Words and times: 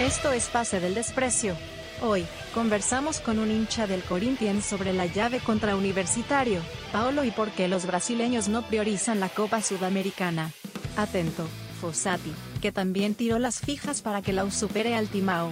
Esto 0.00 0.30
es 0.30 0.48
Pase 0.48 0.78
del 0.78 0.94
Desprecio. 0.94 1.56
Hoy, 2.02 2.26
conversamos 2.52 3.18
con 3.20 3.38
un 3.38 3.50
hincha 3.50 3.86
del 3.86 4.02
Corinthians 4.02 4.66
sobre 4.66 4.92
la 4.92 5.06
llave 5.06 5.40
contra 5.40 5.74
Universitario, 5.74 6.60
Paolo 6.92 7.24
y 7.24 7.30
por 7.30 7.48
qué 7.48 7.66
los 7.66 7.86
brasileños 7.86 8.46
no 8.48 8.60
priorizan 8.60 9.20
la 9.20 9.30
Copa 9.30 9.62
Sudamericana. 9.62 10.52
Atento, 10.98 11.48
Fossati, 11.80 12.34
que 12.60 12.72
también 12.72 13.14
tiró 13.14 13.38
las 13.38 13.60
fijas 13.60 14.02
para 14.02 14.20
que 14.20 14.34
la 14.34 14.50
supere 14.50 14.94
al 14.94 15.08
Timao. 15.08 15.50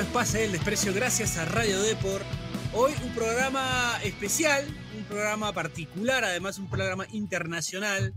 Es 0.00 0.06
Pase 0.06 0.38
del 0.40 0.52
Desprecio 0.52 0.92
gracias 0.94 1.36
a 1.36 1.44
Radio 1.44 1.80
Deport. 1.82 2.24
Hoy 2.72 2.92
un 3.04 3.14
programa 3.14 3.98
especial, 4.04 4.64
un 4.96 5.04
programa 5.04 5.52
particular, 5.52 6.24
además 6.24 6.58
un 6.58 6.70
programa 6.70 7.06
internacional, 7.12 8.14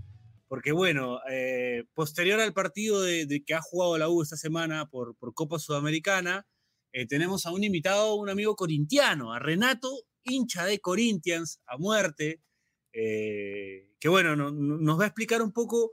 porque 0.47 0.71
bueno, 0.71 1.19
eh, 1.29 1.83
posterior 1.93 2.39
al 2.39 2.53
partido 2.53 3.01
de, 3.01 3.43
que 3.45 3.53
ha 3.53 3.61
jugado 3.61 3.97
la 3.97 4.09
U 4.09 4.21
esta 4.21 4.37
semana 4.37 4.89
por, 4.89 5.15
Copa 5.33 5.59
Sudamericana, 5.59 6.45
eh, 6.91 7.05
tenemos 7.07 7.45
a 7.45 7.51
un 7.51 7.63
invitado, 7.63 8.15
un 8.15 8.29
amigo 8.29 8.55
corintiano, 8.55 9.33
a 9.33 9.39
Renato, 9.39 9.89
hincha 10.23 10.65
de 10.65 10.79
Corinthians, 10.79 11.59
a 11.65 11.77
muerte, 11.77 12.41
eh, 12.93 13.89
que 13.99 14.09
bueno, 14.09 14.35
no- 14.35 14.51
no- 14.51 14.77
nos 14.77 14.99
va 14.99 15.03
a 15.05 15.07
explicar 15.07 15.41
un 15.41 15.51
poco 15.51 15.91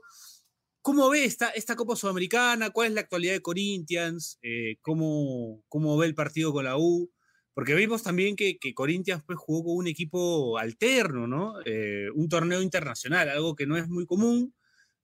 cómo 0.81 1.09
ve 1.09 1.25
esta, 1.25 1.49
esta 1.49 1.75
Copa 1.75 1.95
Sudamericana, 1.95 2.71
cuál 2.71 2.89
es 2.89 2.93
la 2.93 3.01
actualidad 3.01 3.33
de 3.33 3.41
Corinthians, 3.41 4.39
eh, 4.41 4.77
cómo, 4.81 5.63
cómo 5.69 5.97
ve 5.97 6.07
el 6.07 6.15
partido 6.15 6.51
con 6.51 6.65
la 6.65 6.77
U. 6.77 7.11
Porque 7.53 7.75
vimos 7.75 8.01
también 8.01 8.35
que, 8.35 8.57
que 8.59 8.73
Corinthians 8.73 9.23
pues, 9.25 9.37
jugó 9.37 9.65
con 9.65 9.77
un 9.77 9.87
equipo 9.87 10.57
alterno, 10.57 11.27
¿no? 11.27 11.55
Eh, 11.65 12.07
un 12.15 12.29
torneo 12.29 12.61
internacional, 12.61 13.29
algo 13.29 13.55
que 13.55 13.67
no 13.67 13.77
es 13.77 13.89
muy 13.89 14.05
común 14.05 14.55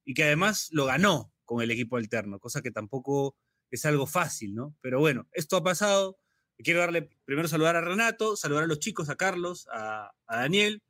y 0.06 0.14
que 0.14 0.24
además 0.24 0.70
lo 0.72 0.86
ganó 0.86 1.34
con 1.44 1.62
el 1.62 1.72
equipo 1.72 1.98
alterno, 1.98 2.40
cosa 2.40 2.62
que 2.62 2.72
tampoco 2.72 3.36
es 3.70 3.86
algo 3.86 4.08
fácil, 4.08 4.56
¿no? 4.56 4.76
Pero 4.82 5.00
bueno, 5.00 5.28
esto 5.34 5.58
ha 5.58 5.64
pasado. 5.64 6.18
Quiero 6.60 6.80
darle 6.80 7.10
primero 7.26 7.48
saludar 7.48 7.76
a 7.76 7.82
Renato, 7.82 8.36
saludar 8.36 8.64
a 8.64 8.68
los 8.68 8.80
chicos, 8.80 9.10
a 9.10 9.16
Carlos, 9.16 9.68
a, 9.72 10.12
Daniel. 10.28 10.82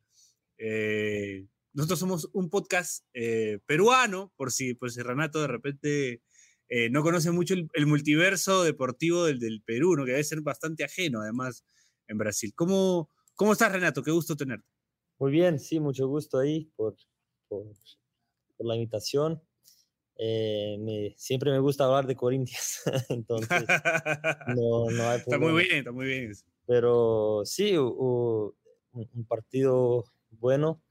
Eh, 0.59 1.45
nosotros 1.77 1.99
somos 1.99 2.29
un 2.33 2.49
podcast 2.49 3.05
eh, 3.13 3.59
peruano, 3.65 4.33
por 4.35 4.51
si, 4.51 4.73
por 4.73 4.91
si 4.91 5.01
Renato 5.01 5.39
de 5.41 5.47
repente 5.47 6.21
eh, 6.69 6.89
no 6.89 7.03
conoce 7.03 7.31
mucho 7.31 7.53
el, 7.53 7.69
el 7.73 7.85
multiverso 7.87 8.63
deportivo 8.63 9.23
del, 9.25 9.39
del 9.39 9.61
Perú, 9.61 9.95
¿no? 9.95 10.03
que 10.03 10.11
debe 10.11 10.23
ser 10.23 10.41
bastante 10.41 10.83
ajeno 10.83 11.21
además 11.21 11.65
en 12.07 12.17
Brasil. 12.17 12.51
¿Cómo, 12.55 13.09
cómo 13.35 13.53
estás, 13.53 13.71
Renato? 13.71 14.03
Qué 14.03 14.11
gusto 14.11 14.35
tenerte. 14.35 14.67
Muy 15.19 15.31
bien, 15.31 15.59
sí, 15.59 15.79
mucho 15.79 16.07
gusto 16.07 16.39
ahí 16.39 16.71
por, 16.75 16.95
por, 17.47 17.65
por 18.57 18.67
la 18.67 18.75
invitación. 18.75 19.41
Eh, 20.19 20.77
me- 20.79 21.13
siempre 21.17 21.51
me 21.51 21.59
gusta 21.59 21.85
hablar 21.85 22.07
de 22.07 22.15
Corinthians, 22.15 22.81
entonces 23.09 23.65
no, 24.57 24.89
no 24.89 25.09
hay 25.09 25.19
está 25.19 25.37
muy 25.37 25.63
bien, 25.63 25.77
está 25.77 25.91
muy 25.91 26.07
bien. 26.07 26.31
Pero 26.65 27.41
sí, 27.45 27.77
hubo 27.77 28.55
un, 28.93 29.09
un 29.13 29.25
partido 29.25 30.05
bueno. 30.31 30.81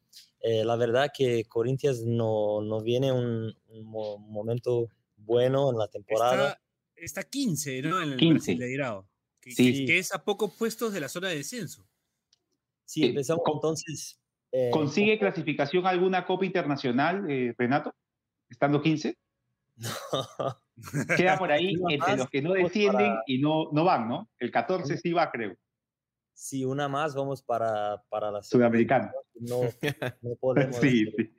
Eh, 0.41 0.65
la 0.65 0.77
verdad 0.77 1.11
que 1.17 1.45
Corinthians 1.47 2.03
no, 2.05 2.61
no 2.63 2.81
viene 2.83 3.11
un, 3.13 3.53
un 3.69 3.85
mo- 3.85 4.19
momento 4.19 4.89
bueno 5.17 5.71
en 5.71 5.79
la 5.79 5.89
temporada. 5.89 6.59
Está, 6.97 7.21
está 7.21 7.23
15, 7.25 7.83
¿no? 7.83 8.01
En 8.03 8.13
el 8.13 8.17
15. 8.19 8.53
Brasileirao. 8.55 9.09
Que, 9.41 9.51
Sí. 9.53 9.73
que- 9.73 9.87
que 9.87 9.99
es 9.99 10.13
a 10.15 10.25
pocos 10.25 10.53
puestos 10.55 10.93
de 10.93 11.01
la 11.01 11.09
zona 11.09 11.29
de 11.29 11.37
descenso. 11.37 11.87
Sí, 12.85 13.03
Eh, 13.05 13.09
empezamos 13.09 13.43
con- 13.45 13.55
entonces. 13.57 14.21
eh, 14.53 14.71
¿Consigue 14.73 15.19
clasificación 15.19 15.87
a 15.87 15.91
alguna 15.91 16.25
Copa 16.25 16.45
Internacional, 16.47 17.29
eh, 17.31 17.55
Renato? 17.59 17.93
Estando 18.49 18.81
15. 18.81 19.17
Queda 21.17 21.39
por 21.39 21.51
ahí 21.53 21.75
entre 21.91 22.17
los 22.17 22.29
que 22.31 22.43
no 22.43 22.53
descienden 22.53 23.09
para- 23.11 23.23
y 23.27 23.39
no, 23.39 23.71
no 23.73 23.85
van, 23.85 24.09
¿no? 24.09 24.31
El 24.39 24.51
14 24.51 24.97
sí 24.99 25.13
va, 25.13 25.31
creo. 25.31 25.57
Sí, 26.37 26.65
una 26.65 26.89
más, 26.89 27.15
vamos 27.15 27.43
para, 27.43 28.05
para 28.09 28.31
la 28.31 28.43
Sudamericana. 28.43 29.13
No, 29.35 29.63
no 30.23 30.37
podemos. 30.37 30.77
Sí, 30.77 31.07
este, 31.09 31.25
sí. 31.25 31.35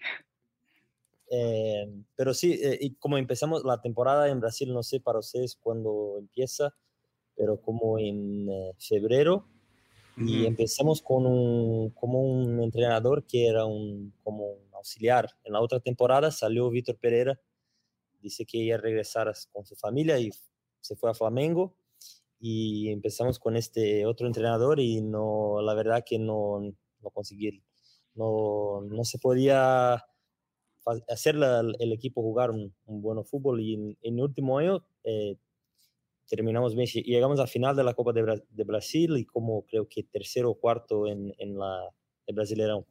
Eh, 1.30 2.04
pero 2.16 2.34
sí, 2.34 2.54
eh, 2.54 2.78
y 2.82 2.96
como 2.96 3.18
empezamos 3.18 3.64
la 3.64 3.82
temporada 3.82 4.30
en 4.30 4.40
Brasil, 4.40 4.74
no 4.74 4.84
sé 4.84 5.00
para 5.00 5.20
ustedes 5.20 5.56
cuándo 5.56 6.16
empieza, 6.18 6.74
pero 7.36 7.62
como 7.62 8.00
en 8.00 8.50
eh, 8.50 8.74
febrero, 8.80 9.48
y 10.20 10.48
empezamos 10.48 11.04
con 11.04 11.28
un, 11.28 11.92
como 11.92 12.22
un 12.22 12.64
entrenador 12.64 13.28
que 13.28 13.48
era 13.48 13.66
un, 13.66 14.12
como 14.24 14.48
un 14.48 14.74
auxiliar. 14.74 15.30
En 15.44 15.54
la 15.54 15.62
otra 15.62 15.80
temporada 15.80 16.32
salió 16.32 16.72
Víctor 16.72 16.98
Pereira, 16.98 17.40
dice 18.20 18.44
que 18.44 18.58
iba 18.58 18.78
a 18.78 18.82
regresar 18.82 19.32
con 19.52 19.64
su 19.64 19.76
familia 19.76 20.18
y 20.18 20.32
se 20.82 20.96
fue 20.96 21.12
a 21.12 21.14
Flamengo. 21.14 21.76
Y 22.40 22.90
empezamos 22.90 23.40
con 23.40 23.56
este 23.56 24.06
otro 24.06 24.28
entrenador 24.28 24.80
y 24.80 25.02
no, 25.02 25.62
la 25.62 25.74
verdad 25.74 26.04
que 26.06 26.20
no, 26.20 26.62
no 27.02 27.10
conseguí, 27.12 27.64
no, 28.16 28.82
no 28.82 29.04
se 29.04 29.20
podía 29.20 30.04
hacer 31.10 31.36
la- 31.36 31.62
el 31.80 31.92
equipo 31.94 32.22
jugar 32.22 32.52
un, 32.52 32.74
un 32.86 33.02
buen 33.02 33.24
fútbol 33.26 33.60
y 33.62 33.74
en, 33.76 33.98
en 34.02 34.16
el 34.20 34.24
último 34.24 34.58
año 34.58 34.86
eh, 35.04 35.36
terminamos 36.30 36.76
bien, 36.76 36.88
lle- 36.88 37.04
llegamos 37.04 37.40
a 37.40 37.48
final 37.48 37.76
de 37.76 37.84
la 37.84 37.94
Copa 37.94 38.14
de, 38.14 38.24
Bra- 38.24 38.44
de 38.50 38.64
Brasil 38.64 39.18
y 39.18 39.26
como 39.26 39.64
creo 39.66 39.88
que 39.90 40.04
tercero 40.04 40.52
o 40.52 40.56
cuarto 40.60 41.08
en, 41.08 41.34
en 41.40 41.58
la 41.58 41.90
el 42.28 42.36
Brasileirão. 42.36 42.86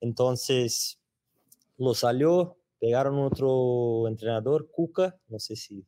Entonces 0.00 1.00
lo 1.78 1.94
salió, 1.94 2.58
pegaron 2.80 3.18
otro 3.20 4.08
entrenador, 4.08 4.70
Cuca, 4.70 5.18
no 5.28 5.38
sé 5.40 5.56
si... 5.56 5.86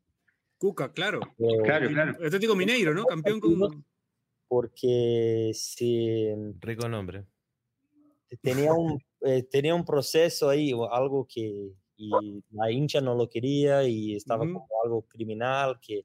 Cuca, 0.59 0.93
claro. 0.93 1.21
lo- 1.39 1.63
Claro, 1.65 1.89
claro. 1.89 2.13
Atlético 2.25 2.55
Mineiro, 2.55 2.95
¿no? 2.95 3.05
Campeón 3.07 3.41
con. 3.41 3.85
Porque 4.49 5.51
se, 5.55 6.37
Rico 6.61 6.89
nombre. 6.89 7.27
tenía 8.41 8.73
un, 8.73 8.99
eh, 9.23 9.43
tenía 9.43 9.75
un 9.75 9.85
proceso 9.85 10.49
ahí, 10.49 10.73
o 10.73 10.91
algo 10.93 11.27
que 11.29 11.73
y 11.99 12.11
la 12.51 12.71
hincha 12.71 13.01
no 13.01 13.15
lo 13.15 13.29
quería 13.29 13.83
y 13.85 14.15
estaba 14.15 14.45
Ujú. 14.45 14.53
como 14.53 14.69
algo 14.85 15.03
criminal 15.09 15.81
que, 15.81 16.05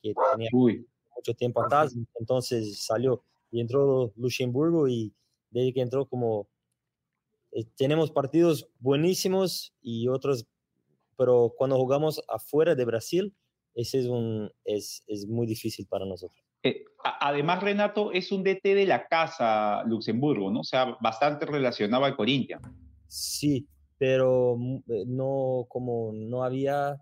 que 0.00 0.14
tenía 0.32 0.48
Uy, 0.52 0.86
mucho 1.14 1.34
tiempo 1.34 1.60
atrás, 1.62 1.94
entonces 2.20 2.84
salió 2.84 3.24
y 3.50 3.60
entró 3.60 4.12
Luxemburgo 4.16 4.86
y 4.88 5.12
desde 5.50 5.74
que 5.74 5.80
entró 5.80 6.06
como 6.06 6.48
eh, 7.50 7.64
tenemos 7.76 8.10
partidos 8.12 8.68
buenísimos 8.78 9.74
y 9.82 10.06
otros, 10.08 10.46
pero 11.18 11.52
cuando 11.56 11.76
jugamos 11.76 12.22
afuera 12.28 12.74
de 12.76 12.84
Brasil, 12.84 13.34
ese 13.74 14.00
es 14.00 14.06
un 14.06 14.50
es, 14.64 15.02
es 15.06 15.26
muy 15.26 15.46
difícil 15.46 15.86
para 15.88 16.04
nosotros. 16.06 16.42
eh, 16.62 16.84
además, 17.20 17.62
Renato 17.62 18.12
es 18.12 18.32
un 18.32 18.42
DT 18.42 18.74
de 18.74 18.86
la 18.86 19.06
casa 19.06 19.82
Luxemburgo, 19.84 20.50
¿no? 20.50 20.60
O 20.60 20.64
sea, 20.64 20.96
bastante 21.00 21.44
relacionado 21.46 22.04
al 22.04 22.16
Corinthians. 22.16 22.62
Sí, 23.06 23.66
pero 23.98 24.56
mu- 24.56 24.82
eh, 24.88 25.04
no 25.06 25.66
como 25.68 26.12
no 26.14 26.42
había 26.42 26.96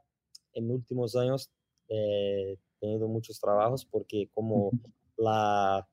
en 0.54 0.70
últimos 0.70 1.14
años 1.16 1.50
eh, 1.88 2.58
tenido 2.80 3.06
muchos 3.08 3.38
trabajos 3.38 3.84
porque 3.84 4.28
como 4.34 4.70
la, 5.16 5.86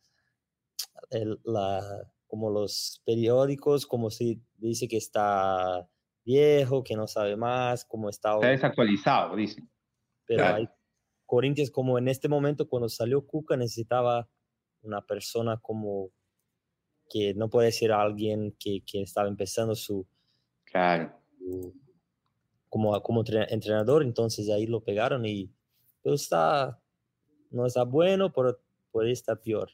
el- 1.11 1.39
la 1.43 1.81
como 2.27 2.49
los 2.51 3.01
periódicos 3.05 3.85
como 3.87 4.09
si 4.11 4.41
dice 4.57 4.87
que 4.87 4.97
está 4.97 5.87
viejo, 6.25 6.83
que 6.83 6.95
no 6.95 7.07
sabe 7.07 7.35
más, 7.35 7.85
como 7.85 8.09
está 8.09 8.35
Está 8.35 8.47
desactualizado, 8.49 9.35
dicen. 9.35 9.69
Pero 10.29 10.43
claro. 10.43 10.57
hay 10.57 10.69
Corinthians 11.25 11.71
como 11.71 11.97
en 11.97 12.07
este 12.07 12.29
momento 12.29 12.69
cuando 12.69 12.87
salió 12.87 13.25
Cuca 13.25 13.57
necesitaba 13.57 14.29
una 14.83 15.03
persona 15.05 15.57
como 15.59 16.11
que 17.09 17.33
no 17.33 17.49
puede 17.49 17.71
ser 17.71 17.91
alguien 17.91 18.55
que, 18.59 18.83
que 18.85 19.01
estaba 19.01 19.27
empezando 19.27 19.73
su, 19.73 20.05
Claro. 20.65 21.19
su- 21.39 21.73
como, 22.69 23.01
como 23.01 23.23
tre- 23.23 23.47
entrenador, 23.49 24.03
entonces 24.03 24.47
ahí 24.51 24.67
lo 24.67 24.83
pegaron 24.83 25.25
y 25.25 25.51
pero 26.03 26.13
está, 26.15 26.79
no 27.49 27.65
está 27.65 27.83
bueno, 27.83 28.31
pero 28.31 28.59
puede 28.91 29.11
estar 29.11 29.41
peor. 29.41 29.71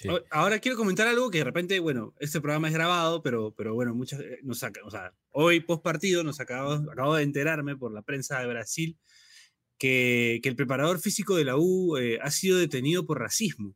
Sí. 0.00 0.08
Ahora 0.30 0.60
quiero 0.60 0.76
comentar 0.76 1.08
algo 1.08 1.28
que 1.28 1.38
de 1.38 1.44
repente, 1.44 1.80
bueno, 1.80 2.14
este 2.20 2.40
programa 2.40 2.68
es 2.68 2.74
grabado, 2.74 3.20
pero, 3.20 3.52
pero 3.56 3.74
bueno, 3.74 3.96
muchas 3.96 4.20
eh, 4.20 4.38
nos 4.44 4.60
saca, 4.60 4.80
o 4.84 4.90
sea, 4.92 5.12
hoy 5.30 5.58
post 5.58 5.82
partido 5.82 6.22
nos 6.22 6.38
acabo, 6.38 6.74
acabo 6.92 7.16
de 7.16 7.24
enterarme 7.24 7.76
por 7.76 7.92
la 7.92 8.02
prensa 8.02 8.38
de 8.38 8.46
Brasil 8.46 8.96
que, 9.76 10.38
que 10.40 10.48
el 10.48 10.54
preparador 10.54 11.00
físico 11.00 11.34
de 11.34 11.44
la 11.44 11.56
U 11.56 11.96
eh, 11.96 12.20
ha 12.22 12.30
sido 12.30 12.58
detenido 12.58 13.06
por 13.06 13.18
racismo. 13.18 13.74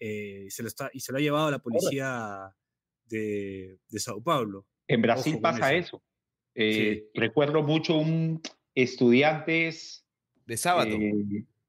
Eh, 0.00 0.48
se 0.50 0.62
lo 0.62 0.68
está, 0.68 0.90
y 0.92 1.00
se 1.00 1.12
lo 1.12 1.18
ha 1.18 1.22
llevado 1.22 1.46
a 1.46 1.50
la 1.50 1.60
policía 1.60 2.54
de, 3.06 3.78
de 3.88 4.00
Sao 4.00 4.22
Paulo. 4.22 4.66
En 4.86 5.00
Brasil 5.00 5.32
Ojo 5.34 5.40
pasa 5.42 5.72
eso. 5.72 6.02
eso. 6.54 6.82
Eh, 6.82 7.04
Recuerdo 7.14 7.62
mucho 7.62 7.96
un 7.96 8.42
estudiantes 8.74 10.04
De 10.44 10.58
sábado. 10.58 10.94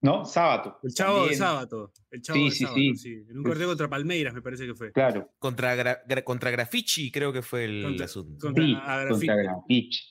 ¿No? 0.03 0.25
Sábado. 0.25 0.79
El 0.83 0.93
chavo 0.93 1.25
de 1.27 1.35
sábado. 1.35 1.91
El 2.11 2.21
chavo 2.21 2.37
Sí, 2.37 2.43
de 2.45 2.51
sí, 2.51 2.63
sábado, 2.65 2.75
sí. 2.77 2.95
sí. 2.97 3.13
En 3.29 3.37
un 3.37 3.43
partido 3.45 3.67
contra 3.69 3.89
Palmeiras, 3.89 4.33
me 4.33 4.41
parece 4.41 4.65
que 4.67 4.75
fue. 4.75 4.91
Claro. 4.91 5.31
Contra, 5.39 5.75
Gra- 5.77 6.05
Gra- 6.05 6.23
contra 6.25 6.51
Grafici 6.51 7.09
creo 7.09 7.31
que 7.31 7.41
fue 7.41 7.63
el 7.65 7.83
Contra- 7.83 8.05
asunto. 8.05 8.45
contra- 8.47 8.65
Sí, 8.65 8.75
a 8.79 9.07
contra 9.09 9.35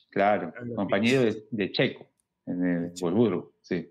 claro. 0.09 0.53
Compañero 0.75 1.21
de, 1.21 1.47
de 1.51 1.71
Checo 1.71 2.09
en 2.47 2.63
el 2.65 2.91
Wolfsburgo, 2.99 3.53
sí. 3.61 3.87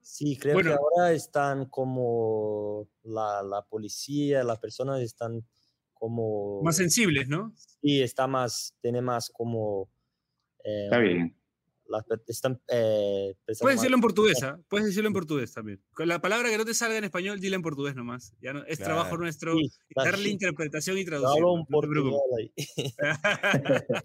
Sí, 0.00 0.36
creo 0.38 0.54
Bueno. 0.54 0.70
que 0.70 0.76
ahora 0.76 1.12
están 1.12 1.66
como 1.66 2.88
la, 3.02 3.42
la 3.42 3.62
policía, 3.62 4.42
las 4.42 4.58
personas 4.58 5.00
están 5.02 5.46
como... 5.92 6.62
Más 6.62 6.76
sensibles, 6.76 7.28
¿no? 7.28 7.52
Sí, 7.56 8.02
está 8.02 8.26
más, 8.26 8.74
tiene 8.80 9.00
más 9.02 9.30
como... 9.30 9.90
eh, 10.64 10.84
Está 10.84 10.98
bien. 10.98 11.36
Las 11.88 12.04
están, 12.28 12.60
eh, 12.68 13.34
pensando 13.44 13.64
Puedes 13.66 13.78
decirlo 13.80 13.96
en 13.96 14.00
portugués, 14.00 14.42
¿ah? 14.42 14.58
Puedes 14.68 14.86
decirlo 14.86 15.08
en 15.08 15.12
portugués 15.14 15.52
también. 15.52 15.82
Con 15.92 16.08
la 16.08 16.20
palabra 16.20 16.48
que 16.50 16.58
no 16.58 16.64
te 16.64 16.74
salga 16.74 16.96
en 16.98 17.04
español, 17.04 17.40
dila 17.40 17.56
en 17.56 17.62
portugués 17.62 17.94
nomás. 17.94 18.32
Ya 18.40 18.52
no, 18.52 18.60
es 18.64 18.78
Claro. 18.78 18.94
trabajo 18.94 19.16
nuestro 19.18 19.54
Sí, 19.56 19.70
darle 19.94 20.24
sí, 20.24 20.30
interpretación 20.30 20.96
y 20.98 21.04
yo 21.04 21.06
traducción. 21.10 21.36
hablo 21.36 21.52
un 21.52 21.60
no 21.60 21.66
te 21.66 21.72
portugués 21.72 22.02
preocupes. 22.02 22.38
ahí. 22.38 22.94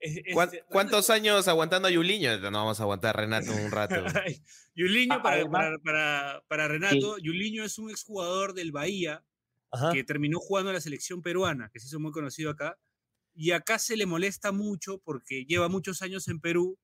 Es- 0.00 0.22
¿Cuán- 0.32 0.48
este, 0.48 0.64
¿Cuántos 0.70 1.10
años 1.10 1.46
aguantando 1.46 1.86
a 1.88 1.90
Yuliño? 1.90 2.38
No 2.50 2.50
vamos 2.58 2.80
a 2.80 2.84
aguantar 2.84 3.16
a 3.16 3.20
Renato 3.20 3.52
un 3.52 3.70
rato. 3.70 3.94
Yuliño, 4.74 5.14
Ah, 5.14 5.22
para, 5.22 5.44
para, 5.50 5.78
para, 5.78 6.42
para 6.48 6.68
Renato, 6.68 7.18
Yuliño 7.18 7.64
es 7.64 7.78
un 7.78 7.90
exjugador 7.90 8.54
del 8.54 8.72
Bahía 8.72 9.22
Ajá. 9.70 9.92
que 9.92 10.02
terminó 10.02 10.38
jugando 10.40 10.70
en 10.70 10.74
la 10.76 10.80
selección 10.80 11.20
peruana, 11.20 11.68
que 11.70 11.80
se 11.80 11.86
hizo 11.88 12.00
muy 12.00 12.12
conocido 12.12 12.50
acá. 12.50 12.78
Y 13.34 13.52
acá 13.52 13.78
se 13.78 13.96
le 13.96 14.06
molesta 14.06 14.52
mucho 14.52 14.98
porque 15.04 15.44
lleva 15.44 15.68
muchos 15.68 16.02
años 16.02 16.28
en 16.28 16.40
Perú 16.40 16.78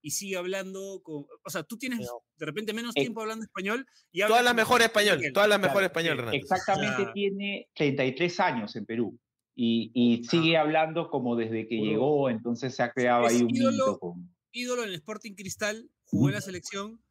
y 0.00 0.12
sigue 0.12 0.36
hablando 0.36 1.00
con. 1.02 1.26
O 1.44 1.50
sea, 1.50 1.64
tú 1.64 1.76
tienes 1.76 2.00
No. 2.00 2.22
de 2.36 2.46
repente 2.46 2.72
menos 2.72 2.94
Eh, 2.96 3.00
tiempo 3.00 3.20
hablando 3.20 3.44
español 3.44 3.84
y 4.12 4.20
Todas 4.20 4.44
las 4.44 4.54
mejor 4.54 4.80
español, 4.82 5.20
todas 5.34 5.48
las 5.48 5.58
Claro, 5.58 5.68
mejor 5.70 5.84
español, 5.84 6.12
sí, 6.14 6.18
Renato. 6.20 6.36
Exactamente 6.36 7.02
Ya. 7.04 7.12
tiene 7.12 7.68
33 7.74 8.40
años 8.40 8.76
en 8.76 8.86
Perú 8.86 9.18
y, 9.56 9.90
y 9.94 10.24
sigue 10.24 10.56
hablando 10.56 11.10
como 11.10 11.34
desde 11.34 11.66
que 11.66 11.76
Puro. 11.78 11.90
llegó, 11.90 12.30
entonces 12.30 12.74
se 12.76 12.82
ha 12.84 12.92
creado 12.92 13.26
Es 13.26 13.34
ahí 13.34 13.42
un 13.42 13.50
ídolo. 13.54 13.72
mito. 13.86 13.98
con- 13.98 14.34
ídolo 14.52 14.82
en 14.84 14.88
el 14.90 14.94
Sporting 14.94 15.34
Cristal, 15.34 15.90
jugó 16.04 16.28
en 16.28 16.34
la 16.34 16.40
selección 16.40 17.02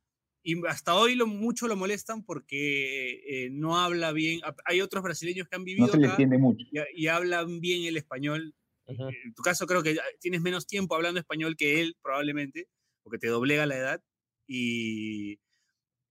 y 0.44 0.66
hasta 0.68 0.95
hoy 0.95 1.16
lo, 1.16 1.28
mucho 1.28 1.68
lo 1.68 1.75
molestan 1.75 2.24
porque 2.24 3.19
eh, 3.45 3.50
no 3.51 3.78
habla 3.78 4.13
bien. 4.13 4.39
Hay 4.66 4.80
otros 4.80 5.04
brasileños 5.04 5.48
que 5.50 5.56
han 5.57 5.62
No 5.62 5.66
vivido 5.66 5.88
se 5.89 5.98
le 5.98 6.06
acá 6.06 6.13
entiende 6.13 6.38
mucho. 6.38 6.66
y, 6.72 7.04
y 7.04 7.07
hablan 7.07 7.60
bien 7.60 7.84
el 7.84 7.98
español. 7.98 8.56
Ujú. 8.88 9.10
En 9.10 9.34
tu 9.34 9.42
caso 9.44 9.68
creo 9.68 9.84
que 9.84 9.98
tienes 10.19 10.42
menos 10.42 10.66
tiempo 10.66 10.95
hablando 10.95 11.19
español 11.19 11.56
que 11.57 11.81
él 11.81 11.95
probablemente, 12.01 12.68
porque 13.04 13.18
te 13.19 13.28
doblega 13.28 13.66
la 13.66 13.78
edad 13.78 14.04
y 14.48 15.34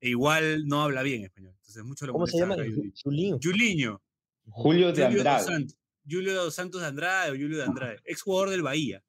e 0.01 0.11
igual 0.11 0.67
no 0.67 0.83
habla 0.83 1.03
bien 1.03 1.25
español. 1.25 1.55
Entonces 1.59 1.83
mucho 1.85 2.07
lo 2.07 2.13
¿Cómo 2.13 2.27
se 2.27 2.39
llama? 2.39 2.57
Julinho. 3.03 3.39
Juliño. 3.43 4.03
Julio 4.49 4.93
de 4.93 5.05
Julio 5.07 5.09
dos 5.09 5.27
Andrade. 5.27 5.45
Santos. 5.45 5.79
Julio 6.09 6.35
dos 6.35 6.55
Santos 6.55 6.81
de 6.83 6.87
Andrade 6.87 7.31
o 7.31 7.35
Julio 7.35 7.57
de 7.57 7.65
Andrade, 7.65 8.01
ex 8.05 8.23
jugador 8.23 8.51
del 8.51 8.63
Bahía. 8.63 9.03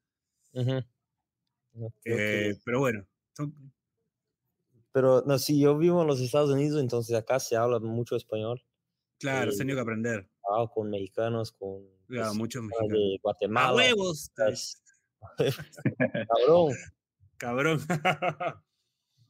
Ujú. 0.53 0.81
No, 1.73 1.93
creo 2.01 2.17
que- 2.17 2.49
Eh, 2.51 2.55
pero 2.65 2.79
bueno, 2.79 3.05
son- 3.35 3.71
Pero 4.93 5.21
no, 5.27 5.37
sí, 5.37 5.59
yo 5.59 5.77
vivo 5.77 6.01
en 6.01 6.07
los 6.07 6.19
Estados 6.21 6.49
Unidos, 6.49 6.81
entonces 6.81 7.15
acá 7.15 7.39
se 7.39 7.55
habla 7.55 7.77
mucho 7.79 8.15
español. 8.15 8.63
claro, 9.19 9.51
Eh, 9.51 9.57
tenido 9.57 9.75
que 9.77 9.81
aprender. 9.81 10.29
Trabajo 10.41 10.71
con 10.73 10.89
mexicanos, 10.89 11.51
con 11.51 11.87
Pues, 12.07 12.33
muchos 12.35 12.63
mexicanos. 12.63 12.91
de 12.93 13.15
¡A 13.15 13.19
Guatemala. 13.21 13.75
huevos! 13.75 14.31
pues, 14.35 14.81
cabrón, 16.27 16.73
Cabrón. 17.37 17.79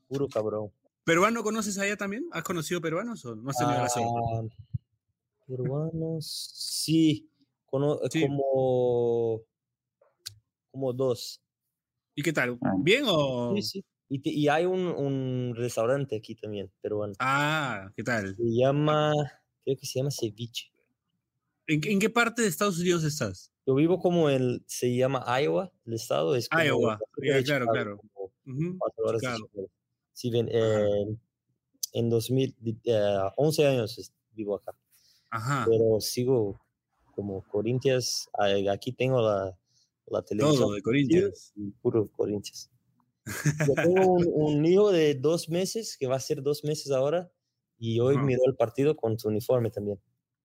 puro 0.08 0.28
cabrón. 0.28 0.72
¿Peruano 1.04 1.44
conoces 1.44 1.78
allá 1.80 1.96
también? 1.98 2.28
¿Has 2.32 2.44
conocido 2.44 2.82
peruanos 2.82 3.24
o 3.26 3.36
no 3.36 3.50
has 3.50 3.58
tenido 3.58 3.78
la 3.80 3.90
suerte? 3.90 4.12
Ah, 4.12 4.42
peruanos, 5.48 6.26
sí, 6.54 7.30
cono- 7.66 8.00
Sí. 8.10 8.22
como 8.28 9.42
como 10.72 10.94
dos. 10.94 11.42
¿Y 12.14 12.22
qué 12.24 12.34
tal? 12.34 12.58
Ah. 12.62 12.74
¿Bien 12.80 13.04
o...? 13.08 13.54
Sí, 13.56 13.62
sí. 13.62 13.86
Y, 14.10 14.20
te- 14.22 14.30
y 14.30 14.48
hay 14.48 14.66
un, 14.66 14.88
un 14.88 15.54
restaurante 15.56 16.16
aquí 16.16 16.36
también, 16.36 16.72
peruano. 16.82 17.14
Ah, 17.20 17.90
¿qué 17.96 18.04
tal? 18.04 18.36
Se 18.36 18.44
llama, 18.44 19.12
creo 19.64 19.78
que 19.78 19.86
se 19.86 20.00
llama 20.00 20.12
Ceviche. 20.12 20.72
¿En, 21.68 21.82
en 21.86 22.00
qué 22.00 22.10
parte 22.10 22.42
de 22.42 22.48
Estados 22.48 22.80
Unidos 22.80 23.04
estás? 23.04 23.52
Yo 23.66 23.76
vivo 23.76 24.00
como 24.00 24.30
en, 24.30 24.64
se 24.68 24.96
llama 24.96 25.26
Iowa, 25.42 25.72
el 25.86 25.94
estado 25.94 26.36
es 26.36 26.48
como 26.48 26.64
Iowa, 26.64 27.00
ya, 27.22 27.44
claro, 27.44 27.66
Chicago, 27.66 27.72
claro. 27.74 28.02
cuatro 28.80 29.06
horas 29.06 29.22
de. 29.22 29.68
Sí, 30.14 30.30
ven, 30.32 30.50
eh, 30.52 31.18
en 31.94 32.10
2000, 32.10 32.56
di- 32.60 32.80
eh, 32.86 33.20
11 33.36 33.68
años 33.68 34.12
vivo 34.32 34.56
acá, 34.56 34.74
Ajá. 35.30 35.66
pero 35.70 36.00
sigo 36.00 36.60
como 37.14 37.44
Corinthians, 37.50 38.30
aquí 38.72 38.94
tengo 38.94 39.22
la, 39.22 39.58
la 40.08 40.22
televisión. 40.24 40.62
Todo 40.64 40.74
de 40.76 40.82
Corinthians. 40.82 41.52
y 41.56 41.72
puro 41.72 42.08
Corinthians. 42.16 42.70
Yo 43.68 43.74
tengo 43.74 44.06
un, 44.14 44.28
un 44.34 44.66
hijo 44.66 44.92
de 44.92 45.16
dos 45.16 45.50
meses, 45.50 45.98
que 46.00 46.08
va 46.08 46.16
a 46.16 46.20
ser 46.22 46.42
dos 46.42 46.64
meses 46.64 46.92
ahora, 46.92 47.30
y 47.78 48.00
hoy 48.00 48.16
Ajá. 48.16 48.24
miró 48.26 48.42
el 48.48 48.56
partido 48.56 48.96
con 48.96 49.20
su 49.20 49.28
uniforme 49.28 49.70
también. 49.70 50.00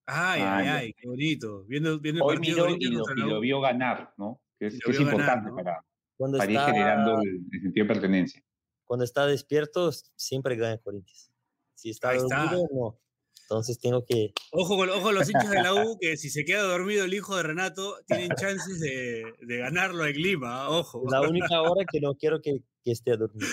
Ay, 0.07 0.43
ay, 0.43 0.67
ay, 0.69 0.93
qué 0.95 1.07
bonito. 1.09 1.65
Viendo, 1.65 1.99
viendo 2.01 2.21
el 2.25 2.29
Hoy 2.31 2.37
partido 2.37 2.67
miró 2.67 2.77
y 2.79 2.87
lo, 2.91 3.05
y 3.17 3.21
lo 3.31 3.41
vio 3.41 3.61
ganar, 3.61 4.13
¿no? 4.17 4.41
Que 4.59 4.67
es, 4.67 4.79
que 4.85 4.91
es 4.91 4.99
vio 4.99 5.07
ganar, 5.07 5.21
importante 5.39 5.51
¿no? 5.51 5.57
para, 5.57 5.85
Cuando 6.17 6.39
para 6.39 6.51
ir 6.51 6.57
está, 6.59 6.71
generando 6.73 7.21
el, 7.23 7.41
el 7.53 7.61
sentido 7.63 7.87
de 7.87 7.93
pertenencia. 7.95 8.43
cuando 8.85 9.05
está 9.05 9.27
despierto, 9.27 9.91
siempre 10.17 10.57
gana 10.57 10.79
Corinthians. 10.79 11.31
Si 11.75 11.91
está 11.91 12.11
Ahí 12.11 12.19
está. 12.19 12.45
dormido, 12.45 12.69
no. 12.73 12.99
Entonces 13.43 13.79
tengo 13.81 14.05
que... 14.07 14.33
Ojo 14.53 14.77
con 14.77 14.89
ojo 14.89 15.13
los 15.13 15.29
hinchas 15.29 15.51
de 15.51 15.63
la 15.63 15.75
U, 15.85 15.99
que 16.01 16.17
si 16.17 16.31
se 16.31 16.45
queda 16.45 16.63
dormido 16.63 17.05
el 17.05 17.13
hijo 17.13 17.37
de 17.37 17.43
Renato, 17.43 17.99
tienen 18.07 18.31
chances 18.31 18.81
de, 18.81 19.25
de 19.41 19.59
ganarlo 19.59 20.07
en 20.07 20.17
Lima. 20.17 20.69
Ojo. 20.71 21.03
La 21.11 21.21
única 21.21 21.61
hora 21.61 21.85
que 21.91 22.01
no 22.01 22.15
quiero 22.15 22.41
que, 22.41 22.61
que 22.83 22.93
esté 22.93 23.17
dormido. 23.17 23.47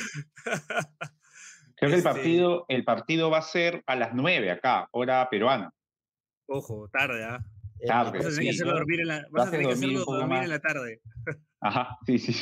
Creo 1.75 1.75
que 1.75 1.85
el 1.87 1.93
Este- 1.95 2.03
partido, 2.03 2.65
el 2.69 2.83
partido 2.83 3.29
va 3.29 3.39
a 3.39 3.41
ser 3.41 3.83
a 3.87 3.95
las 3.95 4.13
9 4.13 4.51
acá, 4.51 4.87
hora 4.91 5.27
peruana. 5.29 5.73
Ojo, 6.51 6.89
tarde, 6.91 7.23
¿ah? 7.23 7.39
Eh, 7.79 7.87
Tarde, 7.87 8.17
Vas 8.17 8.25
a 8.27 8.29
tener 8.29 8.43
que 8.43 8.49
hacerlo 8.49 8.71
¿no? 8.73 8.79
dormir 8.79 8.99
en 9.01 9.07
la, 9.07 9.21
Lo 9.21 9.29
vas 9.31 9.41
a 9.41 9.41
hace 9.43 9.51
tener 9.51 9.67
que 9.67 9.73
dormir 9.73 9.87
hacerlo 9.89 9.99
un 9.99 10.05
poco 10.05 10.17
dormir 10.17 10.37
más. 10.37 10.43
en 10.45 10.49
la 10.49 10.59
tarde. 10.59 11.01
Ajá, 11.61 11.97
sí, 12.05 12.17
sí. 12.19 12.33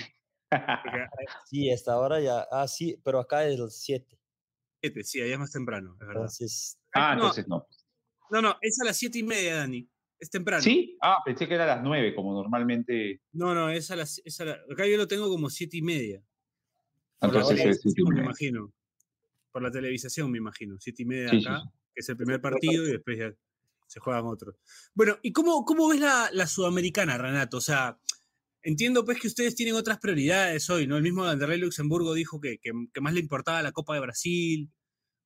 Porque, 0.83 1.05
Sí, 1.45 1.69
hasta 1.71 1.93
ahora 1.93 2.19
ya. 2.21 2.47
Ah, 2.51 2.67
sí, 2.67 2.99
pero 3.03 3.19
acá 3.19 3.45
es 3.45 3.59
el 3.59 3.69
7. 3.69 4.17
siete, 4.81 5.03
sí, 5.03 5.21
allá 5.21 5.33
es 5.33 5.39
más 5.39 5.51
temprano, 5.51 5.93
es 5.93 5.99
verdad. 5.99 6.15
Entonces, 6.15 6.79
Ah, 6.93 7.09
no, 7.15 7.23
entonces 7.23 7.47
no. 7.47 7.67
no, 8.31 8.41
no, 8.41 8.55
es 8.61 8.79
a 8.81 8.85
las 8.85 8.97
siete 8.97 9.19
y 9.19 9.23
media, 9.23 9.57
Dani. 9.57 9.87
Es 10.19 10.29
temprano. 10.29 10.63
¿Sí? 10.63 10.97
Ah, 11.01 11.17
pensé 11.23 11.47
que 11.47 11.53
era 11.55 11.65
a 11.65 11.75
las 11.75 11.83
9, 11.83 12.15
como 12.15 12.33
normalmente. 12.33 13.21
No, 13.33 13.53
no, 13.53 13.69
es 13.69 13.91
a 13.91 13.95
las. 13.95 14.19
Es 14.25 14.39
a 14.41 14.45
la- 14.45 14.59
acá 14.71 14.87
yo 14.87 14.97
lo 14.97 15.07
tengo 15.07 15.29
como 15.29 15.49
siete 15.49 15.77
y 15.77 15.81
media. 15.81 16.23
Por 17.19 17.33
la 17.33 17.41
Entonces 17.41 17.65
es 17.65 17.85
me 17.85 17.91
7:30. 17.91 18.21
imagino. 18.23 18.73
Por 19.51 19.61
la 19.63 19.71
televisación, 19.71 20.31
me 20.31 20.37
imagino. 20.39 20.77
Siete 20.79 21.03
y 21.03 21.05
media 21.05 21.31
Sí, 21.31 21.39
sí, 21.41 21.45
acá, 21.45 21.61
sí. 21.63 21.69
que 21.93 21.99
es 22.01 22.09
el 22.09 22.17
primer 22.17 22.41
partido 22.41 22.87
y 22.87 22.91
después 22.93 23.17
ya 23.19 23.33
se 23.87 23.99
juegan 23.99 24.25
otros. 24.25 24.55
Bueno, 24.93 25.17
¿y 25.23 25.31
cómo, 25.31 25.63
cómo 25.65 25.87
ves 25.87 25.99
la, 25.99 26.29
la 26.33 26.45
sudamericana, 26.47 27.17
Renato? 27.17 27.57
O 27.57 27.61
sea, 27.61 27.97
entiendo 28.61 29.05
pues 29.05 29.19
que 29.19 29.27
ustedes 29.27 29.55
tienen 29.55 29.75
otras 29.75 29.97
prioridades 29.99 30.69
hoy, 30.69 30.87
¿no? 30.87 30.97
El 30.97 31.03
mismo 31.03 31.23
Vanderlei 31.23 31.57
Luxemburgo 31.59 32.13
dijo 32.13 32.39
que, 32.39 32.57
que, 32.59 32.71
que 32.93 33.01
más 33.01 33.13
le 33.13 33.19
importaba 33.21 33.61
la 33.61 33.71
Copa 33.71 33.93
de 33.95 34.01
Brasil, 34.01 34.69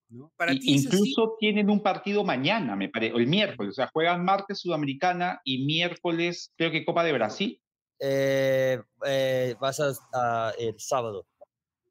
¿no? 0.09 0.31
Para 0.37 0.53
Y- 0.53 0.59
ti 0.59 0.73
incluso 0.73 1.35
tienen 1.39 1.69
un 1.69 1.81
partido 1.81 2.23
mañana, 2.23 2.75
me 2.75 2.89
parece, 2.89 3.13
o 3.13 3.17
el 3.17 3.27
miércoles. 3.27 3.71
O 3.71 3.73
sea, 3.75 3.89
juegan 3.91 4.23
martes 4.23 4.59
Sudamericana 4.59 5.41
y 5.43 5.65
miércoles, 5.65 6.53
creo 6.57 6.71
que 6.71 6.85
Copa 6.85 7.03
de 7.03 7.13
Brasil, 7.13 7.61
eh, 7.99 8.79
eh, 9.05 9.55
vas 9.59 9.79
a, 9.79 9.91
a- 10.13 10.53
el 10.59 10.79
sábado. 10.79 11.27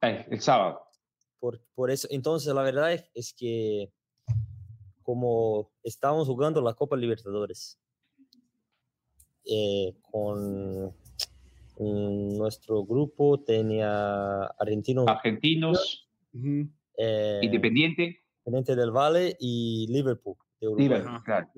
eh, 0.02 0.26
el 0.30 0.40
sábado. 0.40 0.82
Por, 1.38 1.60
por 1.74 1.90
eso, 1.90 2.06
entonces 2.10 2.52
la 2.54 2.62
verdad 2.62 2.92
es, 2.92 3.10
es 3.14 3.32
que 3.36 3.90
como 5.10 5.72
estábamos 5.82 6.28
jugando 6.28 6.62
la 6.62 6.72
Copa 6.74 6.96
Libertadores 6.96 7.80
eh, 9.44 9.92
con 10.02 10.94
nuestro 11.78 12.84
grupo 12.84 13.40
tenía 13.42 14.44
Argentino, 14.44 15.06
Argentinos, 15.08 16.08
Ujú, 16.32 16.68
eh, 16.96 17.40
Independiente, 17.42 18.22
Independiente 18.44 18.76
del 18.76 18.92
Valle 18.92 19.36
y 19.40 19.88
Liverpool 19.88 20.36
de 20.60 20.68
Uruguay. 20.68 20.88
Liverpool, 21.00 21.22
claro. 21.24 21.48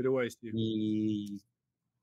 Y 0.54 1.42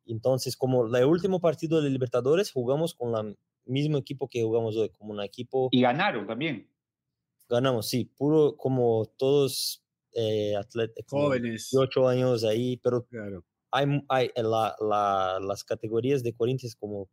entonces, 0.06 0.56
como 0.56 0.96
el 0.96 1.06
último 1.06 1.39
partido 1.39 1.82
de 1.82 1.89
Libertadores, 1.89 2.51
jugamos 2.51 2.94
con 2.94 3.15
el 3.18 3.38
mismo 3.65 3.98
equipo 3.98 4.27
que 4.27 4.44
jugamos 4.44 4.77
hoy, 4.77 4.89
como 4.89 5.13
un 5.13 5.24
equipo, 5.24 5.70
Y 5.72 5.82
ganaron 5.82 6.27
también. 6.27 6.70
ganamos, 7.50 7.89
sí, 7.89 8.06
puro 8.06 8.56
como 8.56 9.08
todos 9.18 9.84
eh, 10.13 10.56
atletas, 10.56 11.06
Jóvenes. 11.08 11.70
18 11.72 12.08
años 12.08 12.44
ahí, 12.44 12.78
pero 12.78 13.06
Claro. 13.08 13.46
hay, 13.72 13.86
hay 14.10 14.32
en 14.36 14.50
la, 14.51 14.75
la- 14.80 15.39
las 15.42 15.63
categorías 15.63 16.24
de 16.24 16.34
Corinthians 16.36 16.75
como 16.75 17.10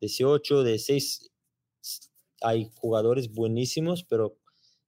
18, 0.00 0.64
16, 0.64 1.30
hay 2.42 2.70
jugadores 2.76 3.32
buenísimos, 3.32 4.04
pero 4.04 4.38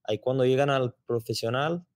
ahí 0.05 0.19
cuando 0.19 0.45
llegan 0.45 0.71
al 0.71 0.95
profesional, 1.07 1.87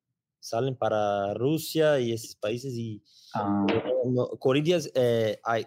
salen 0.41 0.76
para 0.76 1.35
Rusia 1.35 1.99
y 2.00 2.12
esos 2.12 2.37
países 2.37 2.75
y 2.75 3.03
Ah, 3.35 3.67
no, 4.07 4.29
Corinthians, 4.38 4.91
eh, 4.95 5.38
hay, 5.45 5.67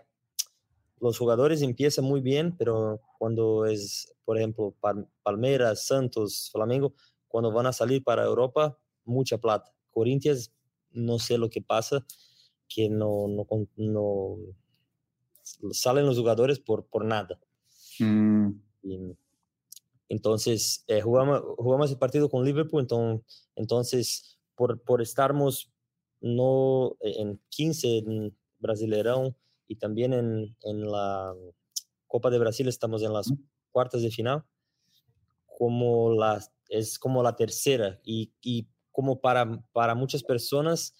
los 1.00 1.18
jugadores 1.18 1.62
empiezan 1.62 2.06
muy 2.06 2.22
bien, 2.22 2.56
pero 2.58 3.00
cuando 3.18 3.66
es, 3.66 4.14
por 4.26 4.38
ejemplo, 4.38 4.76
Pal- 4.82 5.08
Palmeiras, 5.24 5.86
Santos, 5.86 6.50
Flamengo, 6.52 6.94
cuando 7.28 7.52
van 7.52 7.68
a 7.68 7.74
salir 7.74 8.04
para 8.04 8.26
Europa, 8.26 8.78
mucha 9.10 9.38
plata. 9.38 9.74
Corinthians, 9.92 10.54
no 10.92 11.20
sé 11.20 11.38
lo 11.38 11.50
que 11.50 11.62
pasa, 11.62 12.06
que 12.68 12.90
no, 12.90 13.28
no, 13.28 13.48
no 13.78 14.38
salen 15.72 16.06
los 16.06 16.18
jugadores 16.18 16.60
por, 16.60 16.86
por 16.86 17.06
nada. 17.06 17.40
mm, 18.00 18.50
Y 18.84 19.18
entonces, 20.08 20.84
eh, 20.88 21.02
jugamos, 21.02 21.42
jugamos 21.58 21.92
el 21.92 21.98
partido 21.98 22.30
con 22.30 22.44
Liverpool, 22.44 22.82
entonces, 22.82 23.50
entonces 23.56 24.40
por, 24.56 24.82
por 24.82 25.02
estarmos 25.02 25.72
no 26.22 26.98
en 27.02 27.40
15 27.50 28.00
en 28.00 28.38
Brasileirão 28.60 29.36
y 29.68 29.76
también 29.76 30.14
en, 30.14 30.56
en 30.64 30.92
la 30.92 31.34
Copa 32.08 32.30
de 32.30 32.40
Brasil 32.40 32.68
estamos 32.68 33.04
en 33.04 33.14
las 33.14 33.32
cuartas 33.72 34.02
de 34.02 34.12
final, 34.12 34.44
como 35.46 36.12
la, 36.14 36.44
es 36.70 36.98
como 36.98 37.22
la 37.22 37.36
tercera 37.36 38.00
y, 38.04 38.34
y 38.42 38.68
como 39.00 39.22
para, 39.22 39.64
para 39.72 39.96
muchas 39.96 40.24
personas, 40.24 40.94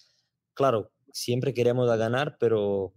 claro, 0.54 0.90
siempre 1.12 1.52
queremos 1.52 1.86
ganar, 1.98 2.38
pero 2.40 2.94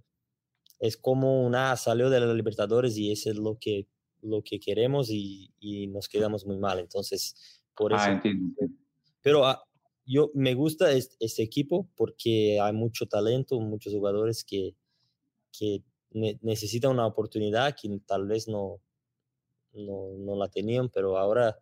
es 0.79 0.95
como 0.95 1.45
una 1.45 1.75
salió 1.75 2.09
de 2.09 2.21
la 2.21 2.33
Libertadores 2.33 2.97
y 2.97 3.11
eso 3.11 3.29
es 3.29 3.35
lo 3.35 3.57
que 3.59 3.89
lo 4.21 4.41
que 4.41 4.61
queremos 4.61 5.09
y, 5.09 5.53
y 5.59 5.87
nos 5.87 6.07
quedamos 6.07 6.45
muy 6.45 6.57
mal. 6.57 6.79
Entonces, 6.79 7.35
por 7.75 7.91
eso. 7.91 8.01
ah, 8.05 8.13
entiendo. 8.13 8.45
entiendo. 8.47 8.77
Pero 9.21 9.45
ah, 9.45 9.61
yo 10.05 10.31
me 10.33 10.53
gusta 10.53 10.93
es- 10.93 11.17
este, 11.19 11.43
equipo 11.43 11.89
porque 11.97 12.61
hay 12.61 12.71
mucho 12.71 13.05
talento, 13.05 13.59
muchos 13.59 13.91
jugadores 13.91 14.45
que, 14.45 14.77
que 15.51 15.83
ne- 16.11 16.39
necesitan 16.41 16.91
una 16.91 17.05
oportunidad 17.05 17.75
que 17.75 17.99
tal 18.07 18.25
vez 18.25 18.47
no, 18.47 18.79
no, 19.73 20.13
no 20.17 20.37
la 20.37 20.47
tenían, 20.47 20.87
pero 20.89 21.17
ahora 21.17 21.59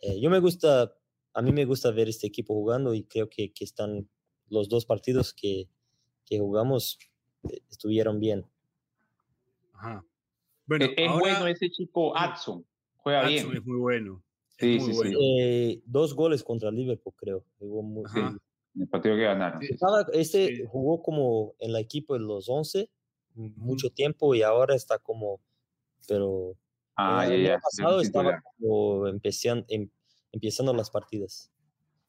eh, 0.00 0.18
yo 0.20 0.28
me 0.30 0.40
gusta, 0.40 0.92
a 1.34 1.42
mí 1.42 1.52
me 1.52 1.64
gusta 1.64 1.90
ver 1.90 2.08
este 2.08 2.26
equipo 2.26 2.54
jugando 2.54 2.94
y 2.94 3.04
creo 3.04 3.28
que, 3.28 3.52
que 3.52 3.64
están 3.64 4.08
los 4.48 4.68
dos 4.68 4.84
partidos 4.84 5.32
que, 5.32 5.68
que 6.26 6.38
jugamos 6.38 6.98
eh, 7.50 7.60
estuvieron 7.70 8.20
bien. 8.20 8.44
Ajá. 9.72 10.04
Bueno, 10.66 10.84
Eh, 10.86 10.94
es 10.96 11.08
ahora 11.08 11.20
bueno 11.20 11.46
ese 11.48 11.70
chico 11.70 12.16
Adson, 12.16 12.64
juega 12.96 13.20
Hudson 13.22 13.32
bien. 13.50 13.56
es 13.56 13.66
muy 13.66 13.78
bueno. 13.78 14.22
Sí, 14.58 14.76
es 14.76 14.82
muy 14.82 14.92
sí, 14.92 14.92
sí. 14.92 15.14
bueno. 15.14 15.18
Eh, 15.20 15.82
dos 15.86 16.14
goles 16.14 16.44
contra 16.44 16.70
Liverpool, 16.70 17.14
creo. 17.16 17.44
Jugó 17.58 17.82
muy, 17.82 18.04
Ajá. 18.06 18.30
muy- 18.30 18.38
En 18.74 18.82
el 18.82 18.88
partido 18.88 19.16
que 19.16 19.22
ganaron. 19.22 19.60
Sí. 19.60 19.66
sí. 19.68 19.74
Estaba- 19.74 20.06
este 20.12 20.56
Sí. 20.56 20.62
jugó 20.66 21.02
como 21.02 21.54
en 21.58 21.72
la 21.72 21.80
equipo 21.80 22.16
en 22.16 22.26
los 22.26 22.48
11 22.48 22.90
m- 23.36 23.52
mucho 23.56 23.90
tiempo 23.90 24.34
y 24.34 24.42
ahora 24.42 24.74
está 24.74 24.98
como, 24.98 25.40
pero 26.06 26.56
Ah, 26.96 27.24
el 27.26 27.30
ya, 27.30 27.36
año 27.36 27.46
ya. 27.56 27.60
pasado 27.60 27.98
de 27.98 28.04
estaba 28.04 28.42
como 28.60 29.08
empezando, 29.08 29.66
empezando 30.32 30.72
las 30.74 30.90
partidas. 30.90 31.50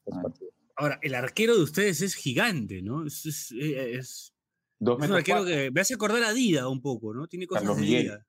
los 0.06 0.18
Ah. 0.18 0.22
partidos. 0.22 0.52
Ahora, 0.76 0.98
el 1.02 1.14
arquero 1.14 1.56
de 1.56 1.62
ustedes 1.62 2.02
es 2.02 2.14
gigante, 2.14 2.82
¿no? 2.82 3.06
Es, 3.06 3.24
es- 3.26 3.52
eh, 3.52 3.94
es- 3.96 4.34
Dos 4.78 4.94
es 4.94 4.96
un 4.96 5.00
metros 5.00 5.18
arquero 5.18 5.38
cuatro. 5.38 5.54
que 5.54 5.70
me 5.70 5.80
hace 5.80 5.94
acordar 5.94 6.22
a 6.24 6.32
Dida 6.34 6.68
un 6.68 6.82
poco, 6.82 7.14
¿no? 7.14 7.26
Tiene 7.28 7.46
cosas 7.46 7.62
Carlos 7.62 7.76
de 7.78 7.82
Miguel. 7.82 8.02
Dida. 8.02 8.26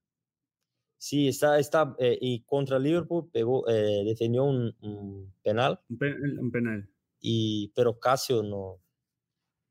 Sí, 0.97 1.27
está, 1.27 1.59
está 1.59 1.95
eh, 1.99 2.17
y 2.21 2.43
contra 2.43 2.79
Liverpool 2.79 3.29
pegó, 3.31 3.67
eh, 3.67 4.03
defendió 4.05 4.43
un, 4.45 4.73
un 4.81 5.33
penal, 5.43 5.79
Un, 5.89 5.97
pe- 5.97 6.15
un 6.39 6.51
penal. 6.51 6.89
y, 7.19 7.69
pero 7.75 7.99
Casio 7.99 8.41
no. 8.43 8.79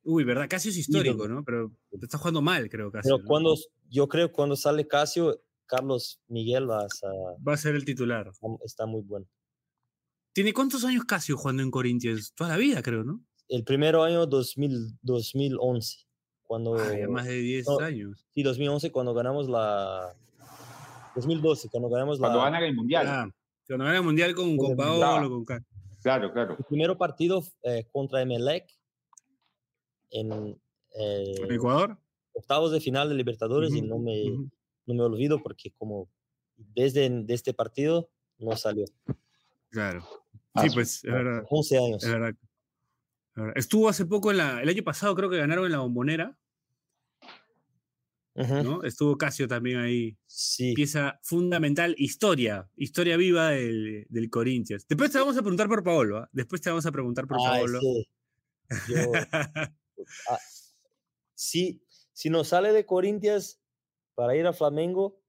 Uy, 0.03 0.25
¿verdad? 0.25 0.47
Casi 0.51 0.69
es 0.69 0.77
histórico. 0.77 1.27
¿no? 1.27 1.43
Pero 1.45 1.73
te 1.99 2.05
está 2.05 2.19
jugando 2.19 2.43
mal, 2.43 2.69
creo, 2.69 2.91
casi. 2.93 3.09
Pero 3.09 3.25
cuando, 3.25 3.55
yo 3.89 4.07
creo 4.09 4.31
cuando 4.33 4.55
sale 4.57 4.87
Casio, 4.87 5.43
Carlos 5.67 6.21
Miguel 6.29 6.69
va 6.69 6.81
a, 6.83 6.89
Va 7.49 7.55
a 7.55 7.57
ser 7.57 7.75
el 7.75 7.85
titular. 7.87 8.31
está 8.65 8.85
muy 8.85 9.01
bueno. 9.03 9.27
¿Tiene 10.35 10.53
cuántos 10.53 10.85
años 10.85 11.05
Casio 11.05 11.37
jugando 11.37 11.63
en 11.63 11.71
Corinthians? 11.71 12.35
Toda 12.35 12.51
la 12.51 12.57
vida, 12.57 12.83
creo, 12.83 13.05
¿no? 13.05 13.25
El 13.49 13.63
primer 13.65 13.95
año 13.97 14.27
2000, 14.27 14.99
2011, 15.03 15.99
cuando... 16.43 16.77
Ay, 16.77 17.01
ya 17.01 17.09
más 17.09 17.27
de 17.27 17.35
10 17.39 17.67
no, 17.69 17.79
años. 17.79 18.27
Sí, 18.35 18.43
2011 18.43 18.91
cuando 18.91 19.15
ganamos 19.15 19.49
la... 19.49 20.15
2012 21.15 21.69
cuando 21.71 21.89
ganamos 21.89 22.19
Cuando 22.19 22.39
la... 22.39 22.45
ganan 22.47 22.65
el 22.65 22.75
mundial. 22.75 23.07
Ah, 23.09 23.31
cuando 23.69 23.85
gana 23.85 23.97
el 23.99 24.03
mundial 24.05 24.35
con, 24.35 24.57
con 24.57 24.69
Con 24.69 24.77
Paolo, 24.77 25.31
con 25.31 25.45
Ca- 25.45 25.65
Claro, 26.03 26.33
claro. 26.33 26.57
El 26.59 26.65
primer 26.65 26.97
partido 26.99 27.43
eh, 27.63 27.87
contra 27.93 28.21
Emelec 28.21 28.67
en 30.11 30.59
eh, 30.99 31.35
con 31.39 31.53
Ecuador. 31.53 31.99
octavos 32.35 32.73
de 32.73 32.81
final 32.81 33.09
de 33.09 33.15
Libertadores 33.15 33.73
y 33.75 33.79
Ujú, 33.79 33.87
no 33.89 33.99
me, 34.01 34.31
ujú. 34.33 34.51
no 34.87 34.95
me 34.95 35.03
olvido 35.03 35.43
porque 35.43 35.71
como 35.79 36.11
desde 36.57 37.09
de 37.09 37.33
este 37.35 37.55
partido 37.55 38.11
no 38.39 38.55
salió. 38.57 38.85
Claro. 39.71 40.05
Sí, 40.63 40.69
sí. 40.69 40.75
pues, 40.75 41.05
es 41.05 41.13
verdad. 41.13 41.45
11 41.51 41.79
años. 41.79 42.05
Es 42.05 42.11
verdad. 42.11 42.29
Es 42.31 42.37
verdad. 43.37 43.53
Estuvo 43.57 43.89
hace 43.89 44.07
poco 44.07 44.31
en 44.31 44.37
la. 44.39 44.63
El 44.63 44.69
año 44.69 44.83
pasado 44.85 45.15
creo 45.15 45.29
que 45.31 45.37
ganaron 45.39 45.67
en 45.67 45.73
la 45.73 45.79
bombonera, 45.81 46.39
¿no? 48.37 48.83
Estuvo 48.83 49.17
Casio 49.17 49.47
también 49.49 49.79
ahí. 49.79 50.17
Sí. 50.27 50.75
Pieza 50.75 51.19
fundamental, 51.23 51.95
historia. 51.99 52.69
Historia 52.77 53.17
viva 53.17 53.51
del, 53.51 54.07
del 54.09 54.31
Corinthians. 54.31 54.87
Después 54.89 55.11
te 55.13 55.19
vamos 55.19 55.37
a 55.37 55.41
preguntar 55.41 55.69
por 55.69 55.83
Paolo, 55.85 56.19
¿ah? 56.19 56.29
Después 56.33 56.61
te 56.61 56.71
vamos 56.71 56.87
a 56.87 56.93
preguntar 56.93 57.27
por 57.27 57.37
Ah, 57.41 57.51
Paolo. 57.55 57.81
yo- 58.89 59.13
ah, 60.31 60.39
si, 61.35 61.83
si 62.13 62.31
nos 62.31 62.49
sale 62.49 62.73
de 62.73 62.87
Corinthians 62.87 63.61
para 64.15 64.37
ir 64.37 64.47
a 64.47 64.53
Flamengo, 64.53 65.21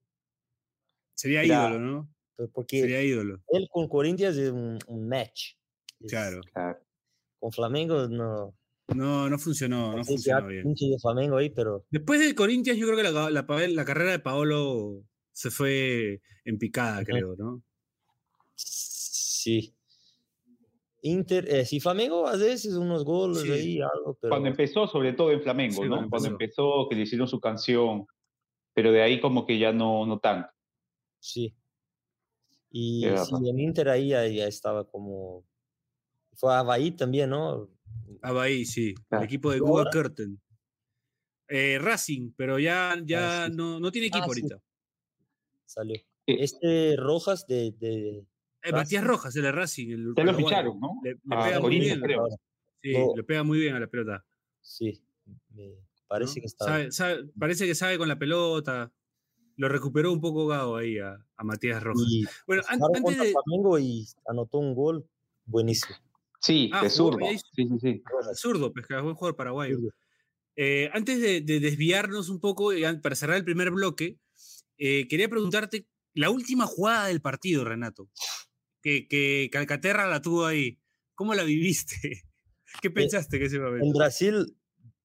Sería 1.18 1.42
Mira, 1.44 1.70
ídolo, 1.70 1.80
¿no? 1.80 2.15
Porque 2.54 2.82
Sería 2.82 3.02
ídolo. 3.02 3.42
él 3.50 3.68
con 3.72 3.88
Corinthians 3.88 4.38
es 4.38 4.52
un, 4.52 4.80
un 4.88 5.08
match. 5.08 5.54
Es- 6.00 6.12
Claro. 6.12 6.42
claro. 6.54 6.80
Con 7.40 7.52
Flamengo 7.52 8.08
no. 8.08 8.54
No, 8.94 9.30
no 9.30 9.40
funcionó, 9.40 9.96
no 9.98 10.04
funcionó 10.04 10.48
bien. 10.48 10.64
pinche 10.64 10.86
de 10.88 11.00
Flamengo 11.00 11.38
ahí, 11.38 11.50
pero 11.50 11.86
Después 11.90 12.20
de 12.20 12.36
Corinthians, 12.36 12.78
yo 12.78 12.86
creo 12.86 12.98
que 12.98 13.04
la, 13.04 13.30
la, 13.32 13.86
carrera 13.86 14.12
de 14.12 14.20
Paolo 14.20 15.02
se 15.32 15.50
fue 15.50 16.22
en 16.44 16.58
picada, 16.60 17.04
creo, 17.04 17.36
¿no? 17.36 17.64
sí. 18.56 19.74
Inter, 21.02 21.46
eh, 21.54 21.66
sí, 21.66 21.80
Flamengo 21.80 22.28
a 22.28 22.36
veces 22.36 22.74
unos 22.76 23.04
goles 23.06 23.44
Sí. 23.44 23.52
ahí, 23.52 23.80
algo, 23.82 24.18
pero 24.20 24.32
Cuando 24.32 24.50
empezó, 24.50 24.88
sobre 24.88 25.14
todo 25.14 25.32
en 25.32 25.42
Flamengo, 25.42 25.76
Sí, 25.76 25.82
¿no? 25.90 25.90
cuando 25.98 26.10
Cuando 26.10 26.30
empezó. 26.30 26.64
empezó, 26.82 26.90
que 26.90 26.96
le 26.96 27.02
hicieron 27.04 27.28
su 27.28 27.40
canción, 27.40 28.08
pero 28.74 28.92
de 28.92 29.04
ahí 29.04 29.20
como 29.22 29.46
que 29.46 29.60
ya 29.60 29.72
no, 29.72 30.06
no 30.06 30.20
tanto. 30.20 30.50
sí. 31.20 31.56
Y 32.78 33.04
sí, 33.26 33.50
en 33.50 33.58
Inter 33.62 33.88
ahí 33.88 34.10
ya, 34.10 34.28
ya 34.28 34.48
estaba 34.48 34.84
como. 34.86 35.46
Fue 36.34 36.54
a 36.54 36.62
Bahí 36.62 36.92
también, 36.92 37.30
¿no? 37.30 37.70
Abahí, 38.22 38.66
sí. 38.66 38.94
Claro. 39.08 39.22
El 39.24 39.28
equipo 39.28 39.50
de 39.52 39.58
¿Y 39.58 39.60
Cuba? 39.62 39.90
Curtin. 39.90 40.42
Eh, 41.48 41.78
Racing, 41.80 42.32
pero 42.36 42.60
ya, 42.60 42.96
ya 43.06 43.46
sí. 43.48 43.54
no, 43.56 43.80
no 43.80 43.92
tiene 43.94 44.08
equipo 44.08 44.26
Ah, 44.26 44.34
sí. 44.34 44.42
ahorita. 44.42 44.62
Salió. 45.66 45.96
Eh, 45.96 46.38
Este 46.40 46.96
Rojas 46.98 47.48
de. 47.48 47.72
de 47.80 48.26
Eh, 48.64 48.72
Matías. 48.74 49.06
Rojas, 49.06 49.34
el 49.38 49.44
de 49.44 49.52
Racing. 49.54 49.90
El 49.92 50.14
Ya 50.18 50.24
lo 50.26 50.34
ficharon, 50.34 50.78
¿no? 50.80 51.00
Le, 51.02 51.12
le 51.12 51.36
A 51.36 51.46
pega 51.46 51.60
muy 51.62 51.80
bien. 51.80 52.02
creo. 52.02 52.28
Sí, 52.82 52.94
le 53.16 53.24
pega 53.24 53.44
muy 53.44 53.60
bien 53.60 53.76
a 53.76 53.80
la 53.80 53.88
pelota. 53.88 54.26
sí, 54.60 55.02
me 55.54 55.68
¿no? 55.70 55.76
parece 56.08 56.42
que 56.42 56.48
está. 56.48 56.66
Sabe- 56.66 56.92
sabe- 56.92 57.30
parece 57.40 57.66
que 57.66 57.74
sabe 57.76 57.98
con 57.98 58.10
la 58.10 58.20
pelota. 58.20 58.92
Lo 59.58 59.70
recuperó 59.70 60.12
un 60.12 60.22
poco 60.22 60.48
Gago 60.48 60.76
ahí 60.76 61.00
a, 61.00 61.18
a 61.38 61.44
Matías 61.44 61.82
Rojas. 61.82 62.04
Y 62.10 62.26
bueno, 62.46 62.64
antes 62.68 63.04
de. 63.06 63.32
Flamengo 63.32 63.80
y 63.80 64.06
anotó 64.28 64.58
un 64.60 64.76
gol 64.76 65.08
buenísimo. 65.46 65.96
Sí, 66.42 66.70
Ah, 66.74 66.84
de 66.84 66.90
zurdo. 66.90 67.26
Sí, 67.56 67.68
sí, 67.68 67.80
sí. 67.82 68.04
Zurdo, 68.36 68.72
pesca, 68.74 69.02
buen 69.02 69.16
jugador 69.16 69.36
paraguayo. 69.36 69.78
Eh, 70.56 70.90
antes 70.94 71.20
de, 71.22 71.42
de 71.42 71.60
desviarnos 71.60 72.30
un 72.30 72.40
poco, 72.40 72.72
para 73.02 73.16
cerrar 73.16 73.38
el 73.38 73.44
primer 73.46 73.72
bloque, 73.72 74.20
eh, 74.78 75.08
quería 75.08 75.30
preguntarte 75.30 75.88
la 76.14 76.30
última 76.30 76.66
jugada 76.66 77.08
del 77.08 77.22
partido, 77.22 77.66
Renato, 77.66 78.10
que, 78.82 79.08
que 79.08 79.50
Calcaterra 79.52 80.08
la 80.08 80.22
tuvo 80.22 80.46
ahí. 80.46 80.80
¿Cómo 81.16 81.34
la 81.34 81.44
viviste? 81.44 82.24
¿Qué 82.82 82.92
pensaste 82.92 83.40
que 83.40 83.46
ese 83.46 83.56
En 83.58 83.64
momento? 83.64 83.98
Brasil 83.98 84.56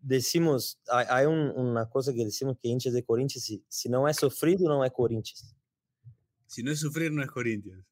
decimos, 0.00 0.80
hay, 0.90 1.26
un- 1.26 1.50
una 1.56 1.88
cosa 1.88 2.12
que 2.14 2.24
decimos 2.24 2.56
que 2.60 2.68
hinchas 2.68 2.92
de 2.94 3.04
Corinthians, 3.04 3.44
si, 3.44 3.64
si 3.68 3.88
no 3.88 4.08
es 4.08 4.16
sufrido, 4.18 4.68
no 4.68 4.84
es 4.84 4.92
Corinthians. 4.92 5.54
Si 6.46 6.62
no 6.62 6.70
es 6.70 6.80
sufrir, 6.80 7.10
no 7.12 7.22
es 7.22 7.30
Corinthians. 7.30 7.82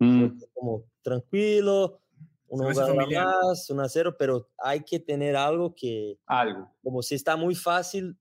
Mm, 0.00 0.28
como 0.54 0.84
tranquilo, 1.02 2.00
jugada 2.46 2.86
familiar. 2.86 3.28
más, 3.48 3.68
un 3.70 3.80
a 3.80 3.88
cero, 3.88 4.16
pero 4.18 4.48
hay 4.58 4.80
que 4.84 4.98
tener 5.00 5.36
algo 5.36 5.74
que, 5.74 6.18
algo. 6.26 6.70
como 6.82 7.02
si 7.02 7.14
está 7.16 7.36
muy 7.36 7.54
fácil, 7.54 8.18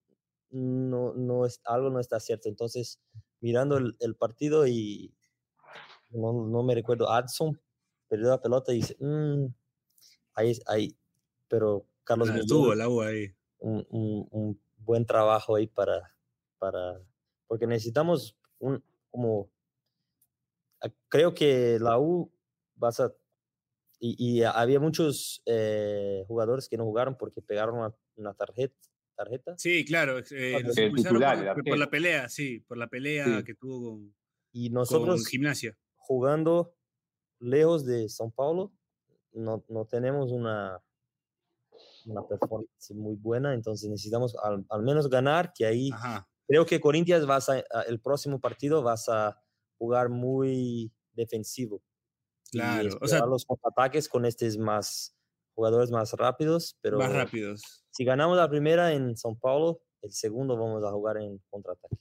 no, 0.52 1.14
no 1.16 1.46
es, 1.46 1.62
algo 1.66 1.90
no 1.92 2.00
está 2.00 2.20
cierto. 2.20 2.50
Entonces, 2.50 3.02
mirando 3.42 3.78
el, 3.78 3.98
el 4.00 4.16
partido 4.16 4.68
y 4.68 5.16
no, 6.12 6.34
no 6.34 6.64
me 6.64 6.76
recuerdo, 6.76 7.10
Adson 7.12 7.60
perdió 8.08 8.30
la 8.30 8.42
pelota 8.42 8.74
y 8.74 8.78
dice, 8.78 8.98
"Mm, 9.00 9.48
ahí, 10.36 10.54
ahí, 10.68 10.98
pero 11.50 11.88
Carlos 12.08 12.30
Ah, 12.32 12.38
Estuvo 12.38 12.72
el 12.72 12.80
agua 12.82 13.08
ahí. 13.08 13.36
un, 13.60 13.86
un- 13.90 14.28
un 14.32 14.62
buen 14.78 15.06
trabajo 15.06 15.56
ahí 15.58 15.68
para, 15.68 16.16
para, 16.58 17.02
porque 17.48 17.68
necesitamos 17.68 18.38
un, 18.60 18.82
como, 19.12 19.52
a- 20.82 20.90
creo 21.10 21.34
que 21.34 21.78
la 21.80 22.00
U 22.00 22.32
vas 22.76 23.00
a, 23.02 23.14
y, 24.00 24.16
y 24.40 24.44
había 24.44 24.80
muchos 24.80 25.42
eh, 25.46 26.24
jugadores 26.28 26.70
que 26.70 26.78
no 26.78 26.86
jugaron 26.86 27.18
porque 27.18 27.42
pegaron 27.42 27.78
una, 27.80 27.94
una 28.16 28.34
tarjeta, 28.34 28.76
tarjeta 29.16 29.56
Sí, 29.58 29.84
claro. 29.84 30.20
eh, 30.20 30.64
titular, 30.96 31.54
por, 31.56 31.64
por 31.66 31.78
la 31.78 31.90
pelea, 31.90 32.30
sí, 32.30 32.60
por 32.62 32.78
la 32.78 32.88
pelea 32.88 33.40
Sí. 33.40 33.44
que 33.44 33.56
tuvo 33.56 33.82
con, 33.92 34.16
y 34.54 34.68
con 34.70 34.76
nosotros 34.76 35.28
gimnasia. 35.28 35.78
jugando 35.98 36.74
lejos 37.40 37.86
de 37.86 38.06
São 38.06 38.32
Paulo 38.34 38.72
no, 39.34 39.64
no 39.68 39.86
tenemos 39.86 40.32
una, 40.32 40.82
una 42.08 42.26
performance 42.28 42.92
muy 42.96 43.16
buena, 43.16 43.54
entonces 43.54 43.90
necesitamos 43.90 44.36
al, 44.44 44.66
al 44.70 44.82
menos 44.84 45.10
ganar, 45.10 45.52
que 45.54 45.66
ahí 45.66 45.90
Ajá. 45.94 46.28
creo 46.48 46.66
que 46.66 46.80
Corinthians 46.80 47.26
vas 47.26 47.50
a, 47.50 47.60
el 47.88 48.00
próximo 48.00 48.40
partido 48.40 48.82
vas 48.82 49.10
a 49.10 49.40
jugar 49.78 50.10
muy 50.10 50.92
defensivo. 51.14 51.82
Claro, 52.52 52.98
o 53.02 53.08
sea- 53.08 53.26
los 53.26 53.46
contraataques 53.46 54.08
con 54.10 54.26
estos 54.26 54.58
más 54.58 55.16
jugadores 55.56 55.92
más 55.92 56.14
rápidos, 56.14 56.78
pero 56.82 56.98
Más 57.00 57.12
rápidos. 57.12 57.84
si 57.92 58.06
ganamos 58.06 58.38
la 58.38 58.50
primera 58.50 58.94
en 58.94 59.16
São 59.16 59.38
Paulo, 59.40 59.82
el 60.02 60.12
segundo 60.12 60.56
vamos 60.58 60.84
a 60.84 60.92
jugar 60.92 61.18
en 61.18 61.42
contraataque. 61.50 61.98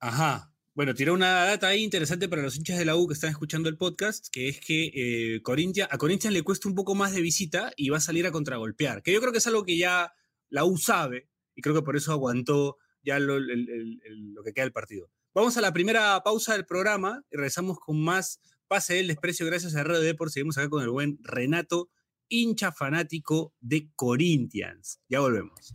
Ajá. 0.00 0.53
Bueno, 0.74 0.92
tiró 0.92 1.14
una 1.14 1.44
data 1.44 1.68
ahí 1.68 1.84
interesante 1.84 2.28
para 2.28 2.42
los 2.42 2.56
hinchas 2.56 2.78
de 2.78 2.84
la 2.84 2.96
U 2.96 3.06
que 3.06 3.14
están 3.14 3.30
escuchando 3.30 3.68
el 3.68 3.76
podcast, 3.76 4.26
que 4.32 4.48
es 4.48 4.58
que 4.58 4.90
eh, 4.92 5.40
a 5.88 5.98
Corinthians 5.98 6.34
le 6.34 6.42
cuesta 6.42 6.68
un 6.68 6.74
poco 6.74 6.96
más 6.96 7.14
de 7.14 7.20
visita 7.20 7.72
y 7.76 7.90
va 7.90 7.98
a 7.98 8.00
salir 8.00 8.26
a 8.26 8.32
contragolpear, 8.32 9.00
que 9.00 9.12
yo 9.12 9.20
creo 9.20 9.30
que 9.30 9.38
es 9.38 9.46
algo 9.46 9.64
que 9.64 9.78
ya 9.78 10.12
la 10.48 10.64
U 10.64 10.76
sabe 10.76 11.28
y 11.54 11.62
creo 11.62 11.76
que 11.76 11.82
por 11.82 11.96
eso 11.96 12.10
aguantó 12.10 12.78
ya 13.04 13.20
lo 13.20 13.38
que 14.44 14.52
queda 14.52 14.64
del 14.64 14.72
partido. 14.72 15.12
Vamos 15.32 15.56
a 15.56 15.60
la 15.60 15.72
primera 15.72 16.20
pausa 16.24 16.54
del 16.54 16.66
programa 16.66 17.22
y 17.30 17.36
regresamos 17.36 17.78
con 17.78 18.02
más 18.02 18.40
Pase 18.66 18.94
del 18.94 19.06
Desprecio 19.06 19.46
gracias 19.46 19.76
a 19.76 19.84
Radio 19.84 20.00
Deport. 20.00 20.32
Seguimos 20.32 20.58
acá 20.58 20.68
con 20.70 20.82
el 20.82 20.90
buen 20.90 21.18
Renato, 21.22 21.88
hincha 22.28 22.72
fanático 22.72 23.54
de 23.60 23.90
Corinthians. 23.94 25.00
Ya 25.08 25.20
volvemos. 25.20 25.74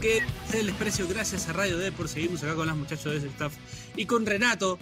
Bloque 0.00 0.22
del 0.50 0.66
desprecio, 0.68 1.06
gracias 1.06 1.46
a 1.50 1.52
Radio 1.52 1.76
Deport. 1.76 2.08
Seguimos 2.08 2.42
acá 2.42 2.54
con 2.54 2.66
los 2.66 2.74
muchachos 2.74 3.12
de 3.12 3.18
ese 3.18 3.26
staff 3.26 3.54
y 3.94 4.06
con 4.06 4.24
Renato, 4.24 4.78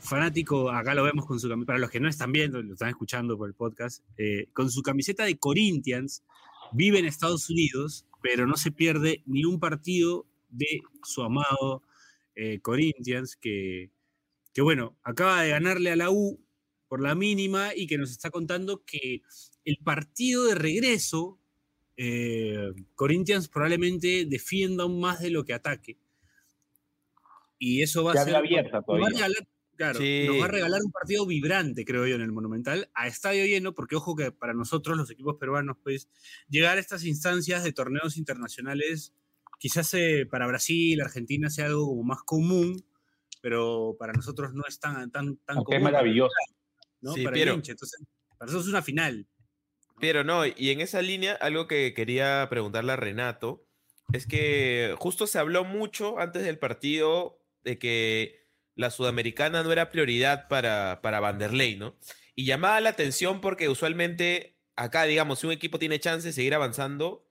fanático. 0.00 0.70
Acá 0.70 0.94
lo 0.94 1.02
vemos 1.02 1.24
con 1.24 1.40
su 1.40 1.48
camiseta. 1.48 1.66
Para 1.66 1.78
los 1.78 1.90
que 1.90 1.98
no 1.98 2.10
están 2.10 2.30
viendo, 2.30 2.60
lo 2.60 2.74
están 2.74 2.90
escuchando 2.90 3.38
por 3.38 3.48
el 3.48 3.54
podcast, 3.54 4.04
eh, 4.18 4.48
con 4.52 4.70
su 4.70 4.82
camiseta 4.82 5.24
de 5.24 5.38
Corinthians. 5.38 6.24
Vive 6.72 6.98
en 6.98 7.06
Estados 7.06 7.48
Unidos, 7.48 8.04
pero 8.20 8.46
no 8.46 8.58
se 8.58 8.70
pierde 8.70 9.22
ni 9.24 9.46
un 9.46 9.60
partido 9.60 10.26
de 10.50 10.82
su 11.04 11.22
amado 11.22 11.82
eh, 12.34 12.60
Corinthians, 12.60 13.36
que, 13.36 13.90
que 14.52 14.60
bueno, 14.60 14.94
acaba 15.02 15.40
de 15.40 15.50
ganarle 15.50 15.90
a 15.90 15.96
la 15.96 16.10
U 16.10 16.38
por 16.86 17.00
la 17.00 17.14
mínima 17.14 17.74
y 17.74 17.86
que 17.86 17.96
nos 17.96 18.10
está 18.10 18.28
contando 18.28 18.84
que 18.84 19.22
el 19.64 19.78
partido 19.78 20.44
de 20.44 20.54
regreso 20.54 21.39
eh, 22.02 22.72
Corinthians 22.94 23.48
probablemente 23.48 24.24
defienda 24.26 24.84
aún 24.84 25.00
más 25.00 25.20
de 25.20 25.28
lo 25.30 25.44
que 25.44 25.52
ataque. 25.52 25.98
Y 27.58 27.82
eso 27.82 28.04
va 28.04 28.12
a 28.12 28.14
Ya 28.14 28.24
ser. 28.24 28.36
habla 28.36 28.38
abierta 28.48 28.78
nos 28.78 28.80
va 28.80 28.80
a 28.80 28.84
todavía. 28.86 29.08
regalar, 29.18 29.48
claro, 29.76 29.98
Sí. 30.00 30.24
nos 30.26 30.40
va 30.40 30.44
a 30.46 30.48
regalar 30.48 30.80
un 30.82 30.92
partido 30.92 31.26
vibrante, 31.26 31.84
creo 31.84 32.06
yo, 32.06 32.14
en 32.14 32.22
el 32.22 32.32
Monumental, 32.32 32.90
a 32.94 33.06
estadio 33.06 33.44
lleno, 33.44 33.74
porque 33.74 33.96
ojo 33.96 34.16
que 34.16 34.32
para 34.32 34.54
nosotros, 34.54 34.96
los 34.96 35.10
equipos 35.10 35.36
peruanos, 35.36 35.76
pues, 35.82 36.08
llegar 36.48 36.78
a 36.78 36.80
estas 36.80 37.04
instancias 37.04 37.62
de 37.64 37.72
torneos 37.72 38.16
internacionales, 38.16 39.12
quizás 39.58 39.92
eh, 39.92 40.26
para 40.30 40.46
Brasil, 40.46 41.00
Argentina 41.02 41.50
sea 41.50 41.66
algo 41.66 41.86
como 41.86 42.02
más 42.04 42.22
común, 42.24 42.82
pero 43.42 43.94
para 43.98 44.14
nosotros 44.14 44.54
no 44.54 44.62
es 44.66 44.80
tan, 44.80 45.10
tan, 45.10 45.36
tan 45.36 45.56
Aunque 45.58 45.74
es 45.74 45.80
común. 45.80 45.92
maravilloso. 45.92 46.32
¿no? 47.02 47.12
Sí, 47.12 47.24
para 47.24 47.34
Piero. 47.34 47.52
el 47.52 47.56
hincha. 47.58 47.72
Entonces, 47.72 48.00
para 48.38 48.46
nosotros 48.46 48.66
es 48.68 48.70
una 48.72 48.82
final. 48.82 49.26
Pero 50.00 50.24
no, 50.24 50.46
y 50.46 50.70
en 50.70 50.80
esa 50.80 51.02
línea, 51.02 51.34
algo 51.34 51.66
que 51.66 51.92
quería 51.94 52.46
preguntarle 52.50 52.92
a 52.92 52.96
Renato 52.96 53.66
es 54.12 54.26
que 54.26 54.94
justo 54.98 55.26
se 55.26 55.38
habló 55.38 55.64
mucho 55.64 56.18
antes 56.18 56.42
del 56.42 56.58
partido 56.58 57.38
de 57.62 57.78
que 57.78 58.48
la 58.74 58.90
sudamericana 58.90 59.62
no 59.62 59.70
era 59.72 59.90
prioridad 59.90 60.48
para, 60.48 61.00
para 61.02 61.20
Vanderlei, 61.20 61.76
¿no? 61.76 61.96
Y 62.34 62.46
llamaba 62.46 62.80
la 62.80 62.90
atención 62.90 63.40
porque 63.40 63.68
usualmente 63.68 64.56
acá, 64.74 65.04
digamos, 65.04 65.38
si 65.40 65.46
un 65.46 65.52
equipo 65.52 65.78
tiene 65.78 66.00
chance 66.00 66.26
de 66.28 66.32
seguir 66.32 66.54
avanzando, 66.54 67.28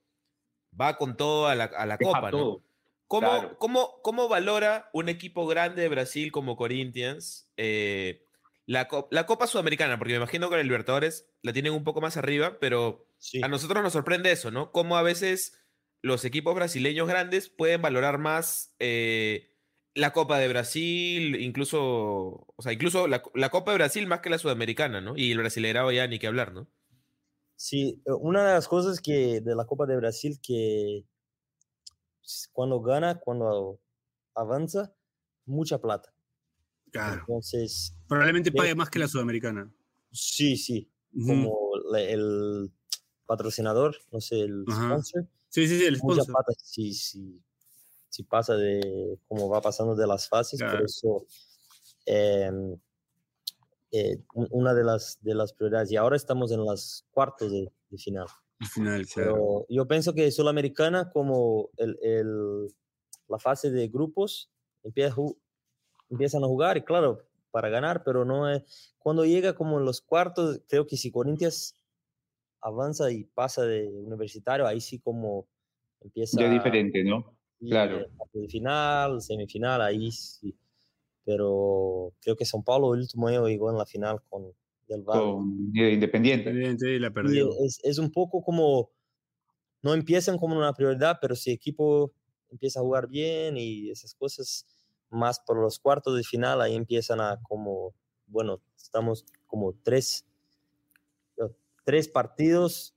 va 0.79 0.97
con 0.97 1.17
todo 1.17 1.47
a 1.47 1.55
la, 1.55 1.65
a 1.65 1.85
la 1.85 1.97
copa, 1.97 2.31
¿no? 2.31 2.63
¿Cómo, 3.07 3.27
Claro. 3.27 3.57
cómo- 3.57 4.01
cómo 4.03 4.27
valora 4.29 4.89
un 4.93 5.09
equipo 5.09 5.47
grande 5.47 5.81
de 5.81 5.89
Brasil 5.89 6.31
como 6.31 6.55
Corinthians 6.55 7.49
eh, 7.57 8.23
la, 8.69 8.87
co- 8.87 9.07
la 9.11 9.25
Copa 9.25 9.47
Sudamericana? 9.47 9.97
Porque 9.97 10.13
me 10.13 10.17
imagino 10.17 10.49
que 10.49 10.59
el 10.59 10.67
Libertadores 10.67 11.29
la 11.41 11.53
tienen 11.53 11.73
un 11.73 11.83
poco 11.83 12.01
más 12.01 12.17
arriba, 12.17 12.59
pero 12.59 13.07
Sí. 13.17 13.41
a 13.43 13.47
nosotros 13.47 13.83
nos 13.83 13.93
sorprende 13.93 14.31
eso, 14.31 14.51
¿no? 14.51 14.71
Cómo 14.71 14.97
a 14.97 15.01
veces 15.03 15.57
los 16.01 16.23
equipos 16.25 16.55
brasileños 16.55 17.07
grandes 17.07 17.49
pueden 17.49 17.81
valorar 17.81 18.17
más 18.19 18.75
eh, 18.79 19.49
la 19.95 20.13
Copa 20.13 20.39
de 20.39 20.47
Brasil, 20.47 21.35
incluso, 21.41 21.81
o 22.55 22.61
sea, 22.61 22.71
incluso 22.73 23.07
la, 23.07 23.23
la 23.35 23.49
Copa 23.49 23.71
de 23.71 23.77
Brasil 23.79 24.07
más 24.07 24.21
que 24.21 24.29
la 24.29 24.37
Sudamericana, 24.37 25.01
¿no? 25.01 25.17
Y 25.17 25.31
el 25.31 25.39
Brasileirao 25.39 25.91
ya 25.91 26.07
ni 26.07 26.19
que 26.19 26.27
hablar, 26.27 26.53
¿no? 26.53 26.69
Sí, 27.55 28.01
eh, 28.05 28.11
una 28.19 28.45
de 28.47 28.53
las 28.53 28.67
cosas 28.67 29.01
que 29.01 29.41
de 29.41 29.55
la 29.55 29.65
Copa 29.65 29.85
de 29.85 29.97
Brasil 29.97 30.39
que 30.41 31.03
s- 32.23 32.47
cuando 32.51 32.81
gana, 32.81 33.19
cuando 33.19 33.79
avanza, 34.35 34.93
mucha 35.45 35.79
plata. 35.79 36.13
Claro. 36.91 37.21
Entonces, 37.21 37.95
Probablemente 38.07 38.51
pague 38.51 38.75
más 38.75 38.89
que 38.89 38.99
la 38.99 39.07
sudamericana. 39.07 39.71
sí, 40.11 40.57
sí, 40.57 40.89
Ujú. 41.13 41.27
como 41.27 41.59
le- 41.93 42.13
el 42.13 42.71
patrocinador, 43.25 43.95
no 44.11 44.19
sé, 44.21 44.41
el 44.41 44.63
Ajá. 44.67 44.85
sponsor, 44.89 45.27
Sí, 45.49 45.67
sí, 45.67 45.79
sí, 45.79 45.85
el 45.85 45.99
mucha 46.01 46.21
sponsor. 46.23 46.33
plata 46.45 46.53
si, 46.63 46.93
si, 46.93 47.41
si 48.09 48.23
pasa 48.23 48.55
de 48.55 49.19
como 49.27 49.49
va 49.49 49.61
pasando 49.61 49.95
de 49.95 50.07
las 50.07 50.27
fases, 50.27 50.59
por 50.59 50.69
Claro. 50.69 50.85
eso 50.85 51.25
em, 52.05 52.75
eh, 53.91 54.23
un- 54.33 54.47
una 54.51 54.73
de 54.73 54.83
las, 54.83 55.17
de 55.21 55.33
las 55.35 55.53
prioridades. 55.53 55.91
Y 55.91 55.95
ahora 55.95 56.15
estamos 56.15 56.51
en 56.51 56.59
los 56.59 57.05
cuartos 57.11 57.51
de, 57.51 57.71
de 57.89 57.97
final. 57.97 58.27
Al 58.59 58.67
final, 58.67 59.05
claro. 59.07 59.33
Pero 59.33 59.65
yo 59.69 59.87
pienso 59.87 60.13
que 60.13 60.31
Sudamericana, 60.31 61.09
como 61.11 61.69
el, 61.77 61.97
el- 62.01 62.67
la 63.27 63.37
fase 63.39 63.69
de 63.71 63.87
grupos, 63.87 64.51
empieza 64.83 65.15
empiezan 66.09 66.43
a 66.43 66.47
jugar, 66.47 66.77
y 66.77 66.81
claro, 66.81 67.23
para 67.51 67.69
ganar, 67.69 68.03
pero 68.03 68.25
no 68.25 68.49
es. 68.49 68.93
Cuando 68.99 69.25
llega 69.25 69.55
como 69.55 69.79
en 69.79 69.85
los 69.85 70.01
cuartos, 70.01 70.61
creo 70.67 70.85
que 70.85 70.97
si 70.97 71.11
Corinthians 71.11 71.75
avanza 72.61 73.11
y 73.11 73.23
pasa 73.23 73.63
de 73.63 73.87
universitario, 73.87 74.67
ahí 74.67 74.81
sí 74.81 74.99
como 74.99 75.47
empieza. 76.01 76.39
Ya 76.39 76.49
diferente, 76.49 77.03
¿no? 77.03 77.39
y, 77.59 77.69
claro. 77.69 78.05
final, 78.49 79.21
semifinal, 79.21 79.81
ahí 79.81 80.11
sí. 80.11 80.55
Pero 81.25 82.13
creo 82.21 82.35
que 82.35 82.45
São 82.45 82.63
Paulo 82.63 82.93
el 82.93 83.01
último 83.01 83.27
año 83.27 83.47
llegó 83.47 83.69
en 83.69 83.77
la 83.77 83.85
final 83.85 84.21
con 84.29 84.51
Del 84.87 85.03
Valle. 85.03 85.21
Con 85.21 85.71
eh, 85.75 85.91
Independiente. 85.91 86.49
Evidente, 86.49 86.95
y 86.95 86.99
la 86.99 87.07
Y 87.07 87.11
perdió. 87.11 87.49
es, 87.59 87.79
es 87.83 87.99
un 87.99 88.11
poco 88.11 88.41
como, 88.41 88.91
no 89.81 89.93
empiezan 89.93 90.37
como 90.37 90.57
una 90.57 90.73
prioridad, 90.73 91.17
pero 91.21 91.35
si 91.35 91.51
el 91.51 91.55
equipo 91.55 92.13
empieza 92.49 92.79
a 92.79 92.83
jugar 92.83 93.07
bien 93.07 93.57
y 93.57 93.91
esas 93.91 94.15
cosas, 94.15 94.65
más 95.09 95.39
por 95.39 95.57
los 95.57 95.79
cuartos 95.79 96.15
de 96.15 96.23
final, 96.23 96.61
ahí 96.61 96.75
empiezan 96.75 97.19
a 97.21 97.39
como, 97.43 97.93
bueno, 98.27 98.61
estamos 98.77 99.25
como 99.47 99.73
tres, 99.83 100.25
tres 101.83 102.07
partidos 102.07 102.95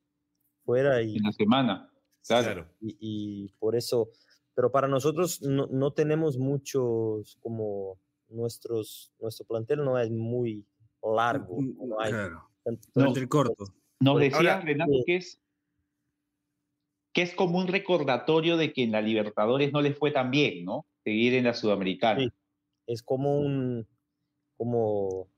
fuera 0.65 1.03
y, 1.03 1.17
En 1.17 1.23
la 1.23 1.33
semana. 1.33 1.89
Claro. 2.27 2.69
y, 2.81 2.97
y 3.01 3.49
por 3.59 3.75
eso 3.75 4.11
pero 4.55 4.71
para 4.71 4.89
nosotros 4.89 5.41
no, 5.43 5.67
no 5.71 5.93
tenemos 5.93 6.37
muchos 6.39 7.37
como 7.41 7.99
nuestros, 8.29 9.13
nuestro 9.21 9.47
plantel 9.47 9.85
no 9.85 9.99
es 9.99 10.11
muy 10.11 10.67
largo. 11.03 11.61
Mm, 11.61 11.89
no 11.89 12.01
hay 12.01 12.11
Claro. 12.13 12.49
tanto- 12.63 13.29
corto. 13.29 13.65
Nos 14.01 14.19
decía 14.19 14.37
ahora, 14.55 14.61
Renato 14.61 14.93
eh, 14.93 15.03
que 15.07 15.17
es 15.17 15.39
que 17.15 17.23
es 17.23 17.35
como 17.35 17.59
un 17.59 17.67
recordatorio 17.67 18.57
de 18.57 18.73
que 18.73 18.83
en 18.85 18.93
la 18.93 19.03
Libertadores 19.03 19.71
no 19.73 19.83
les 19.83 19.99
fue 19.99 20.11
tan 20.13 20.31
bien, 20.31 20.65
¿no? 20.65 20.87
Seguir 21.05 21.35
en 21.35 21.45
la 21.45 21.55
Sudamericana. 21.55 22.21
Sí. 22.21 22.29
es 22.87 23.03
como 23.03 23.39
un 23.39 23.87
como 24.57 25.29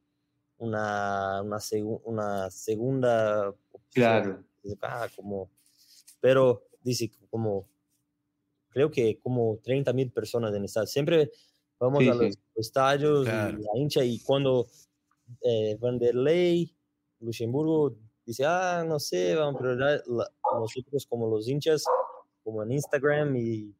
una, 0.58 1.40
una, 1.42 1.56
segu- 1.58 2.00
una 2.04 2.50
segunda 2.50 3.48
opción. 3.48 3.88
Claro. 3.92 4.44
Ah, 4.82 5.08
como, 5.16 5.50
pero 6.20 6.66
dice 6.82 7.10
como, 7.30 7.68
creo 8.68 8.90
que 8.90 9.18
como 9.20 9.58
30 9.62 9.92
mil 9.92 10.10
personas 10.12 10.50
en 10.50 10.58
el 10.58 10.64
estadio. 10.66 10.86
Siempre 10.86 11.30
vamos 11.78 12.00
Sí, 12.02 12.08
a 12.08 12.12
sí. 12.14 12.18
los 12.18 12.36
estadios 12.56 13.24
Claro. 13.24 13.58
y 13.58 13.62
la 13.62 13.70
hincha 13.76 14.04
y 14.04 14.20
cuando 14.20 14.66
eh, 15.42 15.76
Vanderlei, 15.80 16.74
Luxemburgo, 17.20 17.96
dice, 18.26 18.44
ah, 18.46 18.84
no 18.86 18.98
sé, 19.00 19.34
vamos, 19.34 19.60
pero 19.60 19.74
la- 19.74 20.02
la- 20.06 20.30
nosotros 20.58 21.06
como 21.06 21.28
los 21.28 21.48
hinchas, 21.48 21.84
como 22.42 22.62
en 22.62 22.72
Instagram 22.72 23.36
y... 23.36 23.74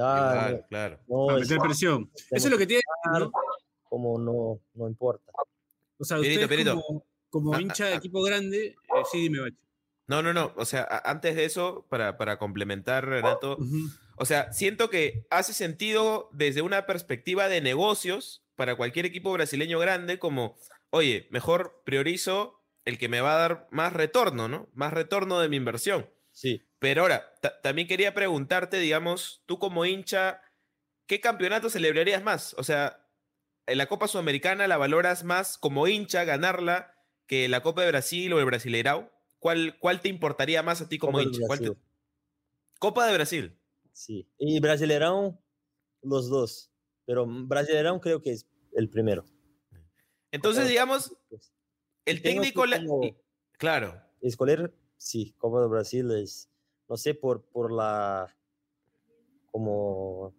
Ah, 0.00 0.52
claro. 0.68 0.98
no, 1.06 1.26
Para 1.26 1.40
es- 1.40 1.48
meter 1.48 1.62
presión. 1.62 2.10
Eso 2.30 2.46
es 2.46 2.50
lo 2.50 2.58
que 2.58 2.66
tiene. 2.66 2.82
¿no? 3.18 3.30
como 3.88 4.18
no, 4.18 4.60
no 4.74 4.88
importa. 4.88 5.32
O 5.98 6.04
sea, 6.04 6.18
Pirito. 6.18 6.80
como, 6.80 7.04
como 7.30 7.54
Ah, 7.54 7.60
hincha 7.62 7.84
ah, 7.84 7.88
de 7.88 7.94
ah. 7.94 7.98
equipo 7.98 8.22
grande, 8.22 8.66
eh, 8.66 9.02
sí, 9.10 9.20
dime, 9.22 9.40
Bacho. 9.40 9.56
No, 10.08 10.22
no, 10.22 10.32
no. 10.32 10.52
O 10.56 10.64
sea, 10.64 10.86
antes 11.04 11.34
de 11.34 11.44
eso, 11.44 11.86
para, 11.88 12.16
para 12.16 12.38
complementar, 12.38 13.06
Renato, 13.06 13.58
o 14.16 14.24
sea, 14.24 14.52
siento 14.52 14.88
que 14.90 15.26
hace 15.30 15.52
sentido 15.52 16.28
desde 16.32 16.62
una 16.62 16.86
perspectiva 16.86 17.48
de 17.48 17.60
negocios 17.60 18.44
para 18.54 18.76
cualquier 18.76 19.06
equipo 19.06 19.32
brasileño 19.32 19.78
grande, 19.78 20.18
como, 20.18 20.56
oye, 20.90 21.26
mejor 21.30 21.82
priorizo 21.84 22.60
el 22.84 22.98
que 22.98 23.08
me 23.08 23.20
va 23.20 23.34
a 23.34 23.38
dar 23.38 23.68
más 23.70 23.92
retorno, 23.92 24.46
¿no? 24.48 24.68
Más 24.74 24.92
retorno 24.92 25.40
de 25.40 25.48
mi 25.48 25.56
inversión. 25.56 26.08
Sí, 26.36 26.62
Pero 26.78 27.00
ahora, 27.00 27.32
ta- 27.40 27.62
también 27.62 27.88
quería 27.88 28.12
preguntarte, 28.12 28.78
digamos, 28.78 29.42
tú 29.46 29.58
como 29.58 29.86
hincha, 29.86 30.42
¿qué 31.06 31.18
campeonato 31.18 31.70
celebrarías 31.70 32.22
más? 32.22 32.54
O 32.58 32.62
sea, 32.62 33.08
en 33.66 33.78
la 33.78 33.86
Copa 33.86 34.06
Sudamericana 34.06 34.68
la 34.68 34.76
valoras 34.76 35.24
más 35.24 35.56
como 35.56 35.88
hincha 35.88 36.24
ganarla 36.24 36.92
que 37.26 37.48
la 37.48 37.62
Copa 37.62 37.80
de 37.82 37.88
Brasil 37.88 38.30
o 38.34 38.38
el 38.38 38.44
Brasileirao. 38.44 39.10
¿Cuál, 39.38 39.78
cuál 39.78 40.02
te 40.02 40.10
importaría 40.10 40.62
más 40.62 40.82
a 40.82 40.88
ti 40.90 40.98
como 40.98 41.12
Copa 41.18 41.22
hincha? 41.22 41.40
¿Cuál 41.46 41.58
te- 41.60 41.64
Brasil. 41.70 41.82
Copa 42.78 43.06
de 43.06 43.14
Brasil. 43.14 43.58
sí. 43.92 44.28
Y 44.38 44.60
Brasileirão, 44.60 45.38
los 46.02 46.28
dos. 46.28 46.70
Pero 47.06 47.24
Brasileirão 47.26 47.98
creo 47.98 48.20
que 48.20 48.32
es 48.32 48.46
el 48.74 48.90
primero. 48.90 49.24
Entonces, 50.32 50.68
digamos, 50.68 51.16
el 52.04 52.20
técnico... 52.20 52.66
la- 52.66 52.82
Claro, 53.58 54.02
Escoger, 54.20 54.74
sí, 54.96 55.34
Copa 55.38 55.60
do 55.60 55.68
Brasil 55.68 56.10
es, 56.12 56.48
no 56.88 56.96
sé, 56.96 57.14
por, 57.14 57.42
por 57.42 57.72
la, 57.72 58.34
como, 59.50 60.34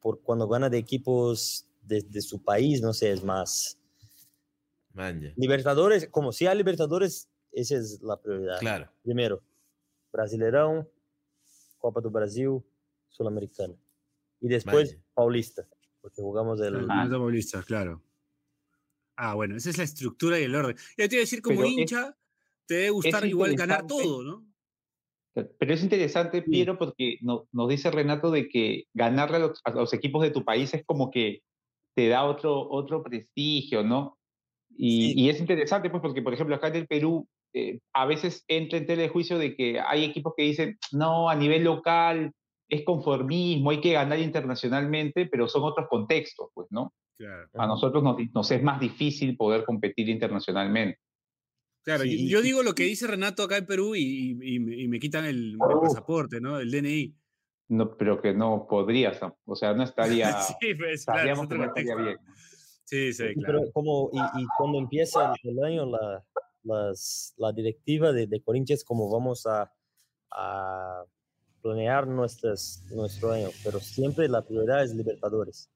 por 0.00 0.20
cuando 0.22 0.48
gana 0.48 0.68
de 0.68 0.78
equipos 0.78 1.66
de, 1.82 2.02
de 2.02 2.20
su 2.22 2.42
país, 2.42 2.80
no 2.80 2.92
sé, 2.92 3.12
es 3.12 3.22
más. 3.24 3.78
man, 4.92 5.20
ya. 5.20 5.32
Libertadores, 5.36 6.08
como 6.08 6.32
si 6.32 6.46
hay 6.46 6.56
Libertadores, 6.56 7.28
esa 7.52 7.76
es 7.76 8.00
la 8.02 8.20
prioridad. 8.20 8.58
Claro. 8.60 8.90
Primero, 9.02 9.42
Brasileirão, 10.12 10.86
Copa 11.78 12.00
do 12.00 12.10
Brasil, 12.10 12.62
Sul-Americana. 13.08 13.74
Y 14.40 14.48
después 14.48 14.90
Vaya. 14.90 15.02
Paulista, 15.14 15.68
porque 16.00 16.20
jugamos 16.22 16.60
el... 16.60 16.84
Claro, 16.84 16.86
Ah. 16.90 17.18
paulista, 17.18 17.62
claro. 17.62 18.02
Ah, 19.16 19.34
bueno, 19.34 19.56
esa 19.56 19.70
es 19.70 19.78
la 19.78 19.84
estructura 19.84 20.38
y 20.40 20.44
el 20.44 20.54
orden. 20.54 20.76
Ya 20.98 21.08
te 21.08 21.14
iba 21.14 21.20
a 21.20 21.26
decir, 21.26 21.40
como 21.40 21.56
Pero 21.60 21.68
es- 21.68 21.78
hincha, 21.78 22.16
te 22.66 22.74
debe 22.74 22.90
gustar 22.90 23.24
igual 23.26 23.54
ganar 23.54 23.86
todo, 23.86 24.22
¿no? 24.22 24.46
Pero 25.34 25.74
es 25.74 25.82
interesante, 25.82 26.42
Piero, 26.42 26.78
porque 26.78 27.18
no- 27.20 27.48
nos 27.52 27.68
dice 27.68 27.90
Renato 27.90 28.30
de 28.30 28.48
que 28.48 28.84
ganarle 28.94 29.36
a 29.36 29.40
los, 29.40 29.60
a 29.64 29.70
los 29.72 29.92
equipos 29.92 30.22
de 30.22 30.30
tu 30.30 30.44
país 30.44 30.72
es 30.74 30.84
como 30.84 31.10
que 31.10 31.40
te 31.96 32.08
da 32.08 32.24
otro, 32.24 32.68
otro 32.70 33.02
prestigio, 33.02 33.82
¿no? 33.82 34.16
Y, 34.76 35.12
Sí. 35.12 35.20
y 35.22 35.28
es 35.30 35.40
interesante, 35.40 35.90
pues, 35.90 36.00
porque, 36.02 36.22
por 36.22 36.34
ejemplo, 36.34 36.54
acá 36.54 36.68
en 36.68 36.76
el 36.76 36.86
Perú, 36.86 37.26
eh, 37.52 37.80
a 37.92 38.06
veces 38.06 38.44
entra 38.48 38.78
en 38.78 38.86
tela 38.86 39.02
de 39.02 39.08
juicio 39.08 39.38
de 39.38 39.56
que 39.56 39.80
hay 39.80 40.04
equipos 40.04 40.34
que 40.36 40.44
dicen, 40.44 40.78
no, 40.92 41.28
a 41.28 41.34
nivel 41.36 41.64
local 41.64 42.32
es 42.68 42.84
conformismo, 42.84 43.70
hay 43.70 43.80
que 43.80 43.92
ganar 43.92 44.18
internacionalmente, 44.20 45.26
pero 45.26 45.48
son 45.48 45.62
otros 45.64 45.86
contextos, 45.88 46.48
pues, 46.54 46.68
¿no? 46.70 46.92
Claro. 47.16 47.48
A 47.54 47.66
nosotros 47.66 48.02
nos, 48.02 48.16
nos 48.32 48.50
es 48.50 48.62
más 48.62 48.80
difícil 48.80 49.36
poder 49.36 49.64
competir 49.64 50.08
internacionalmente. 50.08 50.98
Claro, 51.84 52.02
Sí, 52.04 52.28
yo 52.28 52.40
digo 52.40 52.62
lo 52.62 52.74
que 52.74 52.84
dice 52.84 53.06
Renato 53.06 53.42
acá 53.42 53.58
en 53.58 53.66
Perú 53.66 53.94
y, 53.94 54.00
y- 54.40 54.54
y 54.54 54.58
me- 54.58 54.74
y 54.76 54.88
me 54.88 54.98
quitan 54.98 55.24
el, 55.26 55.52
el 55.52 55.58
pasaporte, 55.82 56.40
¿no? 56.40 56.58
El 56.58 56.70
DNI. 56.70 57.14
No, 57.68 57.96
pero 57.96 58.20
que 58.20 58.32
no 58.34 58.66
podrías, 58.68 59.20
o 59.44 59.54
sea, 59.56 59.74
no 59.74 59.82
estaría, 59.84 60.32
sí, 60.60 60.74
pues, 60.74 61.04
claro, 61.04 61.42
es 61.42 61.48
no 61.50 61.64
estaría 61.64 61.94
bien. 61.96 62.18
Sí, 62.84 63.12
sí, 63.12 63.34
claro. 63.34 63.60
pero 63.60 63.72
como, 63.72 64.10
y, 64.12 64.18
y 64.42 64.46
cuando 64.58 64.78
empieza 64.78 65.34
el, 65.42 65.50
el 65.58 65.64
año, 65.64 65.86
la, 65.86 66.24
las- 66.62 67.34
la 67.36 67.52
directiva 67.52 68.12
de, 68.12 68.26
de 68.26 68.40
Corinthians, 68.42 68.82
como 68.84 69.10
vamos 69.10 69.46
a, 69.46 69.70
a 70.30 71.04
planear 71.62 72.06
nuestras, 72.06 72.82
nuestro 72.90 73.32
año, 73.32 73.48
pero 73.62 73.78
siempre 73.80 74.28
la 74.28 74.42
prioridad 74.42 74.82
es 74.84 74.94
Libertadores, 74.94 75.70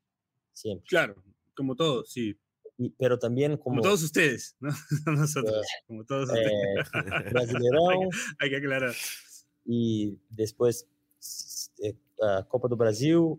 siempre. 0.52 0.86
Claro, 0.88 1.14
como 1.54 1.74
todos, 1.74 2.10
sí. 2.10 2.34
Y, 2.78 2.90
pero 2.90 3.18
también 3.18 3.56
como, 3.56 3.76
Como 3.76 3.82
todos 3.82 4.02
ustedes, 4.04 4.56
¿no? 4.60 4.70
Nosotros, 5.06 5.66
como 5.86 6.04
todos 6.04 6.28
ustedes. 6.30 6.48
eh, 6.52 6.84
Brasileirão 7.32 8.08
Hay 8.38 8.50
que 8.50 8.56
aclarar. 8.56 8.94
y 9.66 10.16
después 10.30 10.86
eh, 11.82 11.94
ah, 12.22 12.46
Copa 12.48 12.68
do 12.68 12.76
Brasil 12.76 13.34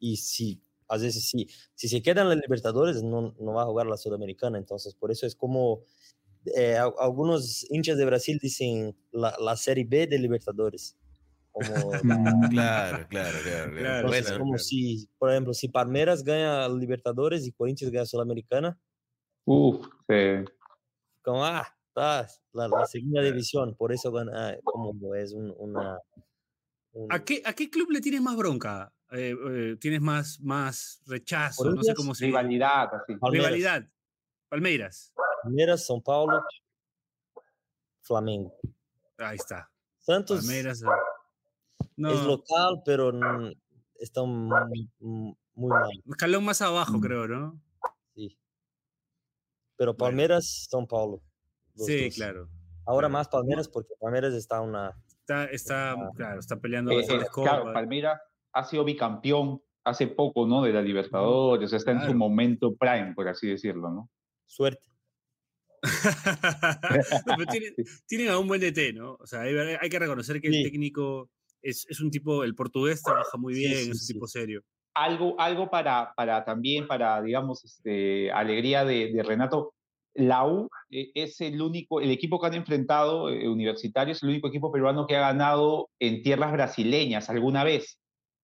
y 0.00 0.16
si 0.16 0.60
a 0.88 0.96
veces 0.98 1.24
sí, 1.30 1.48
si 1.74 1.88
se 1.88 2.02
quedan 2.02 2.24
en 2.26 2.30
la 2.30 2.34
Libertadores 2.42 3.02
no, 3.02 3.34
no 3.40 3.52
va 3.54 3.62
a 3.62 3.66
jugar 3.66 3.86
la 3.86 3.96
Sudamericana, 3.96 4.58
entonces 4.58 4.94
por 4.94 5.10
eso 5.10 5.26
es 5.26 5.34
como 5.36 5.82
eh, 6.56 6.76
algunos 6.98 7.66
hinchas 7.70 7.96
de 7.98 8.04
Brasil 8.04 8.38
dicen 8.40 8.96
la, 9.12 9.36
la 9.40 9.56
Serie 9.56 9.84
B 9.88 10.06
de 10.06 10.18
Libertadores. 10.18 10.96
Como, 11.56 11.90
Claro, 12.50 13.06
claro, 13.08 13.38
claro. 13.42 13.72
claro. 13.72 13.96
Entonces, 13.96 14.22
Bueno, 14.24 14.38
como 14.38 14.50
claro. 14.52 14.58
si, 14.64 15.08
por 15.18 15.30
ejemplo, 15.30 15.54
si 15.54 15.68
Palmeiras 15.68 16.22
gana 16.22 16.68
Libertadores 16.68 17.46
y 17.46 17.52
Corinthians 17.52 17.92
gana 17.92 18.04
Sudamericana, 18.04 18.78
Uf, 19.46 19.86
sí. 20.08 20.44
como, 21.22 21.44
ah, 21.44 21.66
está, 21.88 22.28
la, 22.52 22.68
la 22.68 22.84
segunda 22.86 23.22
división, 23.22 23.74
por 23.74 23.90
eso 23.92 24.12
gana, 24.12 24.50
ah, 24.50 24.56
como 24.64 25.14
es 25.14 25.32
un- 25.32 25.54
una... 25.56 25.98
un- 26.92 27.10
¿A 27.12 27.24
qué, 27.24 27.42
¿A 27.44 27.54
qué 27.54 27.70
club 27.70 27.90
le 27.90 28.00
tienes 28.02 28.20
más 28.20 28.36
bronca? 28.36 28.92
Eh, 29.12 29.34
eh, 29.50 29.76
¿Tienes 29.80 30.00
más, 30.02 30.38
más 30.40 31.00
rechazo? 31.06 31.64
No 31.70 31.82
sé 31.82 31.94
cómo 31.94 32.14
se 32.14 32.26
rivalidad, 32.26 32.92
así. 32.94 33.14
Palmeiras. 33.16 33.52
Rivalidad. 33.52 33.88
Palmeiras. 34.48 35.14
Palmeiras, 35.42 35.86
São 35.88 36.02
Paulo, 36.02 36.42
Flamengo. 38.02 38.52
Ahí 39.18 39.36
está. 39.36 39.70
Santos 40.00 40.38
Palmeiras. 40.40 40.82
No, 41.96 42.10
es 42.10 42.22
local, 42.24 42.82
pero 42.84 43.12
está 43.98 44.22
muy, 44.22 44.90
muy 45.00 45.34
mal, 45.68 45.90
escalón 46.08 46.44
más 46.44 46.60
abajo, 46.62 46.98
Mm. 46.98 47.00
creo, 47.00 47.28
¿no? 47.28 47.60
sí. 48.14 48.38
Pero. 49.76 49.96
Palmeiras, 49.96 50.68
São 50.70 50.86
Paulo. 50.86 51.22
Sí, 51.74 52.04
dos. 52.06 52.14
claro. 52.16 52.48
Ahora 52.86 53.08
claro. 53.08 53.12
más 53.12 53.28
Palmeiras 53.28 53.68
porque 53.68 53.94
Palmeiras 54.00 54.32
está 54.34 54.60
una... 54.60 54.92
Está, 55.20 55.44
está, 55.46 55.92
Ah. 55.92 56.10
claro, 56.14 56.38
está 56.40 56.56
peleando 56.60 56.92
Eh, 56.92 57.00
eh, 57.08 57.26
claro. 57.32 57.72
Palmeiras 57.72 58.20
ha 58.52 58.64
sido 58.64 58.84
bicampeón 58.84 59.60
hace 59.84 60.06
poco, 60.06 60.46
¿no? 60.46 60.62
De 60.62 60.72
la 60.72 60.82
Libertadores, 60.82 61.72
está 61.72 61.90
en 61.90 61.98
Claro. 61.98 62.12
su 62.12 62.18
momento 62.18 62.74
prime, 62.76 63.12
por 63.14 63.28
así 63.28 63.48
decirlo, 63.48 63.90
¿no? 63.90 64.10
Suerte. 64.46 64.88
No, 67.26 67.34
pero 67.36 67.46
tienen, 67.50 67.74
tienen 68.06 68.28
a 68.28 68.38
un 68.38 68.48
buen 68.48 68.60
DT, 68.60 68.92
¿no? 68.94 69.14
O 69.20 69.26
sea, 69.26 69.40
hay, 69.42 69.54
hay 69.80 69.88
que 69.88 69.98
reconocer 69.98 70.40
que 70.40 70.50
Sí. 70.50 70.58
el 70.62 70.70
técnico 70.70 71.30
es, 71.62 71.86
es 71.88 72.00
un 72.00 72.10
tipo, 72.10 72.44
el 72.44 72.54
portugués 72.54 73.02
trabaja 73.02 73.36
muy 73.38 73.54
Sí, 73.54 73.60
bien, 73.60 73.74
sí, 73.74 73.80
es 73.82 73.88
un 73.88 73.94
sí. 73.94 74.12
tipo 74.14 74.26
serio. 74.26 74.62
Algo, 74.94 75.38
algo 75.38 75.68
para, 75.70 76.12
para 76.16 76.44
también, 76.44 76.86
para, 76.86 77.20
digamos, 77.22 77.64
este, 77.64 78.30
alegría 78.32 78.84
de, 78.84 79.12
de 79.12 79.22
Renato, 79.22 79.74
la 80.14 80.46
U 80.46 80.70
eh, 80.90 81.10
es 81.14 81.40
el 81.42 81.60
único, 81.60 82.00
el 82.00 82.10
equipo 82.10 82.40
que 82.40 82.46
han 82.46 82.54
enfrentado, 82.54 83.28
eh, 83.28 83.46
universitario, 83.48 84.12
es 84.12 84.22
el 84.22 84.30
único 84.30 84.48
equipo 84.48 84.72
peruano 84.72 85.06
que 85.06 85.16
ha 85.16 85.20
ganado 85.20 85.90
en 85.98 86.22
tierras 86.22 86.52
brasileñas 86.52 87.28
alguna 87.28 87.64
vez. 87.64 87.98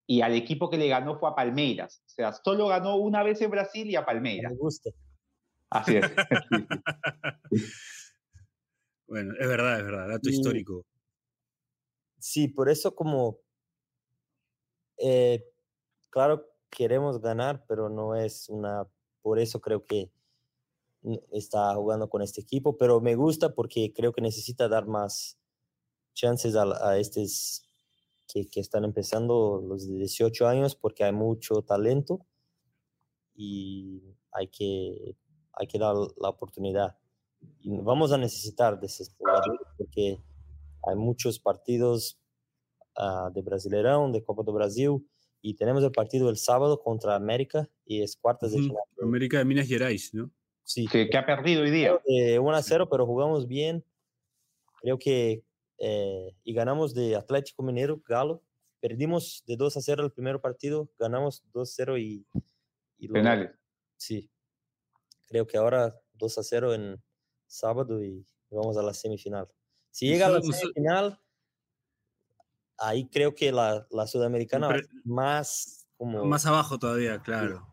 Y 0.07 0.21
al 0.21 0.35
equipo 0.35 0.69
que 0.69 0.77
le 0.77 0.89
ganó 0.89 1.19
fue 1.19 1.31
a 1.31 1.35
Palmeiras. 1.35 2.03
O 2.05 2.09
sea, 2.11 2.33
solo 2.33 2.67
ganó 2.67 2.97
una 2.97 3.23
vez 3.23 3.41
en 3.41 3.51
Brasil 3.51 3.89
y 3.89 3.97
a 3.97 4.05
Palmeiras. 4.05 4.53
Me 4.53 4.59
gusta. 4.59 4.91
Así 5.71 5.97
es. 5.97 6.05
Bueno, 9.07 9.35
es 9.39 9.47
verdad, 9.49 9.79
es 9.79 9.85
verdad, 9.85 10.09
dato 10.09 10.29
Y- 10.31 10.33
histórico. 10.35 10.87
Sí, 12.23 12.47
por 12.47 12.69
eso 12.69 12.95
como 12.95 13.41
eh, 14.97 15.45
claro, 16.11 16.47
queremos 16.71 17.21
ganar, 17.21 17.65
pero 17.67 17.89
no 17.89 18.15
es 18.15 18.49
una, 18.49 18.87
por 19.21 19.41
eso 19.41 19.61
creo 19.61 19.85
que 19.85 20.13
está 21.33 21.75
jugando 21.75 22.09
con 22.09 22.23
este 22.23 22.41
equipo, 22.41 22.77
pero 22.79 23.01
me 23.01 23.17
gusta 23.17 23.53
porque 23.53 23.93
creo 23.93 24.13
que 24.13 24.21
necesita 24.21 24.69
dar 24.69 24.87
más 24.87 25.37
chances 26.15 26.55
a, 26.55 26.63
a 26.89 26.99
estos 26.99 27.69
que, 28.33 28.47
que 28.47 28.61
están 28.61 28.85
empezando 28.85 29.61
los 29.61 29.89
de 29.89 29.97
18 29.97 30.47
años 30.47 30.77
porque 30.77 31.03
hay 31.03 31.13
mucho 31.13 31.63
talento 31.63 32.25
y 33.35 34.15
hay 34.31 34.47
que, 34.47 35.17
hay 35.55 35.67
que 35.67 35.79
dar 35.81 35.97
la 36.17 36.29
oportunidad. 36.29 36.97
Y 37.61 37.77
vamos 37.81 38.13
a 38.13 38.19
necesitar 38.19 38.79
de 38.79 38.87
esos 38.87 39.13
jugadores 39.15 39.61
porque 39.77 40.23
hay 40.89 40.97
muchos 40.97 41.39
partidos 41.39 42.19
ah, 42.97 43.31
de 43.33 43.43
Brasileirão, 43.43 44.11
de 44.13 44.23
Copa 44.23 44.43
do 44.43 44.53
Brasil, 44.53 44.99
y 45.41 45.55
tenemos 45.55 45.83
el 45.83 45.91
partido 45.93 46.29
el 46.31 46.37
sábado 46.37 46.81
contra 46.81 47.15
América 47.17 47.69
y 47.85 48.03
es 48.03 48.17
cuartas 48.17 48.53
de 48.53 48.59
Ujú. 48.59 48.67
final. 48.69 48.83
América 49.03 49.39
de 49.39 49.45
Minas 49.45 49.67
Gerais, 49.69 50.13
¿no? 50.15 50.31
Sí, 50.65 50.87
Que, 50.87 51.09
que 51.11 51.17
ha 51.19 51.27
perdido 51.27 51.63
hoy 51.63 51.71
día. 51.71 52.01
de 52.07 52.39
1 52.39 52.57
a 52.57 52.63
0, 52.63 52.89
pero 52.89 53.05
jugamos 53.07 53.47
bien. 53.49 53.85
Creo 54.81 54.99
que 54.99 55.45
eh, 55.79 56.37
y 56.45 56.53
ganamos 56.55 56.95
de 56.95 57.17
Atlético 57.17 57.63
Mineiro, 57.65 58.01
Galo. 58.07 58.43
Perdimos 58.81 59.43
de 59.47 59.57
2 59.57 59.77
a 59.77 59.81
0 59.81 60.05
el 60.05 60.13
primer 60.13 60.41
partido, 60.41 60.89
ganamos 60.99 61.43
2 61.53 61.69
a 61.69 61.73
0 61.75 61.99
y, 61.99 62.25
y 62.99 63.07
luego- 63.09 63.15
Penales. 63.15 63.51
Sí. 63.97 64.31
Creo 65.29 65.47
que 65.47 65.57
ahora 65.57 65.99
2 66.15 66.39
a 66.39 66.43
0 66.45 66.75
en 66.75 67.03
sábado 67.49 68.01
y 68.03 68.25
vamos 68.51 68.77
a 68.77 68.83
la 68.83 68.95
semifinal. 68.95 69.49
Si 69.93 70.07
llega 70.09 70.27
a 70.27 70.31
la 70.31 70.39
Nosotros- 70.39 70.57
nosotros- 70.57 70.73
semifinal, 70.75 71.19
ahí 72.79 73.07
creo 73.07 73.35
que 73.35 73.53
la, 73.53 73.87
la 73.91 74.07
sudamericana 74.09 74.67
va 74.67 74.73
a 74.73 74.77
Pero- 74.77 74.89
ser 74.89 74.97
más 75.05 75.87
como... 75.97 76.25
Más 76.25 76.45
abajo 76.47 76.79
todavía, 76.81 77.21
claro. 77.21 77.65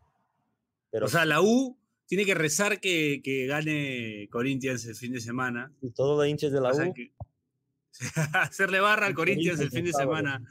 pero 0.91 1.08
o 1.08 1.10
sea, 1.10 1.25
la 1.25 1.41
U 1.41 1.75
tiene 2.05 2.25
que 2.25 2.36
rezar 2.36 2.79
que, 2.79 3.21
que 3.23 3.47
gane 3.47 4.27
Corinthians 4.32 4.86
el 4.86 4.95
fin 4.95 5.13
de 5.13 5.19
semana. 5.21 5.71
y 5.82 5.89
todos 5.91 6.17
los 6.17 6.27
hinchas 6.27 6.51
de 6.51 6.62
la 6.62 6.69
O 6.69 6.73
sea 6.73 6.86
U, 6.88 6.93
que- 6.93 7.12
hacerle 8.34 8.79
barra 8.79 9.08
al 9.08 9.13
Corinthians 9.15 9.60
el 9.62 9.71
fin 9.71 9.86
de 9.86 9.93
semana 9.93 10.43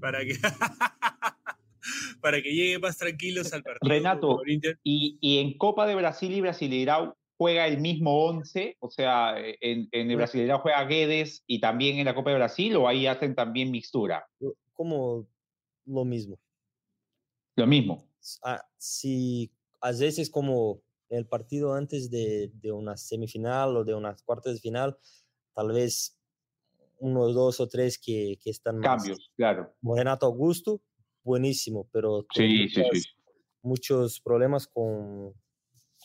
para 0.00 0.20
que 0.24 0.38
para 2.20 2.42
que 2.42 2.50
lleguen 2.54 2.80
más 2.80 2.96
tranquilos 2.98 3.52
al 3.52 3.62
partido. 3.62 3.88
Renato. 3.92 4.40
Y, 4.84 5.18
y 5.20 5.38
en 5.38 5.56
Copa 5.58 5.86
de 5.86 5.94
Brasil 5.94 6.32
y 6.32 6.40
Brasileirão 6.40 7.14
juega 7.38 7.66
el 7.66 7.78
mismo 7.78 8.26
11, 8.26 8.76
o 8.80 8.90
sea, 8.90 9.36
en, 9.38 9.88
en 9.92 10.10
el 10.10 10.16
Brasileirão 10.16 10.58
juega 10.60 10.84
Guedes 10.84 11.42
y 11.46 11.60
también 11.60 11.98
en 11.98 12.06
la 12.06 12.14
Copa 12.14 12.30
de 12.30 12.36
Brasil, 12.36 12.76
o 12.76 12.88
ahí 12.88 13.06
hacen 13.06 13.34
también 13.34 13.70
mixtura. 13.70 14.26
como 14.72 15.26
lo 15.84 16.04
mismo. 16.04 16.38
Lo 17.56 17.66
mismo. 17.66 18.08
Ah, 18.42 18.62
si 18.76 19.50
a 19.80 19.92
veces 19.92 20.30
como 20.30 20.82
el 21.08 21.26
partido 21.26 21.74
antes 21.74 22.10
de, 22.10 22.50
de 22.54 22.72
una 22.72 22.96
semifinal 22.96 23.76
o 23.76 23.84
de 23.84 23.94
unas 23.94 24.22
cuartas 24.22 24.54
de 24.54 24.60
final, 24.60 24.96
tal 25.54 25.72
vez 25.72 26.18
uno, 26.98 27.28
dos 27.28 27.60
o 27.60 27.68
tres 27.68 27.98
que, 27.98 28.38
que 28.42 28.50
están 28.50 28.78
más. 28.78 29.02
Cambios, 29.02 29.30
claro. 29.36 29.72
Como 29.80 29.96
Renato 29.96 30.26
Augusto, 30.26 30.80
buenísimo, 31.22 31.88
pero 31.92 32.26
Sí, 32.34 32.68
sí, 32.68 32.82
sí. 32.92 33.08
muchos 33.62 34.20
problemas 34.20 34.66
con 34.66 35.34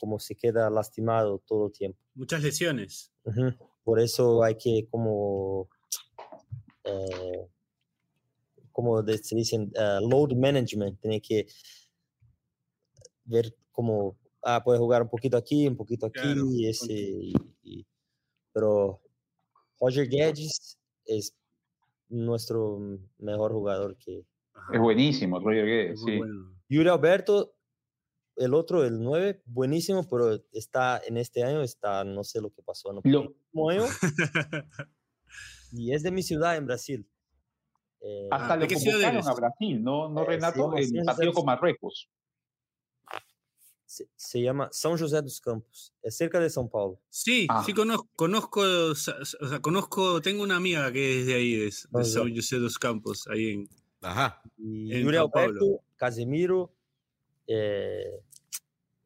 como 0.01 0.17
se 0.17 0.33
queda 0.35 0.67
lastimado 0.71 1.37
todo 1.47 1.67
el 1.67 1.71
tiempo. 1.71 1.99
Muchas 2.15 2.41
lesiones. 2.41 3.11
Ujú. 3.23 3.53
Por 3.83 3.99
eso 3.99 4.43
hay 4.43 4.55
que 4.55 4.87
como, 4.89 5.69
eh, 6.83 7.47
como 8.71 9.03
se 9.05 9.35
dicen, 9.35 9.71
eh, 9.75 9.99
load 10.01 10.31
management, 10.35 10.99
tiene 10.99 11.21
que 11.21 11.45
ver 13.25 13.55
cómo, 13.71 14.17
ah, 14.41 14.63
puede 14.63 14.79
jugar 14.79 15.03
un 15.03 15.09
poquito 15.09 15.37
aquí, 15.37 15.67
un 15.67 15.77
poquito 15.77 16.07
aquí, 16.07 16.19
Claro, 16.19 16.45
y 16.51 16.67
ese, 16.67 16.93
y- 16.93 17.33
y- 17.61 17.85
pero 18.51 18.99
Roger 19.79 20.07
Guedes 20.09 20.79
es 21.05 21.35
nuestro 22.09 22.79
mejor 23.19 23.51
jugador 23.53 23.95
que 23.97 24.25
Ajá, 24.53 24.73
Es 24.73 24.81
buenísimo, 24.81 25.39
Roger 25.39 25.65
Guedes, 25.65 25.93
es 25.93 26.01
muy 26.01 26.11
sí. 26.11 26.17
bueno. 26.17 26.55
Yuri 26.69 26.89
Alberto, 26.89 27.53
el 28.43 28.53
otro, 28.53 28.83
el 28.83 29.01
9, 29.01 29.41
buenísimo, 29.45 30.07
pero 30.09 30.43
está 30.51 31.01
en 31.05 31.17
este 31.17 31.43
año, 31.43 31.61
está, 31.61 32.03
no 32.03 32.23
sé 32.23 32.41
lo 32.41 32.49
que 32.51 32.61
pasó, 32.61 32.91
no 32.93 33.01
Lo- 33.03 33.33
año, 33.71 33.85
y 35.71 35.93
es 35.93 36.03
de 36.03 36.11
mi 36.11 36.23
ciudad 36.23 36.55
en 36.57 36.65
Brasil. 36.65 37.07
Eh, 38.01 38.27
Hasta 38.31 38.55
¿de 38.55 38.61
lo 38.63 38.67
qué 38.67 38.75
ciudad 38.77 38.97
convocaron 39.13 39.27
a 39.29 39.33
Brasil, 39.33 39.83
¿no, 39.83 40.09
no 40.09 40.21
Eh, 40.23 40.25
Renato? 40.25 40.69
San 40.71 40.77
el 40.77 40.85
José 40.87 41.03
partido 41.05 41.25
dos- 41.27 41.35
con 41.35 41.45
Marruecos. 41.45 42.09
se, 43.85 44.07
se 44.15 44.41
llama 44.41 44.69
São 44.71 44.97
José 44.97 45.21
dos 45.21 45.39
Campos, 45.41 45.93
es 46.01 46.15
cerca 46.15 46.39
de 46.39 46.47
São 46.47 46.69
Paulo. 46.69 46.99
Sí, 47.09 47.45
Ah. 47.49 47.61
sí 47.65 47.73
conozco, 47.73 48.07
conozco, 48.15 48.61
o 48.61 48.95
sea, 48.95 49.15
conozco, 49.61 50.21
tengo 50.21 50.43
una 50.43 50.55
amiga 50.55 50.89
que 50.93 51.19
es 51.19 51.25
de 51.25 51.33
ahí, 51.35 51.55
de, 51.57 51.65
de 51.65 51.71
Ah. 51.93 51.99
São 52.03 52.33
José 52.33 52.57
dos 52.57 52.79
Campos, 52.79 53.27
ahí 53.27 53.49
en, 53.51 53.69
Ajá. 54.03 54.41
Y 54.57 54.93
En 54.95 55.03
Yuri. 55.03 55.17
Alberto, 55.17 55.83
Casemiro, 55.95 56.73
eh, 57.45 58.23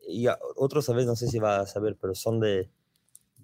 y 0.08 0.28
otros 0.56 0.90
a 0.90 0.94
veces 0.94 1.08
no 1.08 1.16
sé 1.16 1.28
si 1.28 1.40
va 1.40 1.60
a 1.62 1.66
saber, 1.68 1.98
pero 2.00 2.14
son 2.16 2.40
de, 2.40 2.70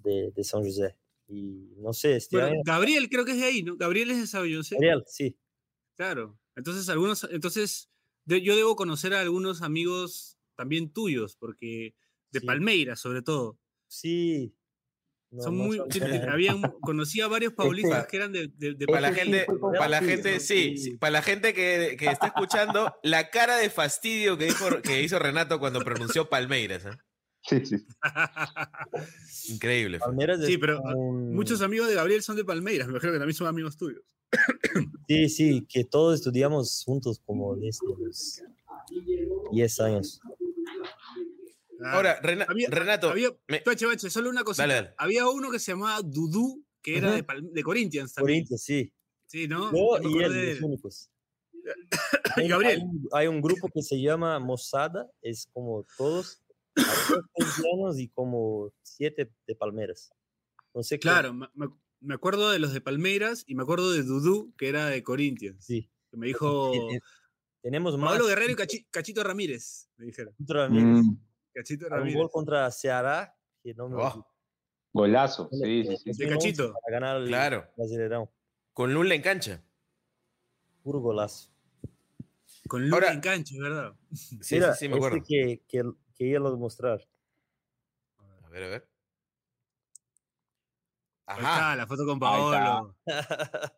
de, 0.02 0.30
de 0.34 0.42
São 0.42 0.64
José. 0.64 0.96
Y 1.28 1.74
no 1.78 1.92
sé, 1.92 2.16
este 2.16 2.36
Bueno, 2.36 2.52
año. 2.52 2.60
Gabriel 2.64 3.08
creo 3.08 3.24
que 3.24 3.32
es 3.32 3.38
de 3.38 3.44
ahí, 3.44 3.62
¿no? 3.62 3.76
Gabriel 3.76 4.10
es 4.10 4.18
de 4.18 4.24
São 4.38 4.56
José. 4.56 4.74
Gabriel, 4.76 5.04
sí. 5.06 5.36
Claro. 5.96 6.38
Entonces, 6.56 6.88
algunos, 6.88 7.24
entonces, 7.30 7.90
de- 8.24 8.42
yo 8.42 8.54
debo 8.56 8.76
conocer 8.76 9.14
a 9.14 9.20
algunos 9.20 9.62
amigos 9.62 10.36
también 10.56 10.92
tuyos, 10.92 11.36
porque 11.36 11.94
de 12.30 12.40
Sí. 12.40 12.46
Palmeiras, 12.46 13.00
sobre 13.00 13.22
todo. 13.22 13.58
Sí. 13.88 14.54
No, 15.32 15.42
son 15.42 15.56
no 15.58 15.64
muy, 15.64 15.78
conocí 16.82 17.20
a 17.22 17.26
varios 17.26 17.54
paulistas 17.54 18.00
Este- 18.00 18.10
que 18.10 18.16
eran 18.18 18.32
de, 18.32 18.48
de, 18.48 18.74
de 18.74 18.86
Para 18.86 19.00
la 19.00 19.08
sí 19.08 19.14
gente, 19.20 19.46
para 19.60 19.88
la 19.88 20.00
gente, 20.02 20.40
sí, 20.40 20.76
sí, 20.76 20.96
para 20.98 21.10
la 21.12 21.22
gente 21.22 21.54
que, 21.54 21.96
que 21.98 22.06
está 22.06 22.26
escuchando, 22.26 22.94
la 23.02 23.30
cara 23.30 23.56
de 23.56 23.70
fastidio 23.70 24.36
que, 24.36 24.44
dijo, 24.46 24.66
que 24.82 25.02
hizo 25.02 25.18
Renato 25.18 25.58
cuando 25.58 25.80
pronunció 25.80 26.28
Palmeiras. 26.28 26.84
¿eh? 26.84 26.90
Sí, 27.44 27.64
sí. 27.64 27.76
Increíble. 29.48 29.98
Palmeiras 29.98 30.38
Sí, 30.44 30.58
pero, 30.58 30.80
un- 30.82 31.34
Muchos 31.34 31.62
amigos 31.62 31.88
de 31.88 31.94
Gabriel 31.94 32.22
son 32.22 32.36
de 32.36 32.44
Palmeiras, 32.44 32.86
me 32.86 32.92
imagino 32.92 33.12
que 33.12 33.18
también 33.18 33.34
son 33.36 33.46
amigos 33.46 33.76
tuyos. 33.76 34.02
Sí, 35.08 35.28
sí, 35.28 35.66
que 35.68 35.84
todos 35.84 36.14
estudiamos 36.20 36.82
juntos 36.86 37.20
como 37.26 37.54
desde 37.56 37.80
los 37.98 38.42
10 39.52 39.80
años. 39.80 40.20
Ah, 41.84 41.92
Ahora, 41.94 42.20
Rena- 42.22 42.46
había- 42.48 42.68
Renato, 42.70 43.10
había, 43.10 43.30
me- 43.48 43.62
Bache, 43.64 43.86
Bache, 43.86 44.10
solo 44.10 44.30
una. 44.30 44.42
Dale, 44.56 44.74
dale. 44.74 44.94
Había 44.98 45.28
uno 45.28 45.50
que 45.50 45.58
se 45.58 45.72
llamaba 45.72 46.00
Dudú, 46.02 46.64
que 46.82 46.98
era 46.98 47.12
de, 47.12 47.24
de 47.52 47.62
Corinthians 47.62 48.14
también. 48.14 48.38
Corinthians, 48.40 48.62
sí. 48.62 48.92
Sí, 49.26 49.48
¿no? 49.48 49.72
Yo 49.72 49.98
me 50.02 50.10
y 50.10 50.22
él, 50.24 50.32
de 50.32 50.54
los 50.54 50.62
únicos. 50.62 51.10
Hay- 52.36 52.48
Gabriel. 52.48 52.80
Hay 52.80 52.82
un, 52.86 53.08
hay 53.12 53.26
un 53.28 53.40
grupo 53.40 53.68
que 53.72 53.82
se 53.82 54.00
llama 54.00 54.38
Mosada, 54.38 55.10
es 55.22 55.48
como 55.52 55.86
todos, 55.96 56.42
colombianos 57.34 57.98
y 57.98 58.08
como 58.08 58.72
siete 58.82 59.30
de 59.46 59.54
Palmeras. 59.54 60.12
No 60.74 60.82
sé 60.82 60.98
Claro, 60.98 61.34
me, 61.34 62.14
acuerdo 62.14 62.50
de 62.50 62.58
los 62.58 62.72
de 62.72 62.80
Palmeiras 62.80 63.44
y 63.46 63.54
me 63.54 63.62
acuerdo 63.62 63.90
de 63.92 64.02
Dudú, 64.02 64.52
que 64.56 64.68
era 64.68 64.86
de 64.86 65.02
Corinthians. 65.02 65.64
Sí. 65.64 65.90
Que 66.10 66.16
me 66.16 66.26
dijo 66.26 66.72
Tenemos 67.62 67.96
más. 67.96 68.10
Pablo 68.12 68.26
Guerrero 68.26 68.52
y 68.52 68.56
Cachi- 68.56 68.86
Cachito 68.90 69.22
Ramírez, 69.22 69.88
me 69.96 70.06
dijeron. 70.06 70.34
Ramírez. 70.40 71.04
Mm, 71.04 71.16
Cachito 71.54 71.86
Hay 71.86 71.92
un 71.92 71.98
Ramírez. 71.98 72.18
gol 72.20 72.30
contra 72.30 72.70
Ceará, 72.70 73.34
que 73.62 73.74
no 73.74 73.88
me 73.88 73.96
Oh, 74.02 74.26
golazo, 74.92 75.48
sí, 75.50 75.84
sí, 75.84 75.96
sí. 75.96 76.04
De 76.04 76.26
2011 76.26 76.28
Cachito. 76.28 76.74
Para 76.82 76.92
ganar 77.00 77.16
el 77.22 77.28
Claro. 77.28 77.66
Brasileirão. 77.76 78.28
con 78.72 78.92
Lula 78.94 79.14
en 79.14 79.22
cancha. 79.22 79.62
Puro 80.82 81.00
golazo. 81.00 81.50
Con 82.68 82.82
Lula 82.84 82.94
Ahora- 82.96 83.12
en 83.12 83.20
cancha, 83.20 83.54
¿verdad? 83.60 83.94
Sí, 84.12 84.38
Mira, 84.56 84.72
sí, 84.74 84.86
sí, 84.86 84.88
me 84.88 84.96
este 84.96 85.06
acuerdo. 85.06 85.24
que, 85.26 85.62
que, 85.68 85.82
que 86.14 86.24
iba 86.24 86.48
a 86.48 86.52
mostrar. 86.56 87.06
A 88.44 88.48
ver, 88.48 88.62
a 88.64 88.68
ver. 88.68 88.88
Ahí 91.26 91.38
Ajá. 91.40 91.52
está, 91.54 91.76
la 91.76 91.86
foto 91.86 92.04
con 92.04 92.14
Ahí. 92.14 92.20
Paolo. 92.20 92.96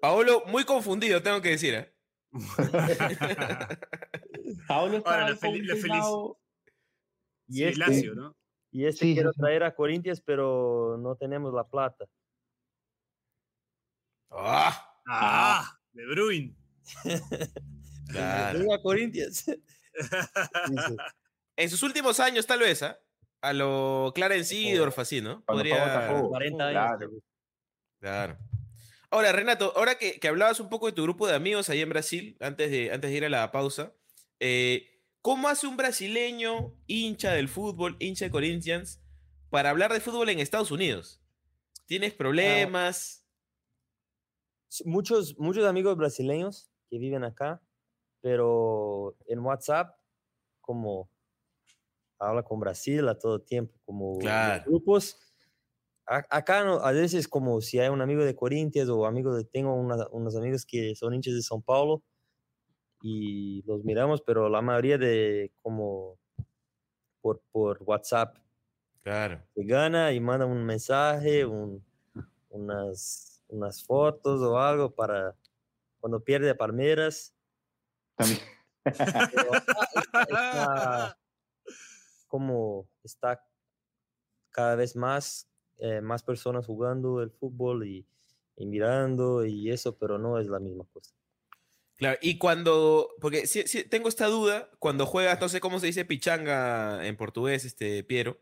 Paolo, 0.00 0.42
muy 0.46 0.64
confundido, 0.64 1.22
tengo 1.22 1.40
que 1.42 1.50
decir. 1.50 1.74
¿eh? 1.74 1.94
Paolo 4.68 4.98
estaba 4.98 5.16
Ahora, 5.22 5.30
la 5.30 5.32
ahí 5.32 5.36
feliz- 5.38 5.82
peinado- 5.82 6.38
y 7.48 7.54
Sí, 7.54 7.64
este, 7.64 7.78
Lazio, 7.78 8.14
¿no? 8.14 8.36
y 8.70 8.86
este 8.86 9.06
Sí, 9.06 9.14
quiero 9.14 9.32
traer 9.32 9.64
a 9.64 9.74
Corinthians, 9.74 10.20
pero 10.20 10.96
no 11.00 11.16
tenemos 11.16 11.52
la 11.54 11.64
plata. 11.64 12.04
Ah, 14.30 14.84
Ah, 15.08 15.78
De 15.92 16.04
Bruin. 16.06 16.56
claro. 18.10 18.72
A 18.72 18.82
Corinthians. 18.82 19.46
En 21.56 21.68
sus 21.68 21.82
últimos 21.82 22.20
años, 22.20 22.46
tal 22.46 22.60
vez, 22.60 22.84
¿ah? 22.84 23.00
A 23.40 23.52
lo 23.52 24.12
Clarence 24.14 24.54
Seedorf, 24.54 24.96
así, 25.00 25.20
¿no? 25.20 25.42
Podría. 25.44 25.80
Botafogo. 25.80 26.28
40 26.28 26.66
años. 26.68 27.10
Claro. 28.00 28.38
Ahora, 29.10 29.32
Renato, 29.32 29.72
ahora 29.74 29.98
que, 29.98 30.20
que, 30.20 30.28
hablabas 30.28 30.60
un 30.60 30.68
poco 30.68 30.86
de 30.86 30.92
tu 30.92 31.02
grupo 31.02 31.26
de 31.26 31.34
amigos 31.34 31.68
ahí 31.68 31.80
en 31.80 31.88
Brasil, 31.88 32.36
antes 32.38 32.70
de, 32.70 32.92
antes 32.92 33.10
de 33.10 33.16
ir 33.16 33.24
a 33.24 33.28
la 33.28 33.50
pausa, 33.50 33.92
eh, 34.38 34.97
¿cómo 35.22 35.48
hace 35.48 35.66
un 35.66 35.76
brasileño 35.76 36.74
hincha 36.86 37.32
del 37.32 37.48
fútbol, 37.48 37.96
hincha 37.98 38.26
de 38.26 38.30
Corinthians, 38.30 39.00
para 39.50 39.70
hablar 39.70 39.92
de 39.92 40.00
fútbol 40.00 40.28
en 40.28 40.40
Estados 40.40 40.70
Unidos? 40.70 41.22
¿Tienes 41.86 42.14
problemas? 42.14 43.24
Muchos, 44.84 45.38
muchos 45.38 45.64
amigos 45.64 45.96
brasileños 45.96 46.70
que 46.90 46.98
viven 46.98 47.24
acá, 47.24 47.62
pero 48.20 49.16
en 49.26 49.38
WhatsApp, 49.40 49.98
como 50.60 51.10
habla 52.18 52.42
con 52.42 52.60
Brasil 52.60 53.08
a 53.08 53.18
todo 53.18 53.40
tiempo, 53.40 53.74
como 53.84 54.18
claro. 54.18 54.64
grupos. 54.66 55.18
Acá 56.04 56.64
no, 56.64 56.80
a 56.80 56.92
veces 56.92 57.28
como 57.28 57.60
si 57.60 57.78
hay 57.78 57.90
un 57.90 58.00
amigo 58.00 58.24
de 58.24 58.34
Corinthians 58.34 58.88
o 58.88 59.04
amigo 59.04 59.34
de, 59.34 59.44
tengo 59.44 59.74
una, 59.74 60.06
unos 60.10 60.36
amigos 60.36 60.64
que 60.64 60.94
son 60.94 61.12
hinchas 61.12 61.34
de 61.34 61.40
São 61.40 61.62
Paulo 61.62 62.02
y 63.00 63.62
los 63.62 63.84
miramos, 63.84 64.22
pero 64.22 64.48
la 64.48 64.60
mayoría 64.60 64.98
de 64.98 65.52
como 65.62 66.18
por, 67.20 67.40
por 67.52 67.80
WhatsApp. 67.82 68.36
Claro. 69.02 69.40
Se 69.54 69.64
gana 69.64 70.12
y 70.12 70.20
manda 70.20 70.46
un 70.46 70.64
mensaje, 70.64 71.44
un, 71.44 71.84
unas, 72.50 73.42
unas 73.48 73.84
fotos 73.84 74.40
o 74.40 74.58
algo 74.58 74.90
para 74.90 75.34
cuando 76.00 76.20
pierde 76.20 76.50
a 76.50 76.56
Palmeiras. 76.56 77.34
También. 78.16 78.40
está, 78.84 79.30
como 82.26 82.88
está 83.02 83.44
cada 84.50 84.76
vez 84.76 84.96
más, 84.96 85.48
eh, 85.78 86.00
más 86.00 86.22
personas 86.22 86.66
jugando 86.66 87.22
el 87.22 87.30
fútbol 87.30 87.86
y, 87.86 88.06
y, 88.56 88.66
mirando 88.66 89.44
y 89.44 89.70
eso, 89.70 89.96
pero 89.96 90.18
no 90.18 90.38
es 90.38 90.48
la 90.48 90.58
misma 90.58 90.84
cosa. 90.92 91.14
Claro, 91.98 92.16
y 92.22 92.38
cuando, 92.38 93.10
porque 93.20 93.48
si, 93.48 93.66
si, 93.66 93.82
tengo 93.82 94.08
esta 94.08 94.26
duda, 94.26 94.70
cuando 94.78 95.04
juegas, 95.04 95.40
no 95.40 95.48
sé 95.48 95.60
cómo 95.60 95.80
se 95.80 95.86
dice 95.86 96.04
pichanga 96.04 97.04
en 97.04 97.16
portugués, 97.16 97.64
este 97.64 98.04
Piero, 98.04 98.40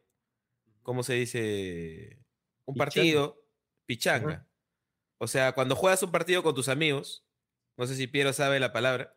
¿cómo 0.83 1.03
se 1.03 1.15
dice? 1.15 2.19
Un 2.67 2.75
pichanga. 2.75 2.85
partido, 2.85 3.43
pichanga. 3.87 4.27
Uh 4.27 4.31
-huh. 4.31 4.47
O 5.19 5.27
sea, 5.27 5.53
cuando 5.53 5.75
juegas 5.75 6.03
un 6.03 6.13
partido 6.13 6.43
con 6.43 6.55
tus 6.55 6.69
amigos, 6.69 7.25
no 7.79 7.87
sé 7.87 7.97
si 7.97 8.07
Piero 8.07 8.35
sabe 8.35 8.61
la 8.61 8.73
palabra. 8.73 9.17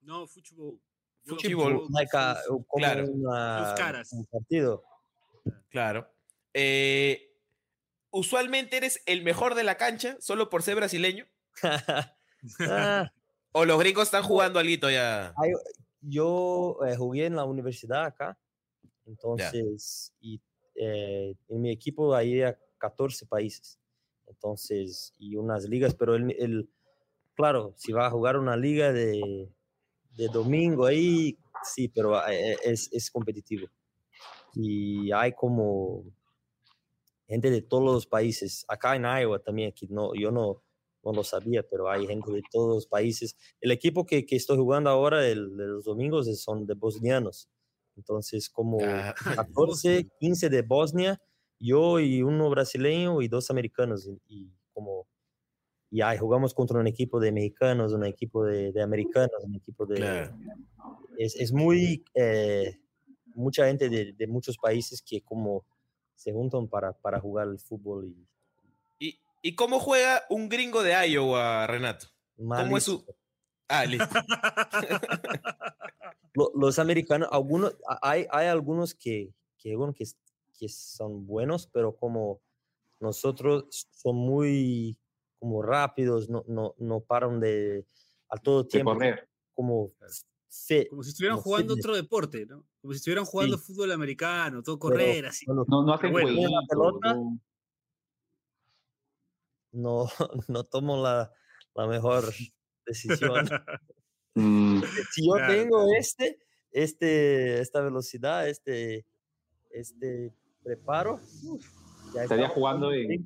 No, 0.00 0.26
fútbol. 0.26 0.80
Fútbol. 1.24 1.86
Claro. 2.74 3.04
una, 3.10 3.74
un 4.12 4.26
partido. 4.26 4.82
Claro. 5.68 6.10
Eh, 6.54 7.36
usualmente 8.10 8.78
eres 8.78 9.02
el 9.06 9.22
mejor 9.22 9.54
de 9.54 9.64
la 9.64 9.76
cancha 9.76 10.16
solo 10.20 10.50
por 10.50 10.62
ser 10.62 10.74
brasileño. 10.74 11.26
ah, 12.60 13.12
o 13.58 13.64
los 13.64 13.78
gringos 13.78 14.04
están 14.04 14.22
jugando 14.22 14.60
algo 14.60 14.88
ya. 14.88 15.34
Yo 16.00 16.78
eh, 16.86 16.96
jugué 16.96 17.26
en 17.26 17.34
la 17.34 17.44
universidad 17.44 18.04
acá. 18.04 18.38
Entonces, 19.04 20.12
yeah. 20.20 20.32
y 20.32 20.42
eh, 20.76 21.34
en 21.48 21.60
mi 21.60 21.70
equipo 21.70 22.14
hay 22.14 22.40
14 22.78 23.26
países. 23.26 23.80
Entonces, 24.26 25.12
y 25.18 25.34
unas 25.36 25.64
ligas, 25.64 25.94
pero 25.94 26.14
el, 26.14 26.30
el 26.38 26.70
claro, 27.34 27.74
si 27.76 27.92
va 27.92 28.06
a 28.06 28.10
jugar 28.10 28.36
una 28.36 28.56
liga 28.56 28.92
de, 28.92 29.50
de 30.14 30.28
domingo 30.28 30.86
ahí, 30.86 31.36
sí, 31.64 31.88
pero 31.88 32.24
es, 32.28 32.92
es, 32.92 33.10
competitivo. 33.10 33.66
Y 34.54 35.10
hay 35.10 35.32
como 35.32 36.04
gente 37.26 37.50
de 37.50 37.62
todos 37.62 37.84
los 37.84 38.06
países. 38.06 38.64
Acá 38.68 38.94
en 38.94 39.04
Iowa 39.04 39.40
también, 39.40 39.70
aquí 39.70 39.88
no, 39.88 40.14
yo 40.14 40.30
no, 40.30 40.62
no 41.04 41.12
lo 41.12 41.24
sabía, 41.24 41.62
pero 41.62 41.88
hay 41.90 42.06
gente 42.06 42.32
de 42.32 42.42
todos 42.50 42.74
los 42.76 42.86
países. 42.86 43.36
El 43.60 43.70
equipo 43.70 44.04
que, 44.04 44.26
que 44.26 44.36
estoy 44.36 44.56
jugando 44.56 44.90
ahora, 44.90 45.26
el, 45.26 45.56
de 45.56 45.66
los 45.66 45.84
domingos, 45.84 46.26
son 46.40 46.66
de 46.66 46.74
bosnianos. 46.74 47.48
Entonces, 47.96 48.48
como 48.48 48.78
Ah, 48.82 49.14
14, 49.46 50.08
15 50.20 50.48
de 50.48 50.62
Bosnia, 50.62 51.20
yo 51.58 51.98
y 51.98 52.22
uno 52.22 52.50
brasileño 52.50 53.20
y 53.22 53.28
dos 53.28 53.50
americanos. 53.50 54.06
Y, 54.06 54.20
y 54.28 54.52
como 54.72 55.06
y 55.90 56.02
ahí 56.02 56.18
jugamos 56.18 56.52
contra 56.52 56.78
un 56.78 56.86
equipo 56.86 57.18
de 57.18 57.32
mexicanos, 57.32 57.92
un 57.92 58.04
equipo 58.04 58.44
de, 58.44 58.72
de 58.72 58.82
americanos, 58.82 59.42
un 59.42 59.54
equipo 59.54 59.86
de... 59.86 59.96
Claro. 59.96 60.36
Es, 61.16 61.34
es, 61.36 61.52
muy... 61.52 62.04
Eh, 62.14 62.78
mucha 63.34 63.66
gente 63.66 63.88
de, 63.88 64.12
de, 64.12 64.26
muchos 64.26 64.58
países 64.58 65.00
que 65.00 65.22
como 65.22 65.64
se 66.14 66.32
juntan 66.32 66.68
para, 66.68 66.92
para 66.92 67.20
jugar 67.20 67.48
el 67.48 67.58
fútbol. 67.58 68.06
Y, 68.06 68.28
¿Y, 69.42 69.50
¿Y 69.50 69.54
cómo 69.54 69.80
juega 69.80 70.22
un 70.30 70.48
gringo 70.48 70.82
de 70.82 71.08
Iowa, 71.08 71.66
Renato? 71.66 72.08
¿Cómo 72.36 72.76
es 72.76 72.84
su...? 72.84 73.04
Ah, 73.68 73.84
listo. 73.84 74.08
Los 76.54 76.78
americanos, 76.78 77.28
algunos, 77.32 77.76
hay, 78.00 78.26
hay 78.30 78.46
algunos 78.46 78.94
que, 78.94 79.34
que, 79.58 79.76
bueno, 79.76 79.92
que, 79.92 80.04
que 80.58 80.68
son 80.68 81.26
buenos, 81.26 81.66
pero 81.66 81.96
como 81.96 82.40
nosotros 83.00 83.66
son 83.90 84.16
muy 84.16 84.96
como 85.38 85.62
rápidos, 85.62 86.28
no, 86.28 86.44
no, 86.48 86.74
no 86.78 87.00
paran 87.00 87.40
de 87.40 87.86
a 88.28 88.36
todo 88.36 88.66
tiempo. 88.66 88.96
Como, 89.54 89.92
fit, 90.48 90.88
como 90.88 91.02
si 91.02 91.10
estuvieran 91.10 91.38
como 91.38 91.44
jugando 91.44 91.74
fitness. 91.74 91.86
otro 91.86 91.96
deporte, 91.96 92.46
¿no? 92.46 92.64
Como 92.80 92.92
si 92.92 92.98
estuvieran 92.98 93.24
jugando 93.24 93.56
sí. 93.56 93.64
fútbol 93.64 93.92
americano, 93.92 94.62
todo 94.62 94.78
correr, 94.78 95.16
Pero, 95.16 95.28
así. 95.28 95.46
No, 95.46 95.64
no 95.66 95.92
hacen 95.92 96.12
bueno, 96.12 96.28
pelota, 96.68 97.16
no. 99.72 100.06
no, 100.48 100.64
tomo 100.64 100.96
la, 101.02 101.32
la 101.74 101.86
mejor 101.86 102.24
decisión. 102.86 103.46
Mm, 104.34 104.82
si 105.10 105.26
yo 105.26 105.32
Claro, 105.34 105.52
tengo 105.52 105.76
claro. 105.84 105.98
este, 105.98 106.38
este, 106.70 107.60
esta 107.60 107.80
velocidad, 107.80 108.48
este, 108.48 109.04
este 109.70 110.32
preparo, 110.62 111.18
uf, 111.42 111.66
ya 112.14 112.22
Estaría 112.22 112.48
jugando 112.48 112.92
en-. 112.92 113.24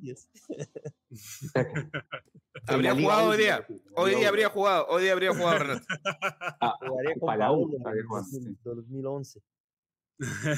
Habría 2.67 2.95
jugado 2.95 3.29
hoy 3.29 3.37
día. 3.37 3.67
Hoy 3.95 4.15
día 4.15 4.29
habría 4.29 4.49
jugado. 4.49 4.87
Hoy 4.87 5.03
día 5.03 5.11
habría 5.13 5.33
jugado, 5.35 5.59
Renato. 5.59 5.85
Ah, 6.59 6.73
Jugaría 6.79 7.13
con 7.19 7.27
para 7.27 7.51
U, 7.51 7.61
Paulo 7.61 7.77
estaría 7.77 8.01
en 8.01 8.07
jugando, 8.07 8.29
sí. 8.29 8.57
2011. 8.63 9.41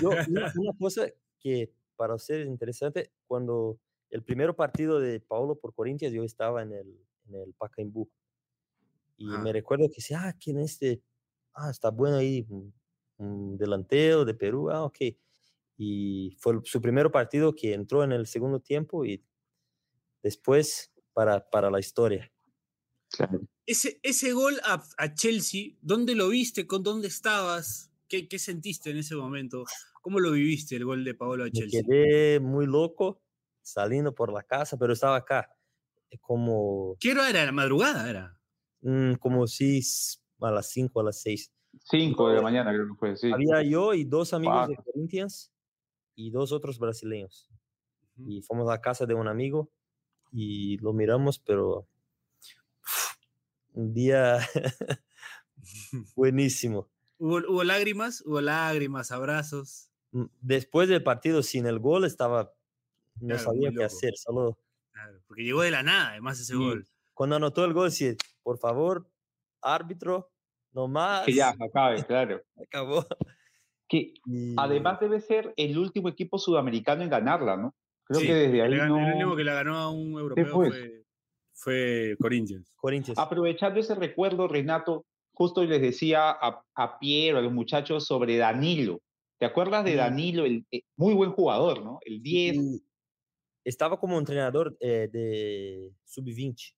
Yo, 0.02 0.10
una, 0.30 0.54
una 0.56 0.72
cosa 0.80 1.08
que 1.40 1.72
para 1.96 2.16
ustedes 2.16 2.42
es 2.46 2.48
interesante, 2.48 3.12
cuando 3.28 3.78
el 4.16 4.24
primer 4.24 4.56
partido 4.56 5.02
de 5.02 5.20
Paulo 5.20 5.60
por 5.60 5.74
Corinthians, 5.74 6.14
yo 6.14 6.24
estaba 6.24 6.64
en 6.64 6.72
el, 6.72 7.06
en 7.28 7.36
el 7.36 7.54
Pacaembu. 7.54 8.10
Y 9.18 9.28
me 9.28 9.52
recuerdo 9.52 9.90
que 9.90 9.96
decía, 9.98 10.22
ah, 10.24 10.34
¿quién 10.40 10.58
es 10.60 10.72
este? 10.72 11.04
Ah, 11.54 11.70
está 11.70 11.92
bueno 11.92 12.18
ahí, 12.18 12.48
un, 13.18 13.58
delantero 13.58 14.24
de 14.24 14.34
Perú, 14.34 14.70
ah, 14.70 14.86
ok. 14.86 15.00
Y 15.78 16.34
fue 16.40 16.62
su 16.64 16.80
primer 16.80 17.12
partido 17.12 17.54
que 17.54 17.74
entró 17.74 18.06
en 18.06 18.14
el 18.14 18.26
segundo 18.26 18.62
tiempo 18.62 19.04
y 19.04 19.22
después 20.24 20.94
para, 21.12 21.50
para 21.50 21.70
la 21.70 21.82
historia. 21.82 22.32
Claro. 23.10 23.42
Ese, 23.66 24.00
ese 24.02 24.32
gol 24.32 24.62
a, 24.64 24.82
a 24.98 25.14
Chelsea, 25.14 25.76
¿dónde 25.82 26.16
lo 26.16 26.30
viste? 26.30 26.68
¿Con 26.68 26.84
dónde 26.84 27.10
estabas? 27.10 27.92
¿Qué, 28.08 28.30
¿Qué 28.30 28.40
sentiste 28.40 28.92
en 28.92 28.98
ese 28.98 29.16
momento? 29.16 29.66
¿Cómo 30.02 30.22
lo 30.22 30.32
viviste 30.32 30.78
el 30.78 30.86
gol 30.86 31.04
de 31.04 31.16
Paolo 31.16 31.44
a 31.44 31.48
Me 31.48 31.52
Chelsea? 31.52 31.82
quedé 31.86 32.40
muy 32.40 32.66
loco 32.66 33.25
saliendo 33.66 34.16
por 34.16 34.34
la 34.34 34.44
casa, 34.44 34.78
pero 34.78 34.94
estaba 34.94 35.18
acá, 35.18 35.58
eh, 36.12 36.20
como, 36.20 37.00
¿Qué 37.00 37.12
hora 37.12 37.30
era? 37.30 37.46
¿La 37.46 37.52
madrugada 37.54 38.10
era? 38.10 38.42
mm, 38.82 39.16
como 39.16 39.48
si 39.48 39.82
a 40.42 40.52
las 40.52 40.70
5, 40.70 41.00
a 41.02 41.04
las 41.04 41.22
6. 41.22 41.52
Cinco 41.80 42.28
de 42.30 42.36
la 42.36 42.42
mañana 42.42 42.72
creo 42.74 42.88
que 42.88 42.96
fue, 42.96 43.16
sí. 43.16 43.34
Había 43.34 43.62
yo 43.64 43.94
y 43.94 44.06
dos 44.06 44.34
amigos 44.34 44.68
de 44.68 44.76
Wow. 44.76 44.86
Corinthians 44.86 45.54
y 46.16 46.32
dos 46.32 46.52
otros 46.54 46.80
brasileños. 46.80 47.50
Y 48.18 48.42
fuimos 48.42 48.70
a 48.70 48.74
la 48.74 48.82
casa 48.82 49.06
de 49.08 49.16
un 49.16 49.28
amigo 49.30 49.72
y 50.32 50.78
lo 50.80 50.94
miramos, 50.94 51.40
pero 51.40 51.88
un 53.74 53.94
día 53.94 54.40
buenísimo. 56.16 56.90
¿Hubo, 57.18 57.40
hubo 57.50 57.64
lágrimas? 57.66 58.22
¿Hubo 58.26 58.40
lágrimas, 58.40 59.12
abrazos? 59.12 59.90
Mm, 60.12 60.26
Después 60.42 60.90
del 60.90 61.04
partido, 61.04 61.44
sin 61.44 61.66
el 61.66 61.80
gol, 61.80 62.06
estaba, 62.06 62.55
no 63.22 63.28
Claro, 63.28 63.44
sabía 63.44 63.72
qué 63.76 63.84
hacer. 63.84 64.14
Solo 64.16 64.58
Claro, 64.92 65.20
porque 65.28 65.44
llegó 65.44 65.62
de 65.62 65.72
la 65.72 65.84
nada, 65.84 66.12
además, 66.12 66.40
ese 66.40 66.54
Sí. 66.54 66.60
gol. 66.60 66.88
cuando 67.14 67.36
anotó 67.38 67.64
el 67.66 67.74
gol, 67.74 67.90
decía, 67.90 68.14
por 68.44 68.58
favor, 68.60 69.10
árbitro, 69.62 70.32
no 70.74 70.88
más. 70.88 71.26
Que 71.26 71.34
ya 71.34 71.56
acabe, 71.60 72.04
claro. 72.06 72.42
Acabó. 72.58 73.06
Que 73.88 74.14
Y- 74.26 74.56
además 74.58 75.00
debe 75.00 75.20
ser 75.22 75.54
el 75.58 75.78
último 75.78 76.10
equipo 76.10 76.38
sudamericano 76.40 77.04
en 77.04 77.10
ganarla, 77.10 77.56
¿no? 77.58 77.74
Creo 78.06 78.20
Sí, 78.22 78.28
que 78.28 78.34
desde 78.34 78.62
ahí 78.62 78.72
no. 78.76 78.98
el 79.00 79.14
único 79.16 79.36
que 79.36 79.44
la 79.44 79.54
ganó 79.54 79.76
a 79.78 79.90
un 79.92 80.12
europeo 80.20 80.48
fue, 80.48 81.04
fue 81.54 82.16
Corinthians. 82.20 82.72
Corinthians. 82.76 83.18
Aprovechando 83.20 83.80
ese 83.80 83.96
recuerdo, 83.96 84.48
Renato, 84.48 85.06
justo 85.34 85.64
les 85.64 85.82
decía 85.82 86.30
a, 86.32 86.64
a 86.76 87.00
Piero, 87.00 87.38
a 87.38 87.42
los 87.42 87.52
muchachos, 87.54 88.06
sobre 88.06 88.38
Danilo. 88.38 89.00
¿Te 89.40 89.46
acuerdas 89.46 89.84
de 89.86 89.92
Sí. 89.92 89.98
Danilo? 89.98 90.46
El, 90.46 90.66
eh, 90.72 90.82
muy 90.98 91.14
buen 91.14 91.32
jugador, 91.32 91.84
¿no? 91.84 92.00
El 92.06 92.22
10, 92.22 92.56
Y 92.56 92.84
estaba 93.66 94.00
como 94.00 94.20
entrenador 94.20 94.78
eh, 94.80 95.10
de 95.12 95.94
sub-20 96.06 96.76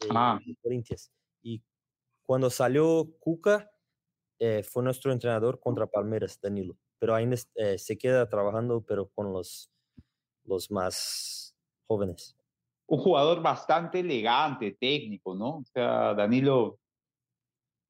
de, 0.00 0.08
Ah. 0.10 0.38
de 0.44 0.56
Corinthians. 0.62 1.12
Y 1.42 1.62
cuando 2.24 2.50
salió 2.50 3.14
Cuca, 3.20 3.70
eh, 4.40 4.62
fue 4.62 4.82
nuestro 4.82 5.12
entrenador 5.12 5.60
contra 5.60 5.86
Palmeiras, 5.86 6.40
Danilo. 6.40 6.76
Pero 6.98 7.14
ainda 7.14 7.36
eh, 7.56 7.78
se 7.78 7.98
queda 7.98 8.28
trabajando, 8.28 8.82
pero 8.84 9.08
con 9.10 9.32
los, 9.32 9.70
los 10.44 10.70
más 10.70 11.56
jóvenes. 11.88 12.36
Un 12.88 12.98
jugador 12.98 13.42
bastante 13.42 14.00
elegante, 14.00 14.76
técnico, 14.80 15.34
¿no? 15.34 15.58
O 15.58 15.64
sea, 15.72 16.14
Danilo. 16.14 16.78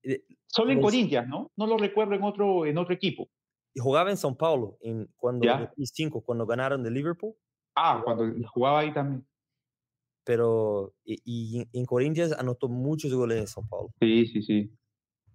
Eh, 0.02 0.22
Solo 0.46 0.72
en 0.72 0.80
Corinthians, 0.82 1.28
¿no? 1.28 1.50
No 1.56 1.66
lo 1.66 1.76
recuerdo 1.78 2.14
en 2.14 2.22
otro, 2.22 2.66
en 2.66 2.76
otro 2.78 2.94
equipo. 2.94 3.28
jugaba 3.76 4.10
en 4.10 4.16
São 4.18 4.36
Paulo 4.36 4.76
en 4.82 5.08
cuando 5.16 5.44
Ya. 5.46 5.58
2005, 5.58 6.20
cuando 6.22 6.44
ganaron 6.46 6.82
de 6.82 6.90
Liverpool. 6.90 7.34
Ah, 7.74 8.00
cuando 8.04 8.24
jugaba 8.48 8.80
ahí 8.80 8.92
también. 8.92 9.26
Pero 10.24 10.94
y, 11.04 11.20
y 11.24 11.68
en- 11.72 11.86
Corinthians 11.86 12.32
anotó 12.32 12.68
muchos 12.68 13.12
goles 13.12 13.38
en 13.38 13.46
São 13.46 13.68
Paulo. 13.68 13.90
Sí, 14.00 14.26
sí, 14.26 14.42
sí. 14.42 14.70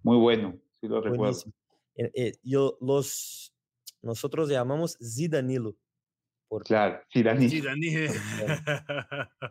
Muy 0.02 0.16
bueno, 0.16 0.58
sí 0.80 0.88
lo 0.88 1.00
recuerdo. 1.00 1.18
Buenísimo. 1.18 1.52
Eh, 1.96 2.10
eh, 2.14 2.32
yo, 2.42 2.78
los, 2.80 3.52
nosotros 4.00 4.48
llamamos 4.48 4.96
Zidanilo. 5.02 5.76
Porque 6.48 6.68
Claro, 6.68 7.02
sí, 7.10 7.22
Danilo. 7.22 7.50
Sí, 7.50 7.60
Daniel. 7.60 8.10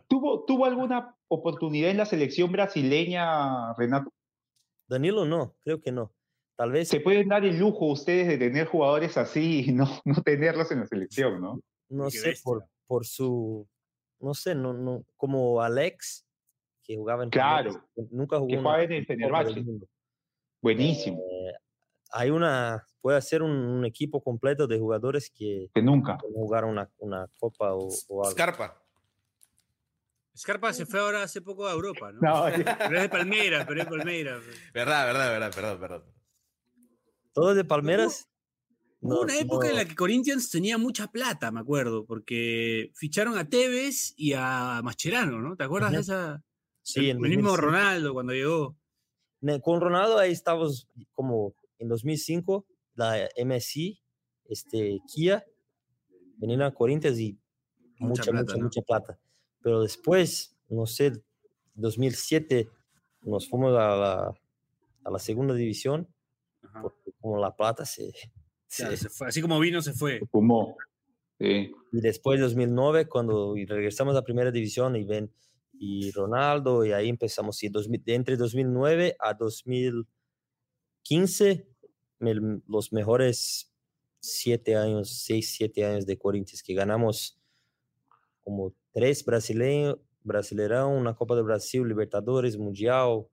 ¿Tuvo, 0.08 0.44
¿Tuvo 0.44 0.64
alguna 0.64 1.14
oportunidad 1.28 1.90
en 1.90 1.98
la 1.98 2.06
selección 2.06 2.50
brasileña, 2.50 3.72
Renato? 3.74 4.12
Danilo 4.88 5.24
no, 5.24 5.54
creo 5.60 5.80
que 5.80 5.92
no. 5.92 6.12
Tal 6.56 6.72
vez, 6.72 6.88
Se 6.88 6.98
pueden 6.98 7.28
dar 7.28 7.44
el 7.44 7.56
lujo 7.56 7.86
ustedes 7.86 8.26
de 8.26 8.36
tener 8.36 8.66
jugadores 8.66 9.16
así 9.16 9.66
y 9.68 9.72
no, 9.72 9.86
no 10.04 10.22
tenerlos 10.22 10.72
en 10.72 10.80
la 10.80 10.86
selección, 10.86 11.40
¿no? 11.40 11.60
no 11.88 12.10
sé, 12.10 12.34
por, 12.42 12.60
bestia. 12.60 12.77
Por 12.88 13.06
su, 13.06 13.68
no 14.18 14.34
sé, 14.34 14.56
no, 14.56 14.72
no, 14.72 15.04
como 15.16 15.62
Alex, 15.62 16.26
que 16.82 16.96
jugaba 16.96 17.22
en 17.22 17.30
Claro, 17.30 17.70
Palmeiras, 17.70 17.90
que 17.94 18.02
nunca 18.10 18.36
jugó 18.38 18.48
Que 18.48 18.54
en 18.54 18.58
el 18.58 18.64
Copa 18.64 18.78
del 18.78 19.06
Fenerbahce. 19.06 19.60
Mundo. 19.62 19.86
Buenísimo, 20.60 21.18
Eh, 21.20 21.52
hay 22.10 22.30
una, 22.30 22.84
puede 23.00 23.20
ser 23.22 23.42
un, 23.42 23.50
un 23.52 23.84
equipo 23.84 24.20
completo 24.22 24.66
de 24.66 24.78
jugadores 24.78 25.30
que 25.30 25.68
que 25.72 25.82
nunca. 25.82 26.14
no 26.14 26.20
jugaron 26.30 26.70
una, 26.70 26.90
una 26.98 27.28
copa 27.38 27.74
o, 27.74 27.88
o 28.08 28.24
algo. 28.24 28.30
Scarpa. 28.32 28.82
Scarpa 30.36 30.72
se 30.72 30.86
fue 30.86 31.00
ahora 31.00 31.22
hace 31.24 31.42
poco 31.42 31.66
a 31.66 31.72
Europa, 31.72 32.10
¿no? 32.12 32.20
No, 32.20 32.44
Pero 32.78 32.96
es 32.96 33.02
de 33.02 33.08
Palmeiras, 33.08 33.66
pero 33.66 33.80
es 33.82 33.86
de 33.90 33.96
Palmeiras. 33.96 34.42
Verdad, 34.72 35.06
verdad, 35.06 35.30
verdad, 35.30 35.52
perdón, 35.54 35.80
perdón. 35.80 36.04
¿Todos 37.32 37.56
de 37.56 37.64
Palmeras? 37.64 38.28
Hubo 39.00 39.20
una 39.22 39.38
época 39.38 39.68
en 39.68 39.76
la 39.76 39.84
que 39.84 39.94
Corinthians 39.94 40.50
tenía 40.50 40.76
mucha 40.76 41.06
plata, 41.06 41.52
me 41.52 41.60
acuerdo, 41.60 42.04
porque 42.04 42.90
ficharon 42.94 43.38
a 43.38 43.48
Tevez 43.48 44.12
y 44.16 44.32
a 44.32 44.80
Mascherano, 44.82 45.40
¿no? 45.40 45.56
¿Te 45.56 45.64
acuerdas 45.64 45.92
de 45.92 45.98
esa? 46.00 46.42
Sí, 46.82 47.10
el, 47.10 47.18
en 47.18 47.24
el 47.24 47.30
mismo 47.30 47.50
2005. 47.50 47.56
Ronaldo 47.56 48.12
cuando 48.12 48.32
llegó. 48.32 48.76
Con 49.62 49.80
Ronaldo 49.80 50.18
ahí 50.18 50.32
estábamos 50.32 50.88
como 51.12 51.54
en 51.78 51.88
2005, 51.88 52.66
la 52.94 53.28
MSI, 53.44 54.00
este, 54.46 54.98
Kia, 55.06 55.44
venían 56.38 56.62
a 56.62 56.74
Corinthians 56.74 57.18
y 57.20 57.38
Mucha 58.00 58.22
mucha, 58.22 58.30
plata, 58.30 58.42
mucha, 58.42 58.56
¿no? 58.56 58.64
mucha 58.64 58.82
plata. 58.82 59.18
Pero 59.60 59.82
después, 59.82 60.56
no 60.68 60.86
sé, 60.86 61.12
2007 61.74 62.68
nos 63.22 63.48
fuimos 63.48 63.72
a 63.76 63.96
la, 63.96 64.34
a 65.04 65.10
la 65.10 65.18
segunda 65.18 65.54
división, 65.54 66.08
Ajá. 66.62 66.82
porque 66.82 67.12
como 67.20 67.38
la 67.38 67.54
plata 67.54 67.84
se... 67.84 68.12
Claro, 68.76 68.96
se- 68.96 69.02
se 69.04 69.08
fue. 69.08 69.28
Así 69.28 69.40
como 69.40 69.58
vino, 69.60 69.80
se 69.82 69.92
fue. 69.92 70.20
fumó. 70.30 70.76
Sí. 71.40 71.70
y 71.92 72.00
después 72.00 72.40
2009, 72.40 73.06
cuando 73.06 73.54
regresamos 73.54 74.16
a 74.16 74.22
primera 74.24 74.50
división 74.50 74.96
y 74.96 75.04
ven, 75.04 75.32
y 75.72 76.10
Ronaldo, 76.10 76.84
y 76.84 76.90
ahí 76.92 77.08
empezamos, 77.08 77.62
y 77.62 77.68
2000 77.68 78.02
de 78.04 78.14
entre 78.16 78.36
2009 78.36 79.14
a 79.20 79.34
2015, 79.34 81.68
el- 82.20 82.62
los 82.66 82.92
mejores 82.92 83.72
siete 84.20 84.76
años, 84.76 85.22
seis, 85.24 85.54
siete 85.56 85.84
años 85.84 86.06
de 86.06 86.18
Corinthians, 86.18 86.62
que 86.62 86.74
ganamos 86.74 87.38
como 88.40 88.74
tres 88.92 89.24
brasileños, 89.24 89.98
Brasileirão, 90.24 90.88
una 90.98 91.14
Copa 91.14 91.34
do 91.36 91.44
Brasil, 91.44 91.86
Libertadores, 91.86 92.56
Mundial, 92.58 93.26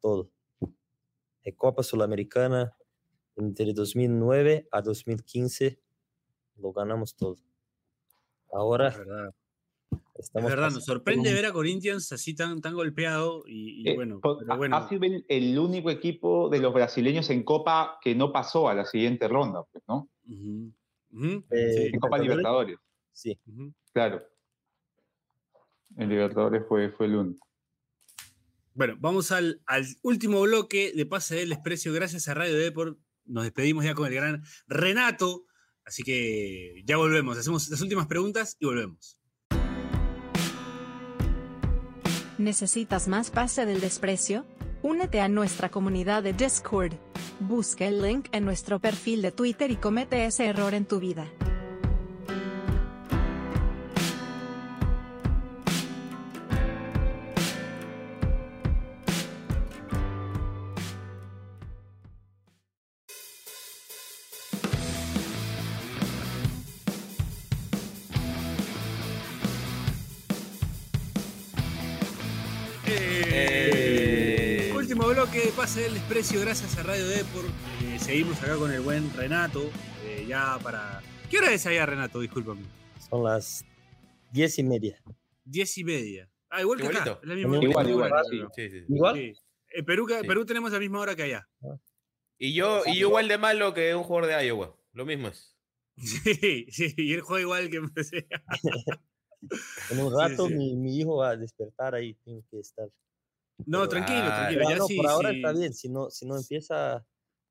todo. 0.00 0.30
Eh, 1.42 1.54
Copa 1.56 1.82
Sudamericana, 1.82 2.76
entre 3.36 3.72
2009 3.72 4.68
a 4.70 4.82
2015, 4.82 5.78
lo 6.56 6.72
ganamos 6.72 7.14
todo. 7.16 7.36
Ahora 8.52 8.88
Es 8.88 8.98
verdad. 8.98 9.34
Es 10.16 10.26
estamos 10.26 10.50
verdad, 10.50 10.64
nos 10.70 10.74
por 10.74 10.82
sorprende 10.96 11.28
un- 11.30 11.34
ver 11.34 11.46
a 11.46 11.52
Corinthians 11.52 12.10
así 12.12 12.34
tan, 12.34 12.60
tan 12.60 12.74
golpeado 12.74 13.42
y, 13.46 13.82
y 13.82 13.88
Eh, 13.90 13.94
bueno, 13.96 14.20
pero 14.22 14.38
ha- 14.52 14.56
bueno. 14.56 14.76
Ha 14.76 14.88
sido 14.88 15.02
el, 15.04 15.24
el 15.28 15.58
único 15.58 15.90
equipo 15.90 16.48
de 16.48 16.60
los 16.60 16.72
brasileños 16.72 17.30
en 17.30 17.42
Copa 17.42 17.98
que 18.00 18.14
no 18.14 18.32
pasó 18.32 18.68
a 18.68 18.74
la 18.74 18.84
siguiente 18.84 19.26
ronda, 19.28 19.64
pues, 19.72 19.82
¿no? 19.88 20.08
Eh, 20.28 21.72
sí, 21.76 21.90
En 21.92 22.00
Copa 22.00 22.18
Libertadores. 22.18 22.78
Sí, 23.12 23.38
claro. 23.92 24.22
En 25.96 26.08
Libertadores 26.08 26.62
fue, 26.68 26.90
fue 26.90 27.06
el 27.06 27.16
único. 27.16 27.46
Bueno, 28.74 28.96
vamos 28.98 29.30
al, 29.30 29.60
al 29.66 29.84
último 30.02 30.40
bloque 30.42 30.92
de 30.94 31.06
Pase 31.06 31.36
del 31.36 31.50
Desprecio. 31.50 31.92
Gracias 31.92 32.26
a 32.28 32.34
Radio 32.34 32.56
Deport. 32.58 32.98
Nos 33.26 33.44
despedimos 33.44 33.84
ya 33.84 33.94
con 33.94 34.06
el 34.06 34.14
gran 34.14 34.42
Renato. 34.66 35.44
Así 35.84 36.02
que 36.02 36.82
ya 36.84 36.96
volvemos. 36.96 37.36
Hacemos 37.36 37.68
las 37.68 37.80
últimas 37.80 38.06
preguntas 38.06 38.56
y 38.58 38.66
volvemos. 38.66 39.18
¿Necesitas 42.38 43.06
más 43.06 43.30
Pase 43.30 43.64
del 43.64 43.80
Desprecio? 43.80 44.44
Únete 44.82 45.20
a 45.20 45.28
nuestra 45.28 45.70
comunidad 45.70 46.22
de 46.22 46.32
Discord. 46.32 46.92
Busca 47.40 47.86
el 47.86 48.02
link 48.02 48.28
en 48.32 48.44
nuestro 48.44 48.80
perfil 48.80 49.22
de 49.22 49.32
Twitter 49.32 49.70
y 49.70 49.76
comete 49.76 50.26
ese 50.26 50.46
error 50.46 50.74
en 50.74 50.84
tu 50.84 51.00
vida. 51.00 51.26
Pase 75.64 75.80
del 75.80 75.94
Desprecio. 75.94 76.42
Gracias 76.42 76.76
a 76.76 76.82
Radio 76.82 77.08
Deport. 77.08 77.48
Eh, 77.84 77.98
seguimos 77.98 78.36
acá 78.42 78.54
con 78.58 78.70
el 78.70 78.82
buen 78.82 79.10
Renato. 79.14 79.70
eh, 80.04 80.26
ya 80.28 80.58
para. 80.62 81.00
¿Qué 81.30 81.38
hora 81.38 81.50
es 81.54 81.64
allá, 81.64 81.86
Renato? 81.86 82.20
Discúlpame. 82.20 82.60
son 83.08 83.24
las 83.24 83.64
diez 84.30 84.58
y 84.58 84.62
media. 84.62 85.02
Diez 85.42 85.78
y 85.78 85.84
media. 85.84 86.28
Ah, 86.50 86.60
igual 86.60 86.80
que 86.80 86.88
acá. 86.88 86.98
Igualito. 86.98 87.20
la 87.26 87.34
misma 87.34 87.64
Igual, 87.64 87.88
igual, 87.88 88.12
hora, 88.12 88.24
sí. 88.24 88.30
creo. 88.36 88.50
Sí, 88.54 88.68
sí. 88.68 88.84
Igual, 88.90 89.14
Sí. 89.16 89.32
En 89.70 89.84
Perú, 89.86 90.44
tenemos 90.44 90.70
la 90.70 90.78
misma 90.78 91.00
hora 91.00 91.16
que 91.16 91.22
allá. 91.22 91.48
Y 92.36 92.52
yo, 92.52 92.82
y 92.84 92.98
yo 92.98 93.08
igual 93.08 93.26
de 93.26 93.38
malo 93.38 93.72
que 93.72 93.94
un 93.94 94.02
jugador 94.02 94.28
de 94.28 94.46
Iowa. 94.46 94.76
Lo 94.92 95.06
mismo 95.06 95.28
es. 95.28 95.56
Sí, 95.96 96.66
sí, 96.68 96.94
y 96.98 97.14
él 97.14 97.22
juega 97.22 97.40
igual 97.40 97.70
que 97.70 97.78
empecé. 97.78 98.26
en 99.90 99.98
un 99.98 100.12
rato 100.14 100.46
sí. 100.46 100.54
Mi, 100.56 100.76
mi 100.76 100.98
hijo 100.98 101.16
va 101.16 101.30
a 101.30 101.36
despertar 101.38 101.94
ahí, 101.94 102.12
tengo 102.22 102.44
que 102.50 102.60
estar. 102.60 102.86
No, 103.66 103.88
tranquilo, 103.88 104.20
Ah, 104.24 104.48
tranquilo. 104.48 104.68
Ya 104.70 104.76
no, 104.76 104.86
sí, 104.86 104.96
por 104.96 105.06
ahora 105.06 105.30
sí. 105.30 105.36
está 105.36 105.52
bien, 105.52 105.72
si 105.74 105.88
no, 105.88 106.10
si 106.10 106.26
no 106.26 106.36
empieza 106.36 106.94
a 106.96 107.06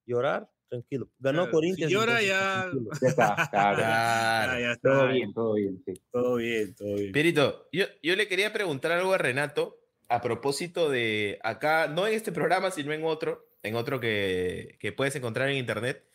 llorar, 0.05 0.49
tranquilo. 0.69 1.09
Ganó 1.19 1.43
Claro, 1.43 1.51
Corinthians. 1.51 1.89
si 1.89 1.93
llora, 1.95 2.21
entonces 2.21 2.27
ya-. 2.27 2.71
Ya 3.01 3.07
está, 3.09 3.49
claro. 3.49 3.81
Ah, 3.85 4.41
Claro. 4.45 4.59
ya 4.59 4.71
está. 4.71 4.89
todo 4.89 5.07
bien, 5.07 5.33
todo 5.33 5.53
bien, 5.55 5.83
sí. 5.85 5.93
Todo 6.11 6.35
bien, 6.35 6.75
todo 6.75 6.95
bien. 6.95 7.11
Pierito, 7.11 7.69
yo, 7.71 7.85
yo 8.01 8.15
le 8.15 8.27
quería 8.27 8.51
preguntar 8.53 8.91
algo 8.91 9.13
a 9.13 9.17
Renato 9.17 9.79
a 10.09 10.21
propósito 10.21 10.89
de 10.89 11.39
acá, 11.43 11.87
no 11.87 12.05
en 12.05 12.13
este 12.13 12.31
programa, 12.31 12.69
sino 12.71 12.91
en 12.93 13.03
otro, 13.05 13.47
en 13.63 13.75
otro 13.75 13.99
que, 13.99 14.77
que 14.79 14.91
puedes 14.91 15.15
encontrar 15.15 15.49
en 15.49 15.57
internet. 15.57 16.05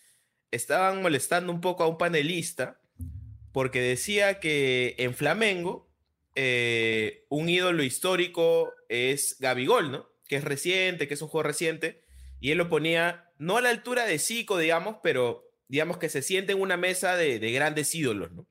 Estaban 0.50 1.02
molestando 1.02 1.52
un 1.52 1.60
poco 1.60 1.82
a 1.82 1.88
un 1.88 1.98
panelista 1.98 2.80
porque 3.52 3.80
decía 3.80 4.38
que 4.40 4.94
en 4.98 5.14
Flamengo 5.14 5.87
eh, 6.40 7.26
un 7.30 7.48
ídolo 7.48 7.82
histórico 7.82 8.72
es 8.88 9.38
Gabigol, 9.40 9.90
¿no? 9.90 10.08
Que 10.28 10.36
es 10.36 10.44
reciente, 10.44 11.08
que 11.08 11.14
es 11.14 11.22
un 11.22 11.26
juego 11.26 11.42
reciente, 11.42 12.04
y 12.38 12.52
él 12.52 12.58
lo 12.58 12.68
ponía 12.68 13.32
no 13.38 13.56
a 13.56 13.60
la 13.60 13.70
altura 13.70 14.06
de 14.06 14.20
Zico, 14.20 14.56
digamos, 14.56 14.98
pero 15.02 15.50
digamos 15.66 15.98
que 15.98 16.08
se 16.08 16.22
siente 16.22 16.52
en 16.52 16.60
una 16.60 16.76
mesa 16.76 17.16
de, 17.16 17.40
de 17.40 17.50
grandes 17.50 17.92
ídolos, 17.92 18.30
¿no? 18.30 18.46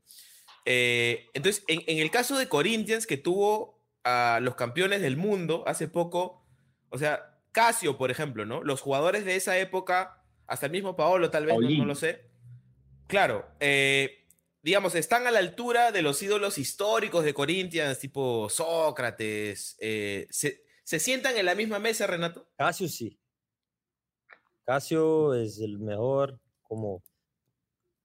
Eh, 0.65 1.27
entonces, 1.33 1.63
en, 1.69 1.81
en 1.87 1.99
el 1.99 2.11
caso 2.11 2.37
de 2.37 2.49
Corinthians, 2.49 3.07
que 3.07 3.15
tuvo 3.15 3.81
a 4.03 4.39
los 4.41 4.55
campeones 4.55 5.01
del 5.01 5.15
mundo 5.15 5.63
hace 5.65 5.87
poco, 5.87 6.45
o 6.89 6.97
sea, 6.97 7.39
Casio, 7.53 7.97
por 7.97 8.11
ejemplo, 8.11 8.45
¿no? 8.45 8.63
Los 8.63 8.81
jugadores 8.81 9.23
de 9.23 9.37
esa 9.37 9.57
época, 9.57 10.25
hasta 10.45 10.65
el 10.65 10.73
mismo 10.73 10.97
Paolo, 10.97 11.29
tal 11.29 11.45
vez, 11.45 11.57
no, 11.57 11.69
no 11.69 11.85
lo 11.85 11.95
sé. 11.95 12.25
Claro, 13.07 13.47
eh, 13.61 14.16
digamos, 14.67 14.95
están 14.95 15.25
a 15.27 15.31
la 15.31 15.39
altura 15.39 15.93
de 15.93 16.01
los 16.01 16.21
ídolos 16.21 16.57
históricos 16.57 17.23
de 17.23 17.33
Corinthians, 17.33 17.99
tipo 17.99 18.49
Sócrates. 18.49 19.77
eh, 19.79 20.27
¿se, 20.29 20.65
¿Se 20.83 20.99
sientan 20.99 21.37
en 21.37 21.45
la 21.45 21.55
misma 21.55 21.79
mesa, 21.79 22.05
Renato? 22.05 22.49
Casio 22.57 22.89
sí. 22.89 23.17
Casio 24.65 25.35
es 25.35 25.61
el 25.61 25.79
mejor, 25.79 26.41
como 26.63 27.01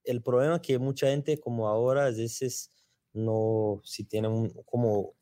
el 0.05 0.23
problema 0.23 0.61
que 0.61 0.79
mucha 0.79 1.07
gente 1.07 1.37
como 1.37 1.67
ahora 1.67 2.05
a 2.05 2.11
veces 2.11 2.71
no, 3.11 3.81
si 3.83 4.05
tienen 4.05 4.49
como 4.63 5.15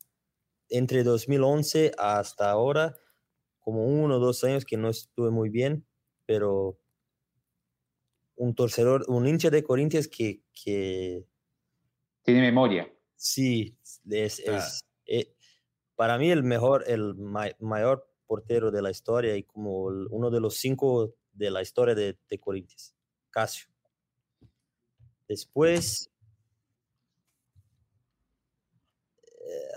entre 0.68 1.02
2011 1.02 1.90
hasta 1.98 2.52
ahora, 2.52 2.96
como 3.58 3.84
uno 3.84 4.18
o 4.18 4.20
dos 4.20 4.44
años 4.44 4.64
que 4.64 4.76
no 4.76 4.90
estuve 4.90 5.32
muy 5.32 5.48
bien, 5.48 5.84
pero 6.24 6.78
un 8.36 8.54
torcedor, 8.54 9.04
un 9.08 9.26
hincha 9.26 9.50
de 9.50 9.64
Corinthians 9.64 10.06
que, 10.06 10.44
que 10.52 11.26
Tiene 12.22 12.40
memoria. 12.40 12.90
sí, 13.16 13.76
es, 14.10 14.40
Ah. 14.48 14.56
es, 14.56 14.80
eh, 15.06 15.34
para 15.96 16.18
mí 16.18 16.30
el 16.30 16.42
mejor, 16.42 16.84
el 16.86 17.14
ma- 17.14 17.50
mayor 17.60 18.08
portero 18.26 18.70
de 18.70 18.82
la 18.82 18.90
historia 18.90 19.36
y 19.36 19.42
como 19.44 19.90
el- 19.90 20.06
uno 20.10 20.30
de 20.30 20.40
los 20.40 20.56
cinco 20.56 21.14
de 21.32 21.50
la 21.50 21.62
historia 21.62 21.94
de, 21.94 22.18
de 22.28 22.38
Corinthians, 22.38 22.94
Casio. 23.30 23.68
Después, 25.28 26.10
eh, 29.26 29.68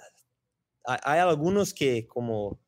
hay, 0.86 0.98
hay 1.04 1.20
algunos 1.20 1.74
que 1.74 2.08
como 2.08 2.60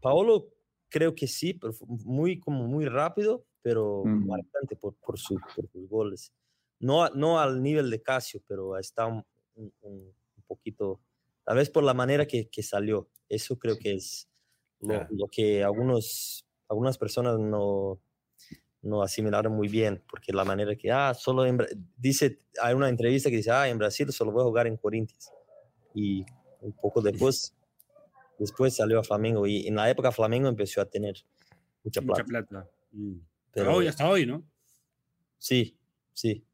Paolo, 0.00 0.52
creo 0.88 1.14
que 1.14 1.26
sí, 1.26 1.54
pero 1.54 1.72
muy 2.04 2.38
como 2.40 2.66
muy 2.66 2.86
rápido, 2.86 3.44
pero 3.62 4.02
Ujú. 4.02 4.08
marcante 4.08 4.76
por, 4.76 4.94
por, 4.96 5.18
su- 5.18 5.40
por 5.54 5.68
sus 5.70 5.88
goles. 5.88 6.32
No, 6.78 7.08
no 7.10 7.38
al 7.40 7.62
nivel 7.62 7.90
de 7.90 8.02
Casio, 8.02 8.42
pero 8.46 8.76
está 8.78 9.06
un, 9.06 9.24
un- 9.54 9.72
un- 9.82 10.14
un 10.36 10.42
poquito, 10.46 11.00
tal 11.44 11.56
vez 11.56 11.70
por 11.70 11.82
la 11.84 11.94
manera 11.94 12.26
que, 12.26 12.48
que 12.48 12.62
salió. 12.62 13.08
Eso 13.28 13.58
creo 13.58 13.78
que 13.78 13.94
es 13.94 14.28
lo, 14.80 15.26
que 15.28 15.64
algunos, 15.64 16.46
algunas 16.68 16.98
personas 16.98 17.38
no, 17.38 17.98
no 18.82 19.02
asimilaron 19.02 19.52
muy 19.54 19.68
bien, 19.68 20.02
porque 20.08 20.32
la 20.32 20.44
manera 20.44 20.76
que, 20.76 20.92
ah, 20.92 21.14
solo 21.14 21.44
en, 21.46 21.58
dice, 21.96 22.42
hay 22.62 22.74
una 22.74 22.88
entrevista 22.88 23.30
que 23.30 23.36
dice, 23.36 23.50
ah, 23.50 23.68
en 23.68 23.78
Brasil 23.78 24.12
solo 24.12 24.30
voy 24.32 24.42
a 24.42 24.44
jugar 24.44 24.66
en 24.66 24.76
Corinthians. 24.76 25.30
Y 25.94 26.24
un 26.60 26.72
poco 26.72 27.00
después, 27.00 27.54
después 28.38 28.74
salió 28.76 29.00
a 29.00 29.02
Flamengo 29.04 29.46
y 29.46 29.66
en 29.66 29.76
la 29.76 29.88
época 29.90 30.12
Flamengo 30.12 30.48
empezó 30.48 30.80
a 30.82 30.84
tener 30.84 31.24
mucha 31.82 32.02
plata. 32.02 32.22
Mucha 32.22 32.24
plata. 32.24 32.70
Mm. 32.92 33.16
Pero 33.52 33.74
hoy, 33.74 33.86
hasta 33.86 34.08
hoy, 34.08 34.26
¿no? 34.26 34.44
sí, 35.38 35.78
sí. 36.12 36.44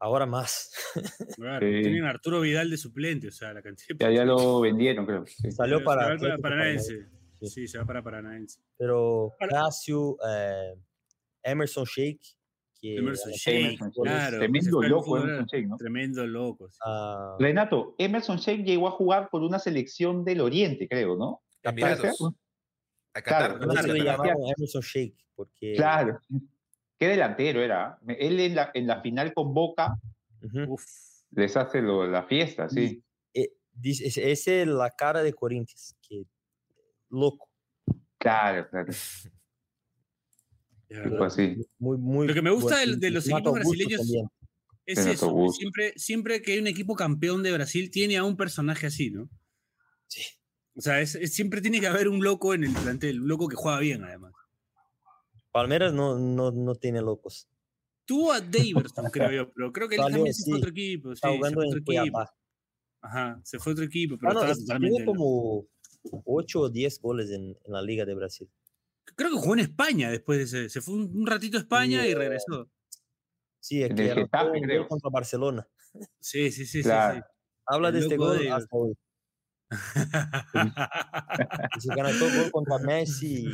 Ahora 0.00 0.26
más. 0.26 0.70
Claro, 1.36 1.66
Sí. 1.66 1.82
Tienen 1.82 2.04
a 2.04 2.10
Arturo 2.10 2.40
Vidal 2.40 2.70
de 2.70 2.76
suplente, 2.76 3.28
o 3.28 3.32
sea, 3.32 3.52
la 3.52 3.62
cantidad 3.62 3.88
de 3.96 4.04
Ya, 4.04 4.10
ya 4.10 4.24
lo 4.24 4.60
vendieron, 4.60 5.06
creo. 5.06 5.24
sí. 5.26 5.50
Salió 5.52 5.78
Se 5.78 5.84
para, 5.84 6.08
va 6.10 6.16
para 6.16 6.38
Paranaense. 6.38 7.06
Sí. 7.40 7.46
Sí, 7.48 7.68
se 7.68 7.78
va 7.78 7.84
para 7.84 8.02
Paranaense. 8.02 8.60
Pero 8.76 9.32
Casio, 9.48 10.16
eh, 10.28 10.74
Emerson 11.44 11.84
Shake, 11.84 12.20
que 12.80 12.96
Emerson 12.96 13.32
eh, 13.32 13.36
Sheik. 13.36 13.80
claro. 14.02 14.38
Tremendo 14.38 14.82
loco 14.82 15.18
Emerson 15.18 15.46
Sheik, 15.46 15.68
¿no? 15.68 15.76
Tremendo 15.76 16.26
loco. 16.26 16.68
sí. 16.70 16.78
ah, 16.84 17.36
Renato, 17.38 17.94
Emerson 17.98 18.38
Sheik 18.38 18.64
llegó 18.64 18.88
a 18.88 18.92
jugar 18.92 19.28
por 19.30 19.42
una 19.42 19.58
selección 19.58 20.24
del 20.24 20.40
Oriente, 20.40 20.88
creo, 20.88 21.16
¿no? 21.16 21.42
Emiratos. 21.62 22.20
A 23.14 23.22
Claro, 23.22 23.54
Qatar, 23.54 23.60
no 23.60 23.74
Qatar, 23.74 23.84
se 23.84 23.92
le 23.92 24.00
Emerson 24.56 24.82
Shake 24.82 25.16
porque 25.34 25.74
Claro. 25.76 26.20
Qué 26.98 27.08
delantero 27.08 27.62
era. 27.62 27.98
Él 28.08 28.40
en 28.40 28.54
la, 28.56 28.70
en 28.74 28.86
la 28.86 29.00
final 29.02 29.32
con 29.34 29.54
Boca. 29.54 29.96
Uf. 30.68 30.84
les 31.32 31.56
hace 31.56 31.82
lo- 31.82 32.06
la 32.06 32.22
fiesta, 32.24 32.68
sí. 32.68 33.02
Eh, 33.34 33.50
dice- 33.72 34.06
es- 34.06 34.16
esa 34.18 34.52
es 34.52 34.66
la 34.66 34.90
cara 34.90 35.22
de 35.22 35.32
Corinthians, 35.34 35.94
que 36.00 36.24
loco. 37.10 37.50
Claro, 38.18 38.68
claro. 38.70 38.90
es 38.90 39.28
verdad. 40.88 41.10
Tipo 41.10 41.24
así. 41.24 41.56
Muy, 41.78 41.98
muy 41.98 42.26
Lo 42.28 42.34
que 42.34 42.42
me 42.42 42.50
gusta 42.50 42.78
de 42.78 43.10
los 43.10 43.28
equipos 43.28 43.52
brasileños 43.52 44.00
también. 44.00 44.26
Es 44.86 44.96
Renato 44.98 45.12
eso, 45.14 45.28
Augusto. 45.28 45.58
siempre, 45.58 45.92
siempre 45.96 46.40
que 46.40 46.52
hay 46.52 46.58
un 46.60 46.66
equipo 46.66 46.94
campeón 46.94 47.42
de 47.42 47.52
Brasil 47.52 47.90
tiene 47.90 48.16
a 48.16 48.24
un 48.24 48.36
personaje 48.38 48.86
así, 48.86 49.10
¿no? 49.10 49.28
Sí. 50.06 50.22
O 50.76 50.80
sea, 50.80 51.00
es- 51.02 51.14
es- 51.16 51.34
siempre 51.34 51.60
tiene 51.60 51.78
que 51.80 51.88
haber 51.88 52.08
un 52.08 52.24
loco 52.24 52.54
en 52.54 52.64
el 52.64 52.72
plantel, 52.72 53.20
un 53.20 53.28
loco 53.28 53.48
que 53.48 53.56
juega 53.56 53.78
bien 53.80 54.02
además. 54.04 54.32
Palmeiras 55.52 55.92
no, 55.92 56.18
no, 56.18 56.50
no 56.50 56.74
tiene 56.74 57.00
locos. 57.00 57.48
Tuvo 58.04 58.32
a 58.32 58.40
Daverson, 58.40 59.06
creo 59.12 59.30
yo, 59.30 59.52
pero 59.52 59.72
creo 59.72 59.88
que 59.88 59.96
él 59.96 60.00
Salió, 60.02 60.16
también 60.16 60.34
se 60.34 60.44
fue 60.44 60.52
a 60.52 60.56
sí. 60.56 60.60
otro 60.60 60.70
equipo. 60.70 61.12
Está 61.12 61.28
sí, 61.28 61.32
se 61.32 61.38
jugando 61.38 61.56
fue 61.56 61.64
a 61.64 61.68
otro 61.68 61.76
en 61.78 61.82
equipo. 61.82 61.86
Cuiabá. 62.10 62.34
Ajá, 63.00 63.40
se 63.44 63.58
fue 63.58 63.70
a 63.70 63.74
otro 63.74 63.84
equipo, 63.84 64.16
pero 64.18 64.30
Ah, 64.30 64.34
no, 64.34 64.40
estaba 64.42 64.58
totalmente 64.58 65.04
como 65.04 65.66
8 66.24 66.60
o 66.60 66.68
10 66.68 67.00
goles 67.00 67.30
en, 67.30 67.56
en 67.64 67.72
la 67.72 67.82
Liga 67.82 68.04
de 68.04 68.14
Brasil. 68.14 68.50
Creo 69.14 69.30
que 69.30 69.36
jugó 69.36 69.54
en 69.54 69.60
España 69.60 70.10
después 70.10 70.38
de 70.38 70.44
ese. 70.44 70.68
Se 70.68 70.80
fue 70.80 70.94
un, 70.94 71.16
un 71.16 71.26
ratito 71.26 71.56
a 71.56 71.60
España 71.60 72.06
y 72.06 72.10
eh, 72.12 72.14
regresó. 72.14 72.70
Sí, 73.60 73.82
es 73.82 73.90
En 73.90 73.96
que 73.96 74.14
Getafe, 74.14 74.46
un 74.50 74.52
gol 74.58 74.62
creo. 74.62 74.88
contra 74.88 75.10
Barcelona. 75.10 75.68
Sí, 76.20 76.50
sí, 76.50 76.66
sí, 76.66 76.82
Claro. 76.82 77.16
sí. 77.16 77.22
Habla 77.66 77.88
El 77.88 77.94
de 77.94 78.00
este 78.00 78.16
gol 78.16 78.38
de- 78.38 78.50
hasta 78.50 78.68
hoy. 78.76 78.94
Que 81.94 82.00
anotó 82.00 82.24
gol 82.36 82.50
contra 82.50 82.78
Messi. 82.78 83.46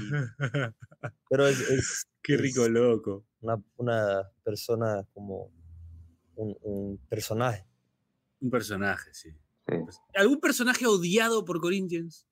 Pero 1.28 1.46
es, 1.48 1.60
es 1.60 2.06
Qué 2.22 2.36
rico 2.36 2.64
Es- 2.64 2.70
loco. 2.70 3.26
una, 3.40 3.62
una 3.76 4.22
persona 4.42 5.06
como 5.12 5.52
un, 6.36 6.56
un 6.62 6.98
personaje. 7.08 7.66
Un 8.40 8.50
personaje, 8.50 9.12
sí. 9.12 9.30
sí. 9.66 9.74
¿Algún 10.14 10.40
personaje 10.40 10.86
odiado 10.86 11.44
por 11.44 11.60
Corinthians? 11.60 12.26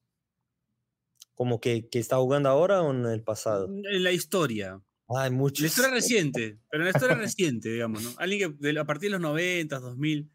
Como 1.35 1.61
que, 1.61 1.89
que 1.89 1.99
está 1.99 2.17
jugando 2.17 2.49
ahora 2.49 2.83
o 2.83 2.91
en 2.93 3.05
el 3.07 3.23
pasado. 3.23 3.67
En 3.69 4.03
la 4.05 4.13
historia. 4.13 4.81
Hay 5.09 5.29
En 5.29 5.35
muchos. 5.35 5.61
la 5.61 5.67
historia 5.67 5.91
reciente, 5.95 6.59
pero 6.71 6.83
en 6.85 6.91
la 6.91 6.97
historia 6.97 7.17
reciente, 7.17 7.69
digamos, 7.71 8.03
¿no? 8.03 8.11
Alguien 8.19 8.57
que 8.59 8.73
de- 8.73 8.79
a 8.79 8.85
partir 8.85 9.09
de 9.09 9.13
los 9.13 9.21
90, 9.21 9.79
2000. 9.81 10.31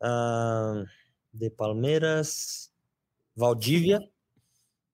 Ah, 0.00 0.84
de 1.38 1.50
Palmeiras, 1.50 2.72
Valdivia. 3.34 4.00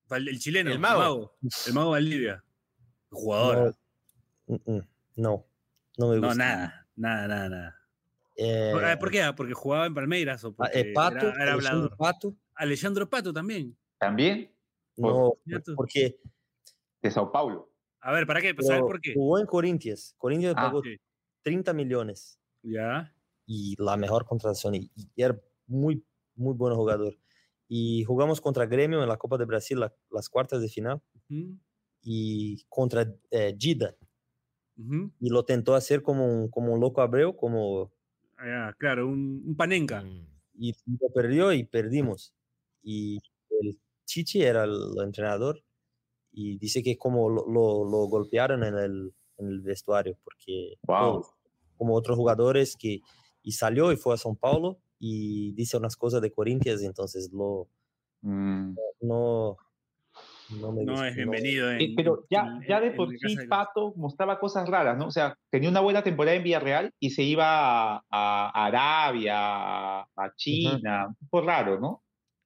Val- 0.07 0.27
El 0.27 0.39
chileno, 0.39 0.71
El 0.71 0.79
mago. 0.79 1.37
El 1.65 1.73
mago 1.73 1.91
Valdivia. 1.91 2.43
Jugador. 3.09 3.75
No, 4.47 4.59
no, 5.15 5.45
no 5.97 6.07
me 6.09 6.15
No, 6.17 6.27
gusta. 6.27 6.35
nada, 6.35 6.87
nada, 6.95 7.27
nada, 7.27 7.49
nada. 7.49 7.79
Eh, 8.35 8.69
¿Por, 8.73 8.83
ah, 8.85 8.97
¿por 8.99 9.11
qué? 9.11 9.21
Ah, 9.21 9.35
¿Porque 9.35 9.53
jugaba 9.53 9.85
en 9.85 9.93
Palmeiras 9.93 10.43
o 10.43 10.49
ah, 10.49 10.53
porque 10.57 10.79
eh, 10.79 10.93
Pato, 10.93 11.27
era, 11.29 11.43
era 11.43 11.53
hablador? 11.53 11.95
Pato, 11.95 12.35
Alejandro 12.55 13.09
Pato 13.09 13.31
también. 13.31 13.77
También 13.99 14.51
no, 14.97 15.33
porque 15.75 16.19
de 17.01 17.11
Sao 17.11 17.31
Paulo. 17.31 17.71
A 18.01 18.11
ver, 18.11 18.27
¿para 18.27 18.41
qué? 18.41 18.53
Pues, 18.53 18.67
¿Saber 18.67 18.81
pero 18.81 18.87
por 18.87 19.01
qué? 19.01 19.13
jugó 19.13 19.39
en 19.39 19.45
Corinthians. 19.45 20.15
Corinthians 20.17 20.55
Ah, 20.57 20.63
pagó 20.65 20.83
sí. 20.83 20.99
30 21.43 21.73
millones 21.73 22.39
Ya. 22.63 23.13
y 23.45 23.75
la 23.81 23.95
mejor 23.97 24.25
contratación. 24.25 24.75
Y, 24.75 24.91
y 24.95 25.09
era 25.15 25.39
muy, 25.67 26.03
muy 26.35 26.53
buen 26.55 26.75
jugador. 26.75 27.17
Y 27.67 28.03
jugamos 28.03 28.41
contra 28.41 28.65
Gremio 28.65 29.01
en 29.01 29.09
la 29.09 29.17
Copa 29.17 29.37
de 29.37 29.45
Brasil, 29.45 29.79
la- 29.79 29.93
las 30.11 30.29
cuartas 30.29 30.61
de 30.61 30.69
final, 30.69 31.01
Ujú, 31.29 31.57
y 32.01 32.63
contra 32.69 33.13
eh, 33.31 33.55
Gida. 33.57 33.95
ujú. 34.77 35.11
Y 35.19 35.29
lo 35.29 35.43
tentó 35.45 35.75
hacer 35.75 36.01
como 36.01 36.25
un, 36.27 36.49
como 36.49 36.73
un 36.73 36.79
loco 36.79 37.01
Abreu, 37.01 37.35
como, 37.35 37.91
Ah, 38.37 38.73
claro, 38.77 39.07
un, 39.07 39.43
un 39.45 39.55
panenca. 39.55 40.01
Mm. 40.03 40.27
y 40.55 40.73
lo 41.01 41.09
perdió 41.13 41.51
y 41.53 41.63
perdimos. 41.63 42.33
Y 42.85 43.17
el 43.61 43.79
Chichi 44.05 44.41
era 44.43 44.65
el 44.65 44.75
entrenador 45.03 45.63
y 46.33 46.57
dice 46.57 46.83
que 46.83 46.97
como 46.97 47.29
lo, 47.29 47.45
lo- 47.47 47.85
lo 47.89 48.07
golpearon 48.07 48.63
en 48.65 48.75
el, 48.77 49.13
en 49.37 49.47
el 49.47 49.61
vestuario, 49.61 50.17
porque 50.23 50.75
Wow. 50.85 51.25
como 51.77 51.95
otros 51.95 52.17
jugadores 52.17 52.75
que 52.75 53.01
y 53.41 53.51
salió 53.53 53.91
y 53.93 53.95
fue 53.97 54.13
a 54.15 54.17
São 54.17 54.37
Paulo 54.37 54.79
y 55.05 55.51
dice 55.51 55.75
unas 55.75 55.97
cosas 55.97 56.21
de 56.21 56.31
Corinthians, 56.31 56.81
entonces 56.81 57.29
lo 57.33 57.67
Mm. 58.21 58.75
no 59.01 59.57
no, 60.49 60.71
me 60.71 60.83
No 60.85 61.03
es 61.03 61.15
bienvenido. 61.15 61.71
En, 61.71 61.81
Eh, 61.81 61.93
pero 61.97 62.25
ya, 62.29 62.43
en- 62.43 62.67
ya 62.67 62.79
de 62.79 62.87
en 62.87 62.95
por 62.95 63.09
sí 63.17 63.35
de- 63.35 63.47
Pato 63.47 63.93
mostraba 63.97 64.39
cosas 64.39 64.69
raras, 64.69 64.97
¿no? 64.97 65.07
O 65.07 65.11
sea, 65.11 65.35
tenía 65.49 65.69
una 65.69 65.79
buena 65.81 66.03
temporada 66.03 66.37
en 66.37 66.43
Villarreal 66.43 66.93
y 66.99 67.09
se 67.09 67.23
iba 67.23 67.95
a, 67.97 68.01
a 68.09 68.65
Arabia, 68.67 70.01
a, 70.01 70.33
China, 70.37 71.07
un 71.07 71.27
poco 71.27 71.45
raro, 71.45 71.79
¿no? 71.79 72.03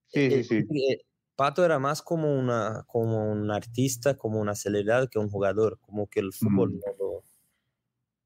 Sí, 0.07 0.29
sí, 0.31 0.35
Eh, 0.35 0.43
sí. 0.43 0.55
eh, 0.93 1.01
Pato 1.35 1.63
era 1.65 1.77
más 1.79 2.01
como 2.01 2.33
una 2.33 2.83
como 2.87 3.29
un 3.31 3.51
artista, 3.51 4.17
como 4.17 4.39
una 4.39 4.55
celebridad 4.55 5.09
que 5.09 5.19
un 5.19 5.29
jugador, 5.29 5.77
como 5.81 6.07
que 6.07 6.21
el 6.21 6.33
fútbol 6.33 6.71
Mm. 6.73 6.79
no 6.79 6.93
lo- 6.97 7.23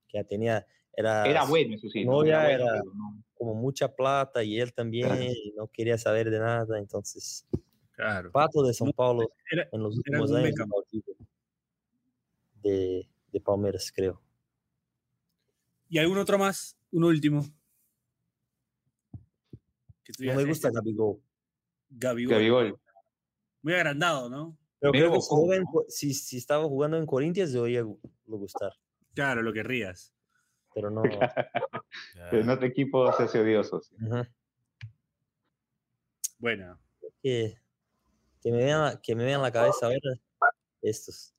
que 0.08 0.20
ya 0.20 0.24
tenía 0.24 0.66
era 0.94 1.26
Era 1.28 1.46
bueno, 1.46 1.76
eso 1.76 1.90
sí. 1.90 2.06
no, 2.06 2.12
¿no? 2.22 2.26
ya 2.26 2.44
bueno, 2.44 2.64
era- 2.64 2.72
pero 2.82 2.94
no. 2.94 3.24
Como 3.42 3.56
mucha 3.56 3.96
plata 3.96 4.44
y 4.44 4.60
él 4.60 4.72
también 4.72 5.24
y 5.24 5.52
no 5.58 5.68
quería 5.68 5.98
saber 5.98 6.30
de 6.30 6.38
nada, 6.38 6.78
entonces 6.78 7.48
Claro. 7.94 8.32
Pato 8.32 8.62
de 8.62 8.72
São 8.72 8.94
Paulo 8.94 9.32
Era, 9.52 9.68
en 9.72 9.82
los 9.82 9.98
últimos 9.98 10.32
años 10.32 10.54
de, 12.62 13.10
de 13.32 13.42
Palmeiras, 13.42 13.92
creo. 13.92 14.22
¿Y 15.90 15.98
algún 15.98 16.20
otro 16.20 16.38
más? 16.38 16.78
un 16.92 17.04
último. 17.06 17.44
Que 20.04 20.28
No 20.28 20.36
me 20.36 20.46
gusta 20.46 20.68
este, 20.68 20.78
Gabigol. 20.78 21.20
Gabigol. 21.90 22.34
Gabigol. 22.36 22.80
Muy 23.64 23.74
agrandado, 23.74 24.30
¿no? 24.30 24.56
Pero 24.80 24.92
creo 24.92 25.12
que 25.14 25.20
si, 25.90 26.14
si, 26.14 26.14
si 26.14 26.38
estaba 26.38 26.66
jugando 26.66 26.98
en 26.98 27.08
Corinthians, 27.08 27.54
debería 27.54 27.82
lo 27.82 28.38
gustar. 28.38 28.74
Claro, 29.16 29.42
lo 29.42 29.52
querrías. 29.52 30.14
Pero 30.74 30.90
no. 30.92 31.02
Pero 31.04 32.42
en 32.44 32.50
otro 32.50 32.66
equipo 32.66 33.12
se 33.14 33.24
hace 33.24 33.40
odioso. 33.40 33.82
sí. 33.82 33.96
Bueno, 36.40 36.80
que, 37.22 37.56
que, 38.42 38.52
me 38.52 38.58
vean, 38.58 38.82
la- 38.82 39.02
que 39.02 39.16
me 39.16 39.24
vean 39.26 39.42
la 39.42 39.52
cabeza 39.52 39.86
ahora 39.86 40.00
estos. 40.82 41.36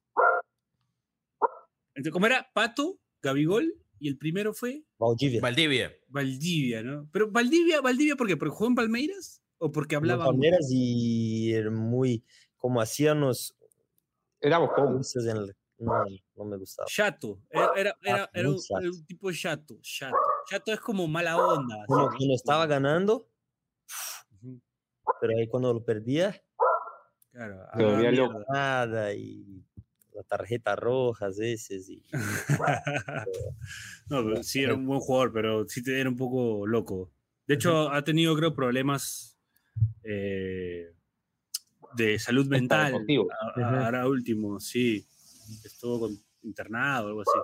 entonces, 1.94 2.12
¿cómo 2.12 2.26
era? 2.26 2.48
Pato, 2.54 2.98
Gabigol, 3.20 3.74
y 3.98 4.08
el 4.08 4.16
primero 4.16 4.54
fue 4.54 4.84
Valdivia. 4.98 5.40
Valdivia. 5.40 5.92
Valdivia, 6.08 6.82
¿no? 6.84 7.08
Pero 7.12 7.30
Valdivia, 7.30 7.80
Valdivia, 7.80 8.14
¿por 8.16 8.28
qué? 8.28 8.36
¿Porque 8.36 8.54
jugó 8.54 8.68
en 8.68 8.74
Palmeiras? 8.76 9.42
¿O 9.58 9.72
porque 9.72 9.96
en 9.96 10.02
hablaba? 10.02 10.24
mucho? 10.24 10.32
Palmeiras 10.34 10.68
y 10.70 11.52
era 11.52 11.70
muy. 11.70 12.24
Como 12.56 12.80
hacían 12.80 13.20
los. 13.20 13.56
Era 14.40 14.58
bocón. 14.58 15.00
en 15.16 15.36
el- 15.36 15.56
no, 15.82 16.04
no 16.36 16.44
me 16.44 16.56
gustaba. 16.56 16.86
Chato. 16.88 17.40
Era, 17.50 17.70
era, 17.76 17.96
era, 18.02 18.30
era 18.32 18.48
un, 18.48 18.58
chato. 18.58 18.80
era 18.80 18.90
un 18.90 19.06
tipo 19.06 19.32
chato. 19.32 19.78
Chato. 19.82 20.16
Chato 20.48 20.72
es 20.72 20.80
como 20.80 21.06
mala 21.08 21.36
onda. 21.36 21.84
Como 21.86 22.10
estaba 22.34 22.66
ganando, 22.66 23.28
pero 25.20 25.38
ahí 25.38 25.48
cuando 25.48 25.72
lo 25.72 25.84
perdía, 25.84 26.42
Claro. 27.32 27.66
Se 27.74 27.82
volvía 27.82 28.08
hablaba 28.08 28.12
loco. 28.12 28.32
mierda. 28.34 28.52
nada 28.52 29.14
y 29.14 29.64
la 30.14 30.22
tarjeta 30.22 30.76
roja 30.76 31.26
a 31.26 31.30
veces. 31.30 31.88
Y, 31.88 32.02
no, 34.10 34.24
pero 34.24 34.42
sí 34.42 34.62
era 34.62 34.74
un 34.74 34.86
buen 34.86 35.00
jugador, 35.00 35.32
pero 35.32 35.66
sí 35.66 35.82
era 35.86 36.08
un 36.10 36.16
poco 36.16 36.66
loco. 36.66 37.10
De 37.46 37.54
hecho, 37.54 37.90
ha 37.90 38.04
tenido, 38.04 38.36
creo, 38.36 38.54
problemas 38.54 39.38
eh, 40.04 40.92
de 41.94 42.18
salud 42.18 42.46
mental. 42.46 42.94
Ahora 43.56 44.06
último, 44.06 44.60
sí. 44.60 45.06
Estuvo 45.64 46.00
con- 46.00 46.16
internado 46.42 47.06
o 47.06 47.08
algo 47.08 47.20
así. 47.22 47.38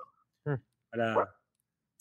Mm. 0.44 0.62
Ahora 0.92 1.34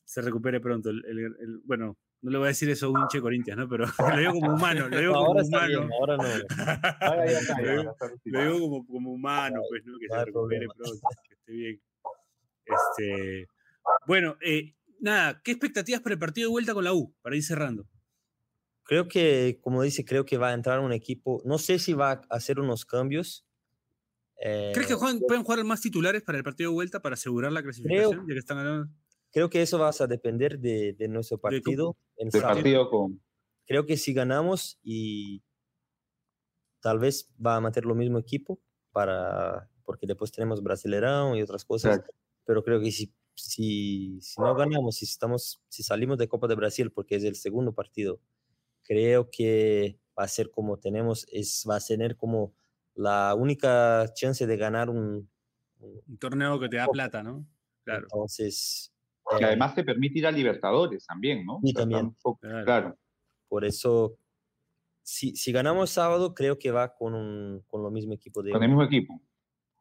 se 0.04 0.22
recupere 0.22 0.60
pronto. 0.60 0.90
El, 0.90 1.04
el- 1.06 1.20
el- 1.20 1.62
bueno, 1.66 1.98
no 2.22 2.32
le 2.32 2.38
voy 2.38 2.46
a 2.46 2.50
decir 2.50 2.70
eso 2.70 2.88
a 2.88 2.90
un 2.90 3.02
hinche 3.02 3.22
Corinthians, 3.22 3.60
¿no? 3.60 3.68
Pero 3.70 3.86
lo 4.18 4.20
digo 4.20 4.34
como 4.34 4.54
humano, 4.54 4.88
lo 4.90 5.00
digo 5.00 5.14
como 5.14 5.32
humano. 5.42 5.68
bien, 5.68 5.90
ahora 5.94 6.18
no. 6.18 6.24
Ahora 7.02 7.26
ya 7.32 7.40
está, 7.40 7.56
ya 7.62 7.84
Lo 8.26 8.42
digo 8.44 8.60
como, 8.60 8.88
como 8.88 9.12
humano, 9.12 9.62
pues, 9.70 9.86
¿no? 9.86 9.98
Que 10.00 10.08
no 10.08 10.16
se 10.16 10.26
recupere 10.26 10.66
problema. 10.68 10.74
pronto, 10.78 11.08
que 11.28 11.34
esté 11.36 11.52
bien. 11.52 11.82
Este, 12.66 13.48
bueno, 14.06 14.36
eh, 14.42 14.76
nada, 15.00 15.42
¿qué 15.44 15.52
expectativas 15.52 16.02
para 16.02 16.14
el 16.14 16.20
partido 16.20 16.48
de 16.50 16.52
vuelta 16.52 16.74
con 16.74 16.84
la 16.84 16.94
U? 16.94 17.14
Para 17.22 17.36
ir 17.36 17.44
cerrando. 17.44 17.88
Creo 18.84 19.08
que, 19.08 19.60
como 19.62 19.82
dice, 19.84 20.04
creo 20.06 20.26
que 20.26 20.38
va 20.38 20.50
a 20.50 20.54
entrar 20.54 20.80
un 20.80 20.94
equipo. 20.94 21.42
No 21.46 21.58
sé 21.58 21.78
si 21.80 21.94
va 21.94 22.12
a 22.14 22.22
hacer 22.30 22.60
unos 22.60 22.86
cambios. 22.86 23.46
¿Crees 24.40 24.88
que 24.88 24.94
eh, 24.94 24.96
juegan- 24.96 25.20
pueden 25.20 25.44
jugar 25.44 25.64
más 25.64 25.82
titulares 25.82 26.22
para 26.24 26.38
el 26.38 26.44
partido 26.44 26.70
de 26.70 26.76
vuelta 26.76 27.02
para 27.02 27.14
asegurar 27.16 27.52
la 27.52 27.64
clasificación? 27.64 28.26
Ya 28.28 28.34
que 28.34 28.40
están 28.40 28.58
ganando. 28.58 28.92
Creo 29.32 29.50
que 29.50 29.62
eso 29.62 29.78
va 29.80 29.90
a 29.98 30.08
depender 30.08 30.60
de, 30.60 30.94
de 30.94 31.08
nuestro 31.08 31.38
De 31.38 31.40
tu- 31.60 31.64
partido. 31.72 31.98
en 32.18 32.28
El 32.28 32.32
sábado. 32.32 32.56
partido 32.56 32.90
con. 32.90 33.22
Creo 33.66 33.86
que 33.86 33.98
si 33.98 34.14
ganamos 34.14 34.80
y 34.84 35.44
tal 36.82 37.00
vez 37.00 37.34
va 37.44 37.56
a 37.58 37.62
meter 37.62 37.86
lo 37.86 37.96
mismo 37.96 38.18
equipo 38.20 38.60
para 38.92 39.70
porque 39.84 40.06
después 40.06 40.32
tenemos 40.32 40.62
Brasileirão 40.62 41.38
y 41.38 41.42
otras 41.42 41.64
cosas. 41.66 41.98
Exacto. 41.98 42.14
Pero 42.46 42.64
creo 42.64 42.80
que 42.82 42.92
si, 42.92 43.14
si, 43.36 44.20
si 44.22 44.42
no 44.42 44.54
ganamos, 44.56 44.98
si 44.98 45.06
estamos, 45.06 45.62
si 45.70 45.82
salimos 45.84 46.18
de 46.18 46.28
Copa 46.28 46.48
de 46.48 46.56
Brasil, 46.56 46.92
porque 46.92 47.16
es 47.16 47.24
el 47.24 47.36
segundo 47.36 47.74
partido, 47.74 48.20
creo 48.84 49.30
que 49.32 50.00
va 50.18 50.24
a 50.24 50.28
ser 50.28 50.50
como 50.52 50.78
tenemos, 50.78 51.26
es, 51.32 51.66
va 51.70 51.78
a 51.78 51.80
tener 51.80 52.16
como 52.18 52.54
la 52.98 53.34
única 53.36 54.06
chance 54.14 54.46
de 54.46 54.58
ganar 54.58 54.90
un, 54.90 55.30
un- 55.80 56.02
Un 56.08 56.18
torneo 56.18 56.60
que 56.60 56.68
te 56.70 56.78
da 56.78 56.88
plata, 56.88 57.24
¿no? 57.24 57.46
Claro, 57.84 58.04
entonces 58.04 58.94
Que 59.38 59.44
eh, 59.44 59.48
además 59.48 59.74
te 59.76 59.84
permite 59.84 60.20
ir 60.20 60.28
a 60.28 60.32
Libertadores 60.32 61.06
también, 61.06 61.46
¿no? 61.46 61.60
Sí, 61.64 61.70
O 61.70 61.74
sea, 61.74 61.82
también. 61.82 62.02
tampoco- 62.08 62.40
claro. 62.42 62.66
Claro. 62.66 62.98
por 63.48 63.64
eso 63.66 64.18
si, 65.04 65.36
si 65.38 65.52
ganamos 65.54 65.90
sábado 65.92 66.34
creo 66.36 66.60
que 66.60 66.72
va 66.72 66.94
con, 66.94 67.14
un, 67.14 67.64
con 67.68 67.82
lo 67.82 67.90
mismo 67.92 68.14
equipo 68.14 68.44
de 68.44 68.52
Con 68.52 68.62
el 68.64 68.68
mismo 68.70 68.84
equipo. 68.84 69.22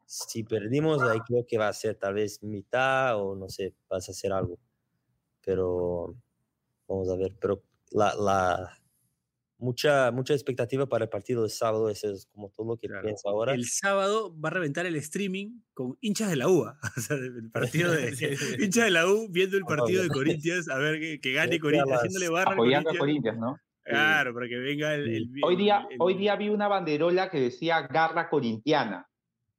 si 0.05 0.43
perdimos, 0.43 1.01
ahí 1.01 1.19
creo 1.27 1.45
que 1.45 1.57
va 1.57 1.67
a 1.67 1.73
ser 1.73 1.95
tal 1.95 2.13
vez 2.13 2.41
mitad 2.43 3.19
o 3.21 3.35
no 3.35 3.49
sé, 3.49 3.75
vas 3.89 4.07
a 4.07 4.11
hacer 4.13 4.31
algo. 4.31 4.57
Pero 5.43 6.15
vamos 6.87 7.09
a 7.09 7.17
ver. 7.17 7.35
Pero 7.41 7.63
la, 7.91 8.13
la 8.15 8.77
mucha, 9.59 10.11
mucha 10.11 10.33
expectativa 10.33 10.85
para 10.87 11.05
el 11.05 11.09
partido 11.09 11.43
de 11.43 11.49
sábado, 11.49 11.89
eso 11.89 12.11
es 12.11 12.27
como 12.27 12.49
todo 12.49 12.67
lo 12.67 12.77
que 12.77 12.87
Claro. 12.87 13.03
pienso 13.03 13.27
ahora. 13.29 13.53
El 13.53 13.65
sábado 13.65 14.33
va 14.39 14.49
a 14.49 14.51
reventar 14.53 14.85
el 14.85 14.95
streaming 14.97 15.61
con 15.73 15.97
hinchas 16.01 16.29
de 16.29 16.35
la 16.35 16.47
UA. 16.47 16.79
O 16.97 17.01
sea, 17.01 17.17
el 17.17 17.49
partido 17.51 17.91
de 17.91 18.09
hinchas 18.59 18.85
de 18.85 18.91
la 18.91 19.07
U 19.07 19.27
viendo 19.29 19.57
el 19.57 19.63
partido 19.63 20.03
de. 20.03 20.09
Corinthians, 20.09 20.69
a 20.69 20.77
ver 20.77 20.99
que, 20.99 21.19
que 21.19 21.33
gane 21.33 21.59
Corinthians, 21.59 21.97
haciéndole 21.99 22.29
barra 22.29 22.53
Apoyando 22.53 22.89
a 22.91 22.97
Corinthians. 22.97 23.37
¿no? 23.39 23.57
Claro, 23.83 24.33
para 24.33 24.47
que 24.47 24.57
venga 24.57 24.93
el. 24.93 25.07
El- 25.09 25.29
Hoy 25.43 25.55
día, 25.55 25.87
el- 25.89 25.97
hoy 25.99 26.13
el- 26.13 26.19
día 26.19 26.35
vi 26.35 26.49
una 26.49 26.67
banderola 26.67 27.29
que 27.29 27.39
decía 27.39 27.81
garra 27.87 28.29
corintiana. 28.29 29.07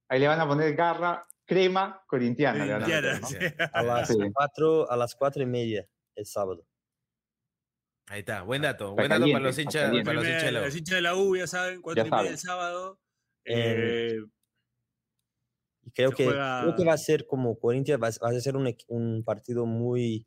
Ahí 0.08 0.20
le 0.20 0.28
van 0.28 0.40
a 0.40 0.46
poner 0.46 0.74
garra 0.74 1.26
crema 1.46 2.02
corintiana. 2.06 2.64
le 2.66 2.72
van 2.74 2.82
a 2.82 2.86
meter, 2.86 3.02
Corintiana, 3.04 3.20
¿no? 3.20 3.26
sí. 3.58 3.70
A 3.72 3.82
las, 3.82 4.08
Sí. 4.08 4.14
cuatro, 4.34 4.90
a 4.90 4.96
las 4.96 5.14
cuatro 5.14 5.42
y 5.42 5.46
media 5.46 5.86
el 6.14 6.26
sábado. 6.26 6.66
Ahí 8.10 8.20
está, 8.20 8.42
buen 8.42 8.62
dato. 8.62 8.90
Está 8.90 8.94
Buen 8.94 9.08
dato 9.08 9.20
para 9.20 9.20
caliente, 9.20 9.40
los 9.42 9.58
hinchas, 9.58 9.90
para 10.04 10.12
los 10.14 10.26
hinchas 10.26 10.42
de 10.44 10.52
la 10.52 10.60
U. 10.60 10.64
los 10.64 10.76
hinchas 10.76 10.94
de 10.94 11.02
la 11.02 11.14
U, 11.16 11.36
ya 11.36 11.46
saben, 11.46 11.82
cuatro 11.82 12.02
Ya 12.02 12.08
y 12.08 12.10
media 12.10 12.30
el 12.30 12.38
sábado. 12.38 12.98
Eh, 13.44 14.16
Eh, 14.16 14.24
Y 15.84 15.90
creo 15.92 16.12
que, 16.12 16.24
juega- 16.24 16.60
creo 16.62 16.76
que 16.76 16.84
va 16.84 16.92
a 16.94 16.98
ser 16.98 17.26
como 17.26 17.58
Corinthians, 17.58 18.00
va, 18.02 18.08
a- 18.08 18.30
va 18.32 18.36
a 18.36 18.40
ser 18.40 18.56
un, 18.56 19.22
partido 19.24 19.66
muy, 19.66 20.26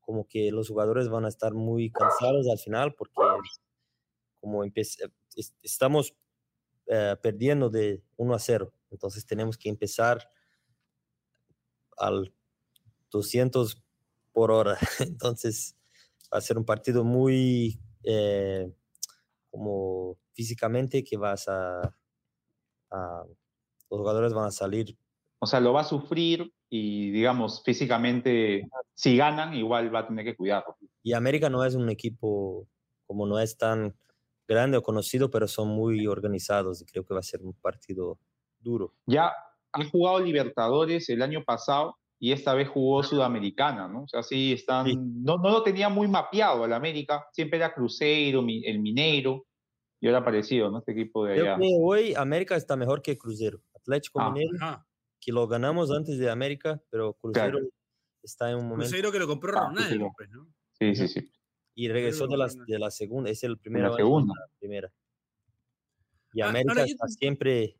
como 0.00 0.26
que 0.26 0.50
los 0.50 0.68
jugadores 0.68 1.08
van 1.08 1.24
a 1.24 1.28
estar 1.28 1.54
muy 1.54 1.90
cansados 1.90 2.48
al 2.48 2.58
final 2.58 2.94
porque 2.94 3.14
como 4.40 4.64
es- 5.36 5.54
estamos 5.62 6.14
eh, 6.86 7.16
perdiendo 7.22 7.70
de 7.70 8.02
1 8.16 8.34
a 8.34 8.38
0, 8.40 8.72
entonces 8.90 9.24
tenemos 9.24 9.56
que 9.56 9.68
empezar 9.68 10.28
al 11.96 12.34
200 13.10 13.80
por 14.32 14.50
hora, 14.50 14.76
entonces 15.00 15.76
va 16.32 16.38
a 16.38 16.40
ser 16.40 16.58
un 16.58 16.64
partido 16.64 17.04
muy 17.04 17.78
eh, 18.04 18.72
como 19.50 20.18
físicamente 20.34 21.04
que 21.04 21.16
vas 21.16 21.48
a, 21.48 21.94
a- 22.90 23.24
los 23.90 24.00
jugadores 24.00 24.32
van 24.32 24.46
a 24.46 24.50
salir 24.50 24.96
O 25.40 25.46
sea, 25.46 25.60
lo 25.60 25.72
va 25.72 25.82
a 25.82 25.84
sufrir 25.84 26.52
y, 26.70 27.10
digamos, 27.10 27.62
físicamente, 27.64 28.68
si 28.94 29.16
ganan, 29.16 29.54
igual 29.54 29.94
va 29.94 30.00
a 30.00 30.06
tener 30.06 30.24
que 30.24 30.36
cuidarlo. 30.36 30.76
Y 31.02 31.12
América 31.12 31.50
no 31.50 31.64
es 31.64 31.74
un 31.74 31.90
equipo, 31.90 32.68
como 33.06 33.26
no 33.26 33.38
es 33.38 33.58
tan 33.58 33.94
grande 34.48 34.78
o 34.78 34.82
conocido, 34.82 35.30
pero 35.30 35.48
son 35.48 35.68
muy 35.68 36.06
organizados 36.06 36.80
y 36.80 36.86
creo 36.86 37.04
que 37.04 37.14
va 37.14 37.20
a 37.20 37.24
ser 37.24 37.42
un 37.42 37.52
partido 37.54 38.18
duro. 38.60 38.94
Ya 39.06 39.32
ha 39.72 39.84
jugado 39.90 40.20
Libertadores 40.20 41.08
el 41.10 41.22
año 41.22 41.44
pasado 41.44 41.98
y 42.24 42.30
esta 42.30 42.54
vez 42.54 42.68
jugó 42.68 43.02
Sudamericana, 43.02 43.88
¿no? 43.88 44.04
O 44.04 44.06
sea, 44.06 44.22
sí 44.22 44.52
están. 44.52 44.86
Sí. 44.86 44.96
No, 44.96 45.38
no 45.38 45.50
lo 45.50 45.64
tenía 45.64 45.88
muy 45.88 46.06
mapeado 46.06 46.62
al 46.62 46.72
América. 46.72 47.26
Siempre 47.32 47.58
era 47.58 47.74
Cruzeiro, 47.74 48.44
el 48.46 48.78
Mineiro. 48.78 49.44
Y 50.00 50.06
ahora 50.06 50.18
ha 50.18 50.20
aparecido, 50.20 50.70
¿no? 50.70 50.78
Este 50.78 50.92
equipo 50.92 51.24
de 51.24 51.34
Creo 51.34 51.54
allá. 51.56 51.60
que 51.60 51.68
hoy 51.80 52.14
América 52.14 52.54
está 52.54 52.76
mejor 52.76 53.02
que 53.02 53.18
Cruzeiro. 53.18 53.60
Atlético 53.74 54.20
Ah. 54.20 54.30
Mineiro, 54.30 54.86
que 55.20 55.32
lo 55.32 55.48
ganamos 55.48 55.90
antes 55.90 56.16
de 56.16 56.30
América, 56.30 56.80
pero 56.90 57.14
Cruzeiro 57.14 57.58
está 58.22 58.50
en 58.52 58.58
un 58.58 58.68
momento 58.68 58.84
Cruzeiro 58.84 59.10
que 59.10 59.18
lo 59.18 59.26
compró 59.26 59.58
Ah, 59.58 59.64
Ronaldo, 59.66 60.12
pues, 60.16 60.30
¿no? 60.30 60.46
Sí, 60.78 60.94
sí, 60.94 61.08
sí. 61.08 61.28
y 61.74 61.88
regresó 61.88 62.28
de 62.28 62.36
la, 62.36 62.46
de 62.68 62.78
la 62.78 62.92
segunda, 62.92 63.30
es 63.30 63.42
el 63.42 63.58
primero 63.58 63.88
la 63.88 63.96
segunda. 63.96 64.32
primera. 64.60 64.92
Y 66.34 66.40
Ah, 66.40 66.50
América 66.50 66.70
ahora 66.72 66.84
está 66.84 67.08
siempre 67.08 67.76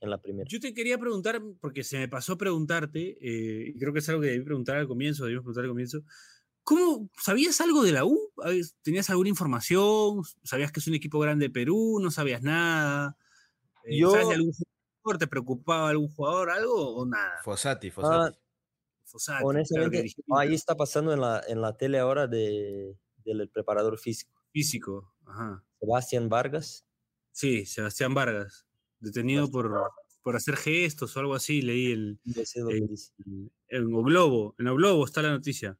en 0.00 0.10
la 0.10 0.18
primera. 0.20 0.46
Yo 0.48 0.60
te 0.60 0.74
quería 0.74 0.98
preguntar, 0.98 1.42
porque 1.60 1.82
se 1.84 1.98
me 1.98 2.08
pasó 2.08 2.36
preguntarte, 2.36 3.16
eh, 3.20 3.72
y 3.74 3.78
creo 3.78 3.92
que 3.92 4.00
es 4.00 4.08
algo 4.08 4.22
que 4.22 4.28
debí 4.28 4.44
preguntar 4.44 4.76
al 4.76 4.86
comienzo, 4.88 5.24
debimos 5.24 5.42
preguntar 5.44 5.64
al 5.64 5.70
comienzo. 5.70 6.02
¿Cómo 6.62 7.08
sabías 7.22 7.60
algo 7.60 7.82
de 7.84 7.92
la 7.92 8.04
U? 8.04 8.18
¿Habías- 8.42 8.76
¿Tenías 8.82 9.08
alguna 9.10 9.28
información? 9.28 10.22
¿Sabías 10.42 10.72
que 10.72 10.80
es 10.80 10.86
un 10.88 10.94
equipo 10.94 11.18
grande 11.20 11.46
de 11.46 11.50
Perú? 11.50 11.98
¿No 12.02 12.10
sabías 12.10 12.42
nada? 12.42 13.16
Eh, 13.84 13.98
Yo- 14.00 14.10
¿Sabes 14.10 14.28
de 14.28 14.34
algún 14.34 14.52
jugador? 14.52 15.18
¿Te 15.18 15.26
preocupaba 15.28 15.88
algún 15.90 16.08
jugador, 16.08 16.50
algo 16.50 16.96
o 16.96 17.06
nada? 17.06 17.40
Fosati, 17.44 17.88
Ah, 17.98 18.32
Fosati. 19.04 19.44
Claro 19.68 19.88
dijiste 19.90 20.22
ahí 20.36 20.54
está 20.54 20.74
pasando 20.74 21.12
en 21.12 21.20
la, 21.20 21.40
en 21.46 21.60
la 21.60 21.76
tele 21.76 22.00
ahora 22.00 22.26
de, 22.26 22.98
del 23.24 23.48
preparador 23.48 23.96
físico. 23.98 24.32
físico. 24.52 25.14
Ajá. 25.24 25.62
Sebastián 25.78 26.28
Vargas. 26.28 26.84
Sí, 27.30 27.64
Sebastián 27.66 28.14
Vargas, 28.14 28.65
detenido 29.00 29.50
por, 29.50 29.90
por 30.22 30.36
hacer 30.36 30.56
gestos 30.56 31.16
o 31.16 31.20
algo 31.20 31.34
así, 31.34 31.62
leí 31.62 31.92
el, 31.92 32.18
en 33.68 33.94
O 33.94 34.02
Globo, 34.02 34.54
en 34.58 34.74
Globo 34.76 35.04
está 35.04 35.22
la 35.22 35.30
noticia. 35.30 35.78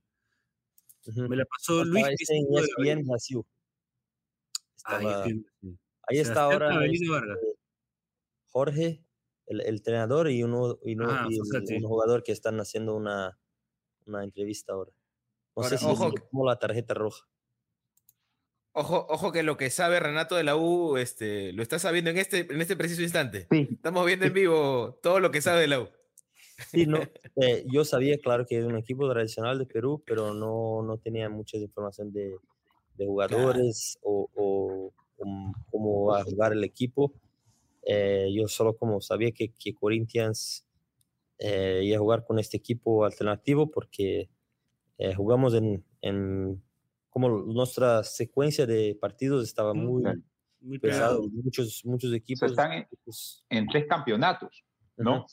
Me 1.14 1.36
la 1.36 1.44
pasó 1.44 1.84
Luis. 1.84 2.02
estaba 2.04 2.16
que 2.16 2.22
ese 2.24 2.34
en 2.36 2.42
es 2.42 2.48
uno 2.48 2.60
de 2.60 2.66
la 2.84 2.92
ESPN 2.92 3.06
Brasil. 3.08 3.42
Estaba- 4.76 5.00
ESPN 5.02 5.42
Brasil. 5.42 5.78
ahí 6.08 6.18
está 6.18 6.42
ahora 6.44 6.84
este. 6.84 7.36
Jorge, 8.48 9.04
el, 9.46 9.60
el 9.60 9.66
entrenador, 9.76 10.30
y 10.30 10.42
uno, 10.42 10.78
y 10.84 10.94
uno- 10.94 11.10
Ah, 11.10 11.26
y 11.30 11.34
el- 11.36 11.82
un 11.84 11.88
jugador 11.88 12.22
que 12.22 12.32
están 12.32 12.58
haciendo 12.58 12.94
una, 12.96 13.38
una 14.06 14.24
entrevista 14.24 14.72
ahora. 14.72 14.90
No 15.56 15.62
Ahora, 15.62 15.68
sé 15.70 15.78
si 15.78 15.84
ojo 15.90 16.08
le 16.08 16.14
que- 16.14 16.26
tomó 16.30 16.44
la 16.46 16.58
tarjeta 16.58 16.94
roja. 16.94 17.26
Ojo, 18.78 19.06
ojo 19.08 19.32
que 19.32 19.42
lo 19.42 19.56
que 19.56 19.70
sabe 19.70 19.98
Renato 20.00 20.34
de 20.36 20.44
la 20.44 20.54
U, 20.54 20.98
este, 20.98 21.52
lo 21.54 21.62
está 21.62 21.78
sabiendo 21.78 22.10
en 22.10 22.18
este, 22.18 22.40
en 22.40 22.60
este 22.60 22.76
preciso 22.76 23.00
instante. 23.00 23.46
Sí, 23.50 23.68
Estamos 23.72 24.04
viendo 24.04 24.26
en 24.26 24.34
vivo 24.34 24.98
todo 25.02 25.18
lo 25.18 25.30
que 25.30 25.40
sabe 25.40 25.62
de 25.62 25.66
la 25.68 25.80
U. 25.80 25.88
Sí, 26.70 26.84
no, 26.86 26.98
eh, 27.36 27.64
yo 27.72 27.86
sabía, 27.86 28.18
claro, 28.18 28.44
que 28.44 28.56
era 28.56 28.66
un 28.66 28.76
equipo 28.76 29.08
tradicional 29.10 29.58
de 29.58 29.64
Perú, 29.64 30.02
pero 30.06 30.34
no, 30.34 30.82
no 30.82 30.98
tenía 30.98 31.30
mucha 31.30 31.56
información 31.56 32.12
de, 32.12 32.36
de 32.96 33.06
jugadores 33.06 33.98
o, 34.02 34.28
o 34.34 34.92
cómo- 35.16 35.54
cómo 35.70 36.04
va 36.06 36.20
a 36.20 36.24
jugar 36.24 36.52
el 36.52 36.62
equipo. 36.62 37.14
Eh, 37.82 38.28
yo 38.36 38.46
solo 38.46 38.76
como 38.76 39.00
sabía 39.00 39.32
que, 39.32 39.54
que 39.54 39.72
Corinthians 39.74 40.66
eh, 41.38 41.80
iba 41.82 41.96
a 41.96 42.00
jugar 42.00 42.26
con 42.26 42.38
este 42.38 42.58
equipo 42.58 43.06
alternativo 43.06 43.70
porque 43.70 44.28
eh, 44.98 45.14
jugamos 45.14 45.54
en, 45.54 45.82
en 46.02 46.62
como 47.16 47.30
nuestra 47.30 48.04
secuencia 48.04 48.66
de 48.66 48.94
partidos 49.00 49.42
estaba 49.42 49.72
Mm, 49.72 49.78
muy 49.78 50.02
claro. 50.02 50.20
Muy 50.60 50.78
pesado, 50.78 51.22
pegado. 51.22 51.42
muchos, 51.42 51.82
muchos 51.86 52.10
o 52.10 52.14
equipos. 52.14 52.40
sea, 52.40 52.48
están 52.48 52.72
en, 52.72 52.86
pues, 53.06 53.42
en 53.48 53.66
tres 53.68 53.86
campeonatos, 53.88 54.66
¿no? 54.98 55.20
Ujú. 55.20 55.26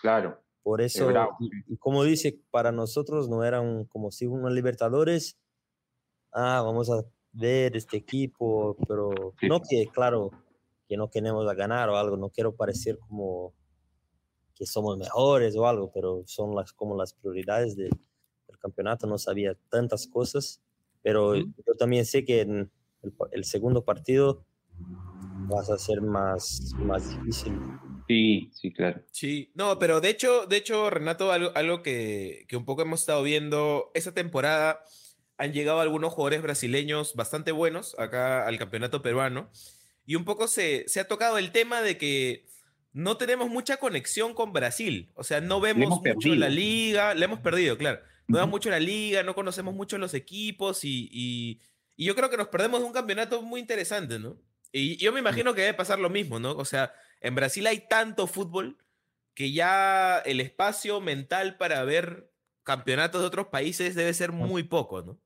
Claro. 0.00 0.40
Por 0.62 0.80
eso, 0.80 1.08
bravo, 1.08 1.36
y, 1.40 1.76
como 1.78 2.04
dice, 2.04 2.40
para 2.52 2.70
nosotros 2.70 3.28
no 3.28 3.42
era 3.42 3.60
un, 3.60 3.86
como 3.86 4.12
si 4.12 4.26
una 4.26 4.50
Libertadores, 4.50 5.36
ah, 6.32 6.62
vamos 6.64 6.88
a 6.90 7.02
ver 7.32 7.76
este 7.76 7.96
equipo, 7.96 8.76
pero 8.86 9.34
Sí. 9.40 9.48
no 9.48 9.60
que, 9.68 9.88
claro, 9.92 10.30
que 10.86 10.96
no 10.96 11.10
queremos 11.10 11.48
a 11.48 11.54
ganar 11.54 11.88
o 11.88 11.96
algo, 11.96 12.16
no 12.16 12.30
quiero 12.30 12.54
parecer 12.54 13.00
como 13.00 13.52
que 14.54 14.64
somos 14.64 14.96
mejores 14.96 15.56
o 15.56 15.66
algo, 15.66 15.90
pero 15.92 16.22
son 16.26 16.54
las, 16.54 16.72
como 16.72 16.96
las 16.96 17.14
prioridades 17.14 17.74
de- 17.76 17.90
del 18.46 18.58
campeonato, 18.60 19.08
no 19.08 19.18
sabía 19.18 19.56
tantas 19.70 20.06
cosas, 20.06 20.62
pero 21.06 21.36
yo 21.36 21.74
también 21.78 22.04
sé 22.04 22.24
que 22.24 22.40
en 22.40 22.68
el, 23.04 23.12
el 23.30 23.44
segundo 23.44 23.84
partido 23.84 24.44
vas 25.48 25.70
a 25.70 25.78
ser 25.78 26.00
más, 26.00 26.72
más 26.78 27.08
difícil. 27.16 27.52
Sí, 28.08 28.50
sí, 28.52 28.72
claro. 28.72 29.02
Sí, 29.12 29.52
no, 29.54 29.78
pero 29.78 30.00
de 30.00 30.08
hecho, 30.08 30.46
de 30.46 30.56
hecho, 30.56 30.90
Renato, 30.90 31.30
algo, 31.30 31.52
algo 31.54 31.80
que, 31.84 32.44
que 32.48 32.56
un 32.56 32.64
poco 32.64 32.82
hemos 32.82 33.02
estado 33.02 33.22
viendo 33.22 33.92
esta 33.94 34.14
temporada, 34.14 34.80
han 35.38 35.52
llegado 35.52 35.78
algunos 35.78 36.12
jugadores 36.12 36.42
brasileños 36.42 37.14
bastante 37.14 37.52
buenos 37.52 37.96
acá 38.00 38.44
al 38.44 38.58
campeonato 38.58 39.00
peruano, 39.00 39.48
y 40.06 40.16
un 40.16 40.24
poco 40.24 40.48
se, 40.48 40.88
se 40.88 40.98
ha 40.98 41.06
tocado 41.06 41.38
el 41.38 41.52
tema 41.52 41.82
de 41.82 41.98
que 41.98 42.46
no 42.92 43.16
tenemos 43.16 43.48
mucha 43.48 43.76
conexión 43.76 44.34
con 44.34 44.52
Brasil, 44.52 45.12
o 45.14 45.22
sea, 45.22 45.40
no 45.40 45.60
vemos 45.60 45.88
mucho 45.88 46.34
la 46.34 46.48
perdido. 46.48 46.48
liga, 46.48 47.14
le 47.14 47.26
hemos 47.26 47.38
perdido, 47.38 47.78
claro, 47.78 48.00
no 48.28 48.38
Ujú. 48.40 48.48
mucho 48.48 48.70
la 48.70 48.80
liga, 48.80 49.22
no 49.22 49.34
conocemos 49.34 49.74
mucho 49.74 49.98
los 49.98 50.14
equipos, 50.14 50.84
y, 50.84 51.08
y, 51.12 51.60
y 51.96 52.04
yo 52.06 52.14
creo 52.14 52.30
que 52.30 52.36
nos 52.36 52.48
perdemos 52.48 52.80
de 52.80 52.86
un 52.86 52.92
campeonato 52.92 53.42
muy 53.42 53.60
interesante, 53.60 54.18
¿no? 54.18 54.36
Y 54.72 54.96
yo 54.96 55.12
me 55.12 55.20
imagino 55.20 55.54
que 55.54 55.62
debe 55.62 55.74
pasar 55.74 55.98
lo 55.98 56.10
mismo, 56.10 56.38
¿no? 56.38 56.52
O 56.52 56.64
sea, 56.64 56.92
en 57.20 57.34
Brasil 57.34 57.66
hay 57.66 57.86
tanto 57.88 58.26
fútbol 58.26 58.76
que 59.34 59.52
ya 59.52 60.18
el 60.18 60.40
espacio 60.40 61.00
mental 61.00 61.56
para 61.56 61.82
ver 61.84 62.30
campeonatos 62.62 63.20
de 63.20 63.26
otros 63.28 63.46
países 63.48 63.94
debe 63.94 64.12
ser 64.12 64.32
muy 64.32 64.64
poco, 64.64 65.02
¿no? 65.02 65.18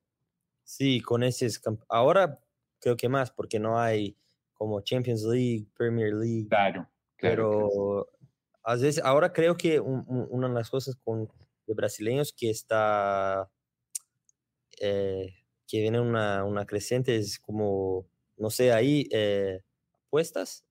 Sí, 0.64 1.00
con 1.00 1.22
ese 1.24 1.48
ahora 1.88 2.38
creo 2.80 2.96
que 2.96 3.08
más 3.08 3.30
porque 3.30 3.58
no 3.58 3.80
hay 3.80 4.16
como 4.54 4.80
Champions 4.82 5.22
League, 5.24 5.66
Premier 5.76 6.12
League, 6.12 6.48
Claro, 6.48 6.88
claro. 7.16 7.50
pero 7.50 8.08
a 8.62 8.74
veces 8.76 9.00
ahora 9.02 9.32
creo 9.32 9.56
que 9.56 9.80
un- 9.80 10.04
un- 10.06 10.28
una 10.30 10.48
de 10.48 10.54
las 10.54 10.70
cosas 10.70 10.96
con 11.02 11.28
de 11.70 11.74
brasileños 11.74 12.32
que 12.32 12.50
está 12.50 13.48
eh, 14.80 15.34
que 15.66 15.80
viene 15.80 16.00
una, 16.00 16.44
una 16.44 16.66
creciente 16.66 17.16
es 17.16 17.38
como 17.38 18.06
no 18.36 18.50
sé 18.50 18.72
ahí 18.72 19.08
eh, 19.12 19.60
apuestas 20.06 20.64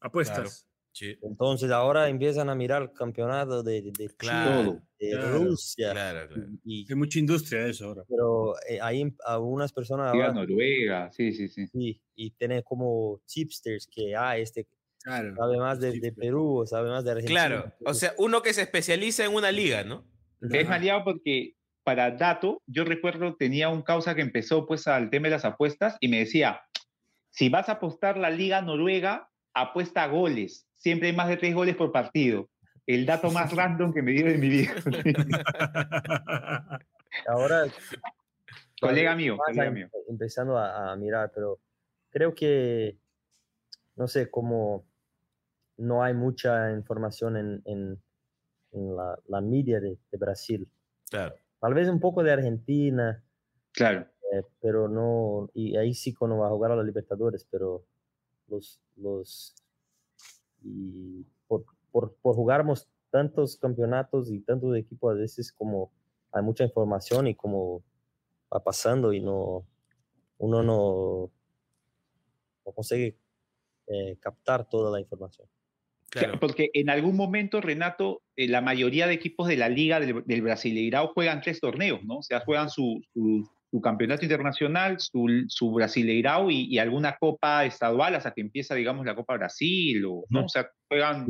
Apuestas. 0.00 0.64
Sí. 0.92 1.16
entonces 1.22 1.70
ahora 1.70 2.08
empiezan 2.08 2.48
a 2.50 2.54
mirar 2.56 2.82
el 2.82 2.92
campeonato 2.92 3.62
de, 3.62 3.82
de, 3.82 3.92
de 3.92 4.08
Claro, 4.16 4.62
Chile, 4.64 4.82
de 4.98 5.10
claro, 5.10 5.38
Rusia 5.38 5.92
Claro, 5.92 6.28
claro. 6.28 6.48
y, 6.64 6.86
Hay 6.90 6.96
mucha 6.96 7.18
industria 7.20 7.66
eso 7.66 7.86
ahora. 7.86 8.02
pero 8.08 8.54
eh, 8.68 8.80
hay 8.80 9.04
algunas 9.24 9.72
personas 9.72 10.12
ahora 10.12 10.32
Noruega, 10.32 11.10
sí, 11.12 11.32
sí, 11.32 11.48
sí. 11.48 11.68
Y 12.16 12.30
tiene 12.32 12.62
como 12.64 13.20
chipsters 13.26 13.86
que, 13.86 14.16
ah, 14.16 14.36
este 14.38 14.66
Claro. 15.02 15.34
sabe 15.36 15.58
más 15.58 15.80
de, 15.80 16.00
de. 16.00 16.12
Perú, 16.12 16.58
o 16.58 16.66
sabe 16.66 16.90
más 16.90 17.04
de 17.04 17.12
Argentina. 17.12 17.46
Claro, 17.46 17.72
o 17.84 17.94
sea, 17.94 18.14
uno 18.18 18.42
que 18.42 18.52
se 18.52 18.62
especializa 18.62 19.24
en 19.24 19.34
una 19.34 19.52
liga, 19.52 19.84
¿no? 19.84 20.04
Es 20.40 20.68
maleado 20.68 21.04
porque, 21.04 21.54
para 21.82 22.10
dato, 22.12 22.62
yo 22.66 22.84
recuerdo 22.84 23.36
tenía 23.36 23.68
un 23.68 23.82
causa 23.82 24.14
que 24.14 24.22
empezó 24.22 24.66
pues 24.66 24.86
al 24.86 25.10
tema 25.10 25.28
de 25.28 25.32
las 25.32 25.44
apuestas 25.44 25.96
y 26.00 26.08
me 26.08 26.18
decía, 26.18 26.62
si 27.30 27.48
vas 27.48 27.68
a 27.68 27.72
apostar 27.72 28.18
la 28.18 28.30
Liga 28.30 28.60
Noruega, 28.62 29.30
apuesta 29.54 30.04
a 30.04 30.08
goles. 30.08 30.66
Siempre 30.76 31.08
hay 31.08 31.16
más 31.16 31.28
de 31.28 31.36
tres 31.36 31.54
goles 31.54 31.76
por 31.76 31.92
partido. 31.92 32.48
El 32.86 33.06
dato 33.06 33.30
más 33.50 33.54
random 33.54 33.92
que 33.92 34.02
me 34.02 34.12
dieron 34.12 34.34
en 34.34 34.40
mi 34.40 34.48
vida. 34.48 34.74
Ahora, 37.26 37.64
colega 38.80 39.16
mío, 39.16 39.36
colega 39.38 39.70
mío. 39.70 39.88
empezando 40.08 40.56
a, 40.56 40.92
a 40.92 40.96
mirar, 40.96 41.32
pero 41.34 41.58
creo 42.10 42.34
que, 42.34 42.96
no 43.98 44.08
sé, 44.08 44.30
como 44.30 44.86
no 45.76 46.02
hay 46.02 46.14
mucha 46.14 46.72
información 46.72 47.36
en, 47.36 47.62
en, 47.66 48.02
en 48.72 48.96
la, 48.96 49.18
la 49.28 49.40
media 49.42 49.80
de, 49.80 49.98
de 50.10 50.18
Brasil. 50.18 50.68
Claro. 51.10 51.36
Tal 51.60 51.74
vez 51.74 51.88
un 51.88 52.00
poco 52.00 52.22
de 52.22 52.32
Argentina, 52.32 53.24
Claro. 53.72 54.06
eh, 54.32 54.42
pero 54.60 54.88
no, 54.88 55.50
y 55.54 55.76
ahí 55.76 55.94
sí 55.94 56.14
cuando 56.14 56.38
va 56.38 56.48
a 56.48 56.50
jugar 56.50 56.72
a 56.72 56.76
la 56.76 56.82
Libertadores, 56.84 57.46
pero 57.50 57.84
los, 58.48 58.80
los, 58.96 59.54
y 60.62 61.24
por, 61.46 61.64
por, 61.90 62.14
por 62.16 62.34
jugarmos 62.34 62.88
tantos 63.10 63.56
campeonatos 63.56 64.30
y 64.30 64.40
tantos 64.40 64.76
equipos, 64.76 65.12
a 65.12 65.18
veces 65.18 65.52
como 65.52 65.92
hay 66.32 66.42
mucha 66.42 66.64
información 66.64 67.26
y 67.26 67.34
como 67.34 67.82
va 68.52 68.62
pasando 68.62 69.12
y 69.12 69.20
no, 69.20 69.66
uno 70.38 70.62
no, 70.62 71.30
no 72.66 72.72
consigue 72.72 73.18
eh, 73.90 74.16
captar 74.20 74.68
toda 74.68 74.90
la 74.90 75.00
información. 75.00 75.46
Claro. 76.10 76.38
Porque 76.40 76.70
en 76.72 76.88
algún 76.88 77.16
momento, 77.16 77.60
Renato, 77.60 78.22
eh, 78.34 78.48
la 78.48 78.60
mayoría 78.62 79.06
de 79.06 79.12
equipos 79.14 79.46
de 79.46 79.56
la 79.58 79.68
Liga 79.68 80.00
del, 80.00 80.24
del 80.24 80.42
Brasileirao 80.42 81.08
juegan 81.14 81.42
tres 81.42 81.60
torneos, 81.60 82.02
¿no? 82.04 82.18
O 82.18 82.22
sea, 82.22 82.40
juegan 82.40 82.70
su, 82.70 83.02
su, 83.12 83.46
su 83.70 83.80
campeonato 83.82 84.24
internacional, 84.24 84.98
su, 85.00 85.26
su 85.48 85.70
Brasileirao 85.70 86.50
y, 86.50 86.64
y 86.64 86.78
alguna 86.78 87.16
copa 87.20 87.66
estadual 87.66 88.14
hasta 88.14 88.32
que 88.32 88.40
empieza, 88.40 88.74
digamos, 88.74 89.04
la 89.04 89.14
Copa 89.14 89.36
Brasil, 89.36 90.02
o, 90.06 90.24
¿no? 90.30 90.46
O 90.46 90.48
sea, 90.48 90.70
juegan 90.88 91.26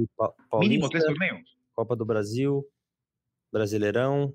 mínimo 0.61 0.89
tres 0.89 1.05
torneos. 1.05 1.57
Copa 1.75 1.97
do 1.97 2.05
Brasil, 2.05 2.63
Brasileirão 3.53 4.35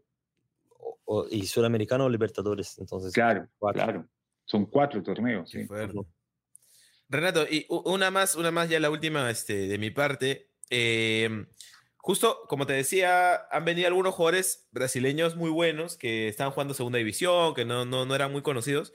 o- 0.79 0.97
o- 1.05 1.27
y 1.29 1.45
Sudamericano 1.45 2.05
o 2.05 2.09
Libertadores. 2.09 2.77
Entonces, 2.79 3.13
Claro, 3.13 3.47
cuatro. 3.57 3.83
claro. 3.83 4.07
Son 4.45 4.65
cuatro 4.65 5.01
torneos, 5.01 5.49
sí. 5.49 5.65
fuerte. 5.65 5.99
Renato, 7.13 7.45
y 7.49 7.65
una 7.69 8.11
más, 8.11 8.35
una 8.35 8.51
más 8.51 8.69
ya 8.69 8.79
la 8.79 8.89
última 8.89 9.29
este, 9.29 9.67
de 9.67 9.77
mi 9.77 9.89
parte. 9.91 10.49
Eh, 10.69 11.45
justo, 11.97 12.41
como 12.47 12.65
te 12.65 12.73
decía, 12.73 13.47
han 13.51 13.65
venido 13.65 13.87
algunos 13.87 14.15
jugadores 14.15 14.67
brasileños 14.71 15.35
muy 15.35 15.49
buenos 15.49 15.95
que 15.97 16.27
están 16.27 16.51
jugando 16.51 16.73
segunda 16.73 16.97
división, 16.97 17.53
que 17.53 17.65
no, 17.65 17.85
no, 17.85 18.05
no 18.05 18.15
eran 18.15 18.31
muy 18.31 18.41
conocidos. 18.41 18.93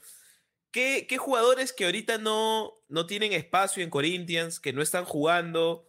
¿Qué, 0.70 1.06
qué 1.08 1.16
jugadores 1.16 1.72
que 1.72 1.86
ahorita 1.86 2.18
no, 2.18 2.74
no 2.88 3.06
tienen 3.06 3.32
espacio 3.32 3.82
en 3.82 3.90
Corinthians, 3.90 4.60
que 4.60 4.74
no 4.74 4.82
están 4.82 5.06
jugando? 5.06 5.87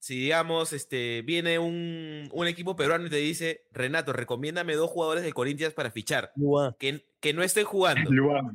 Si, 0.00 0.14
digamos, 0.20 0.72
este, 0.72 1.22
viene 1.22 1.58
un, 1.58 2.28
un 2.32 2.46
equipo 2.46 2.76
peruano 2.76 3.06
y 3.06 3.10
te 3.10 3.16
dice, 3.16 3.66
Renato, 3.72 4.12
recomiéndame 4.12 4.74
dos 4.76 4.90
jugadores 4.90 5.24
de 5.24 5.32
Corinthians 5.32 5.74
para 5.74 5.90
fichar, 5.90 6.30
Luan, 6.36 6.76
que, 6.78 7.04
que 7.20 7.34
no 7.34 7.42
estén 7.42 7.64
jugando. 7.64 8.08
Luan. 8.10 8.54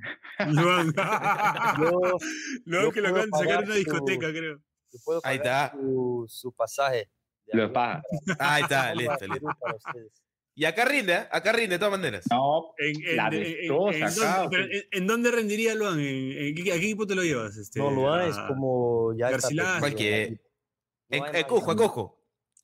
Luan. 0.52 0.94
yo- 1.82 2.18
Luan 2.66 2.84
yo 2.86 2.92
que 2.92 3.02
lo 3.02 3.10
acaban 3.10 3.30
de 3.30 3.38
sacar 3.38 3.64
una 3.64 3.74
su- 3.74 3.80
discoteca, 3.80 4.30
creo. 4.32 4.58
yo 4.92 5.00
puedo 5.04 5.22
Ahí 5.24 5.36
está. 5.38 5.72
Su, 5.74 6.26
su 6.30 6.54
pasaje. 6.54 7.10
de 7.48 7.58
Lo 7.58 7.64
avión 7.64 7.74
paga. 7.74 8.04
Ahí 8.40 8.64
está, 8.64 8.96
listo, 8.96 9.28
listo. 9.28 9.48
Y 10.56 10.66
acá 10.66 10.86
rinde, 10.86 11.14
¿eh? 11.14 11.28
acá 11.32 11.52
rinde 11.52 11.76
de 11.76 11.80
todas 11.80 11.92
maneras. 12.00 12.24
No, 12.32 12.74
En, 12.78 13.06
en- 13.10 13.16
La 13.18 13.30
destroza 13.30 13.98
en 13.98 14.04
acá, 14.04 14.38
dónde, 14.44 14.58
pero 14.58 14.64
en- 14.72 14.84
en 14.92 15.08
dónde 15.08 15.32
rendiría 15.32 15.76
Luan? 15.76 16.00
¿En, 16.00 16.32
en 16.32 16.56
qué, 16.56 16.62
¿A 16.72 16.76
qué 16.76 16.86
equipo 16.86 17.06
te 17.06 17.16
lo 17.16 17.24
llevas? 17.24 17.58
Este, 17.58 17.80
No, 17.80 17.92
Luan 17.92 18.30
es 18.30 18.38
como 18.48 19.14
ya 19.18 19.26
está 19.30 19.42
Garcilaso. 19.42 19.80
Cualquier- 19.82 20.40
No 21.20 21.28
En, 21.28 21.36
hay 21.36 21.42
en 21.42 21.48
Cujo, 21.48 21.72
a 21.72 21.76
Cojo. 21.76 22.20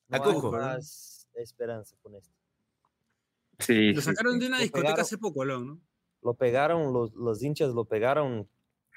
no 0.08 0.22
Cujo. 0.22 0.52
más 0.52 1.28
esperanza 1.34 1.96
con 2.02 2.14
esto. 2.16 2.34
sí. 3.58 3.92
Lo 3.92 4.00
sacaron 4.00 4.38
de 4.38 4.46
una 4.46 4.56
Lo 4.58 4.62
discoteca 4.62 4.88
pegaron. 4.88 5.02
hace 5.02 5.18
poco, 5.18 5.44
¿no? 5.44 5.80
lo 6.22 6.34
pegaron, 6.34 6.92
los, 6.92 7.14
los 7.14 7.42
hinchas 7.42 7.70
lo 7.72 7.86
pegaron 7.86 8.46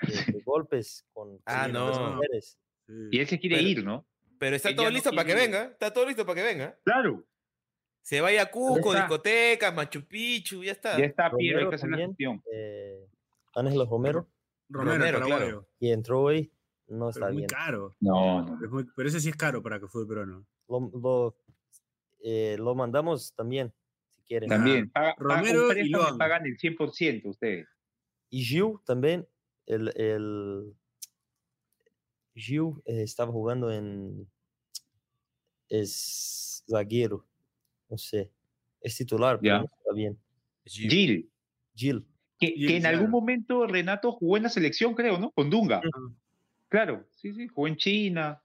de, 0.01 0.34
de 0.34 0.41
golpes 0.45 1.06
con, 1.14 1.39
Ah, 1.45 1.64
con 1.64 1.74
no. 1.74 1.89
las 1.89 1.99
mujeres. 2.16 2.58
Y 3.12 3.20
él 3.20 3.28
se 3.28 3.39
quiere 3.39 3.56
Pero- 3.58 3.68
ir, 3.70 3.84
¿no? 3.86 4.06
Pero 4.39 4.58
está 4.58 4.70
Él 4.70 4.76
todo 4.76 4.89
listo 4.89 5.10
para 5.12 5.24
que 5.24 5.34
quiere- 5.34 5.41
venga. 5.47 5.64
Está 5.72 5.93
todo 5.93 6.06
listo 6.06 6.26
para 6.26 6.36
que 6.41 6.43
venga. 6.47 6.78
Claro. 6.84 7.24
Se 8.01 8.20
vaya 8.20 8.41
a 8.41 8.51
Cusco, 8.51 8.93
discotecas, 8.93 9.74
Machu 9.74 10.06
Picchu, 10.06 10.62
ya 10.66 10.74
está. 10.74 10.97
Ya 10.97 11.06
está 11.06 11.32
Piero, 11.32 11.60
hay 11.60 11.64
Romero 11.64 11.70
que 11.70 11.76
hacer 11.76 11.89
la 11.89 11.97
gestión. 11.97 12.43
Eh, 12.51 13.08
Ángelo 13.56 13.86
Romero, 13.86 14.28
Romero, 14.68 14.97
Romero, 14.97 15.20
paraguayo. 15.22 15.68
y 15.80 15.91
entró 15.91 16.24
hoy, 16.24 16.51
no 16.88 16.98
Pero 16.98 17.10
está 17.10 17.28
es 17.28 17.34
muy 17.34 17.38
bien. 17.42 17.50
caro. 17.50 17.96
No, 18.00 18.42
no. 18.44 18.64
Es 18.64 18.70
muy- 18.72 18.86
pero 18.96 19.10
ese 19.10 19.20
sí 19.20 19.30
es 19.30 19.36
caro 19.36 19.62
para 19.62 19.80
que 19.80 19.88
fue 19.88 20.08
peruano. 20.08 20.46
Lo, 20.68 20.92
lo, 20.94 21.36
eh, 22.22 22.56
lo 22.60 22.76
mandamos 22.76 23.34
también, 23.34 23.74
si 24.10 24.22
quieren. 24.24 24.50
También. 24.50 24.90
Paga 24.90 25.16
con 25.16 25.30
Romero 25.30 25.68
y 25.78 25.92
pagan 26.18 26.46
el 26.46 26.58
100% 26.58 27.30
ustedes. 27.30 27.68
Y 28.30 28.44
Gil 28.44 28.76
también, 28.86 29.28
el, 29.66 29.92
el 29.96 30.74
Gil 32.36 32.74
eh, 32.86 33.04
estaba 33.04 33.32
jugando 33.32 33.72
en 33.72 34.28
es 35.70 36.64
zaguero, 36.70 37.26
no 37.90 37.98
sé, 37.98 38.32
es 38.82 38.96
titular, 38.98 39.40
pero 39.40 39.60
no 39.60 39.66
está 39.66 39.94
bien. 39.96 40.20
Gil, 40.66 41.30
Gil, 41.76 42.06
que, 42.40 42.48
Gil, 42.48 42.68
que 42.68 42.78
en 42.78 42.86
algún 42.86 43.10
momento 43.10 43.66
Renato 43.66 44.12
jugó 44.12 44.38
en 44.38 44.44
la 44.44 44.50
selección, 44.50 44.94
creo, 44.94 45.18
¿no? 45.20 45.32
Con 45.32 45.50
Dunga. 45.50 45.82
Claro, 46.74 47.06
sí, 47.12 47.32
sí, 47.36 47.48
jugó 47.50 47.68
en 47.68 47.78
China. 47.78 48.42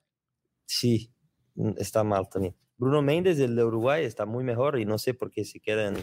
sí, 0.66 1.10
mm, 1.54 1.70
está 1.78 2.04
mal 2.04 2.28
también. 2.28 2.54
Bruno 2.76 3.00
Méndez, 3.00 3.40
el 3.40 3.56
de 3.56 3.64
Uruguay, 3.64 4.04
está 4.04 4.26
muy 4.26 4.44
mejor 4.44 4.78
y 4.78 4.84
no 4.84 4.98
sé 4.98 5.14
por 5.14 5.30
qué 5.30 5.46
se 5.46 5.60
queda 5.60 5.88
en 5.88 5.96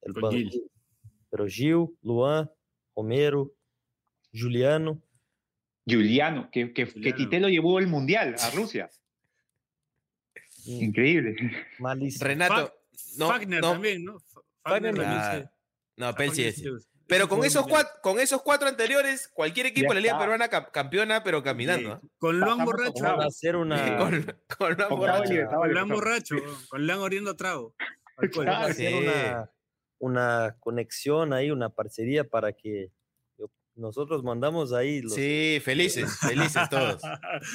el 0.00 0.12
Con 0.14 0.22
banco. 0.22 0.30
Gil. 0.34 0.70
Pero 1.28 1.46
Gil, 1.46 1.98
Luan, 2.00 2.50
Romero, 2.96 3.52
Juliano, 4.32 5.02
Juliano, 5.86 6.48
que, 6.50 6.72
que, 6.72 6.86
que 6.86 6.90
Juliano. 6.90 7.16
Tite 7.18 7.38
lo 7.40 7.48
llevó 7.50 7.76
al 7.76 7.86
Mundial 7.86 8.34
a 8.40 8.48
Rusia. 8.52 8.88
mm, 10.64 10.82
Increíble. 10.84 11.36
malísimo. 11.80 12.24
Renato. 12.28 12.72
No, 13.18 13.28
Fagner 13.28 13.60
no, 13.60 13.72
también, 13.72 14.04
¿no? 14.06 14.18
Fa- 14.20 14.40
Fagner 14.62 14.94
Fagner 14.94 14.94
también 14.94 15.20
ah, 15.22 15.38
sí. 15.38 15.44
no, 15.98 16.06
A 16.06 16.14
Pel 16.16 16.30
sí 16.32 16.44
Fagner 16.50 16.76
es. 16.78 16.88
Sí. 17.06 17.08
Pero 17.08 17.28
con 17.28 17.44
esos, 17.44 17.66
cuatro, 17.66 17.92
con 18.02 18.18
esos 18.18 18.42
cuatro 18.42 18.68
anteriores, 18.68 19.28
cualquier 19.28 19.66
equipo 19.66 19.88
de 19.90 19.94
la 19.96 20.00
Liga. 20.00 20.18
Peruana 20.18 20.48
cam- 20.50 20.70
campeona, 20.72 21.22
pero 21.22 21.42
caminando. 21.42 21.92
¿ah? 21.92 22.00
Con 22.18 22.40
Luan 22.40 22.64
borracho. 22.64 23.06
a 23.06 23.30
ser 23.30 23.56
una, 23.56 23.96
Con, 23.98 24.26
con 24.58 24.76
de 24.76 25.28
Libertadores, 25.28 25.48
Con 25.48 25.70
Luan 25.72 25.88
borracho. 25.88 26.36
Con 26.68 26.86
Luan 26.86 26.98
oriendo 26.98 27.36
trago. 27.36 27.74
Alcohol. 28.16 28.44
Claro. 28.44 28.60
va 28.64 28.66
a 28.70 28.72
ser 28.74 28.88
Sí. 28.92 28.94
una, 28.98 29.50
una 29.98 30.56
conexión 30.60 31.32
ahí, 31.32 31.50
una 31.50 31.68
parcería 31.70 32.24
para 32.24 32.52
que 32.52 32.90
yo- 33.38 33.50
nosotros 33.76 34.22
mandamos 34.24 34.72
ahí 34.72 35.00
los, 35.02 35.14
Sí, 35.14 35.60
felices, 35.62 36.10
felices 36.20 36.68
todos. 36.70 37.00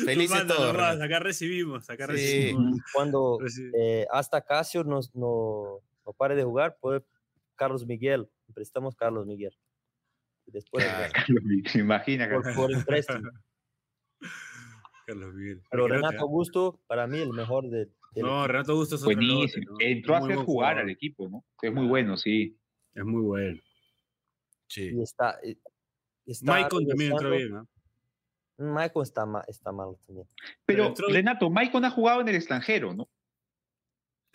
Felices 0.06 0.38
Manda 0.38 0.56
todos, 0.56 0.74
nomás. 0.74 1.02
Acá 1.02 1.20
recibimos, 1.20 1.89
acá 1.89 2.06
Sí. 2.08 2.12
recibimos. 2.14 2.80
cuando 2.93 3.39
eh, 3.78 4.08
hasta 4.12 4.41
Casio 4.41 4.84
nos, 4.84 5.14
no, 5.16 5.80
no 6.06 6.14
pare 6.14 6.36
de 6.36 6.43
jugar, 6.43 6.78
puede 6.80 7.04
Carlos 7.62 7.86
Miguel, 7.86 8.28
prestamos 8.55 8.95
Carlos 8.95 9.28
Miguel. 9.28 9.55
Después 10.47 10.84
Claro. 10.84 11.14
Se 11.68 11.78
imagina. 11.78 12.28
por, 12.28 12.41
Carlos. 12.41 12.55
por 12.55 12.72
empréstimo. 12.74 13.30
Carlos 15.05 15.34
Miguel. 15.36 15.62
Pero 15.70 15.88
Renato. 15.88 16.22
Augusto, 16.22 16.80
para 16.88 17.05
mí, 17.05 17.20
el 17.20 17.34
mejor 17.34 17.70
de, 17.70 17.86
del 18.14 18.26
No, 18.26 18.47
Renato 18.47 18.72
Augusto 18.72 18.95
es 18.95 19.03
otro 19.03 19.14
Buenísimo. 19.16 19.72
lote, 19.74 19.86
¿no? 19.86 19.89
Entró 19.91 20.16
a 20.16 20.20
Muy 20.22 20.32
hacer 20.32 20.45
jugar 20.45 20.45
jugador. 20.70 20.80
al 20.80 20.89
equipo, 20.89 21.30
¿no? 21.30 21.45
Es 21.62 21.72
muy 21.72 21.86
bueno, 21.86 22.18
sí. 22.18 22.57
Es 22.95 23.05
muy 23.05 23.22
bueno. 23.22 23.62
Sí. 24.68 24.89
y 24.95 25.01
está, 25.03 25.38
eh, 25.43 25.57
está 26.26 26.51
Maicon 26.53 26.88
también 26.88 27.12
entró 27.12 27.30
bien, 27.30 27.49
¿no? 27.51 27.68
Maicon 28.57 29.03
está, 29.03 29.26
ma- 29.28 29.43
está 29.47 29.72
mal 29.72 29.95
también. 30.07 30.28
Pero, 30.66 30.86
entró- 30.88 31.09
Renato, 31.09 31.49
Maicon 31.51 31.86
ha 31.86 31.91
jugado 31.91 32.22
en 32.22 32.28
el 32.30 32.36
extranjero, 32.36 32.95
¿no? 32.95 33.07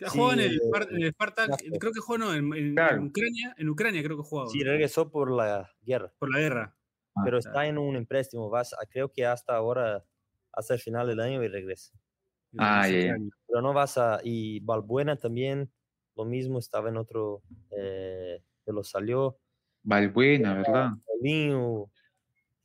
Ha 0.05 0.09
Sí, 0.11 0.17
jugado 0.19 0.33
en 0.33 0.39
el, 0.41 0.55
eh, 0.55 0.87
en 0.91 1.03
el 1.03 1.11
Spartak, 1.11 1.49
creo 1.79 1.91
que 1.91 1.99
jugó 1.99 2.17
no, 2.19 2.33
en, 2.33 2.53
en- 2.53 2.75
Claro. 2.75 2.97
en 2.97 3.03
Ucrania, 3.07 3.55
en 3.57 3.69
Ucrania 3.69 4.03
creo 4.03 4.17
que 4.17 4.23
jugaba. 4.23 4.49
Sí, 4.49 4.63
regresó 4.63 5.09
por 5.11 5.31
la 5.31 5.71
guerra, 5.81 6.13
Por 6.19 6.31
la 6.31 6.39
guerra. 6.39 6.75
Ah, 7.15 7.21
pero 7.25 7.39
claro. 7.39 7.49
está 7.49 7.65
en 7.67 7.77
un 7.79 7.95
empréstimo. 7.95 8.49
Vas, 8.49 8.73
a- 8.73 8.85
creo 8.89 9.11
que 9.11 9.25
hasta 9.25 9.55
ahora, 9.55 10.05
hasta 10.53 10.75
el 10.75 10.79
final 10.79 11.07
del 11.07 11.19
año 11.19 11.43
y 11.43 11.47
regresa. 11.47 11.93
Ah. 12.59 12.83
Ucrania. 12.85 13.17
Pero 13.47 13.61
no 13.61 13.73
vas 13.73 13.97
a. 13.97 14.19
Y 14.23 14.59
Balbuena 14.59 15.15
también, 15.15 15.71
lo 16.15 16.25
mismo, 16.25 16.59
estaba 16.59 16.89
en 16.89 16.97
otro. 16.97 17.41
Eh, 17.75 18.43
que 18.65 18.71
lo 18.71 18.83
salió. 18.83 19.39
Valbuena, 19.83 20.53
¿verdad? 20.55 20.89
Paulinho. 21.07 21.89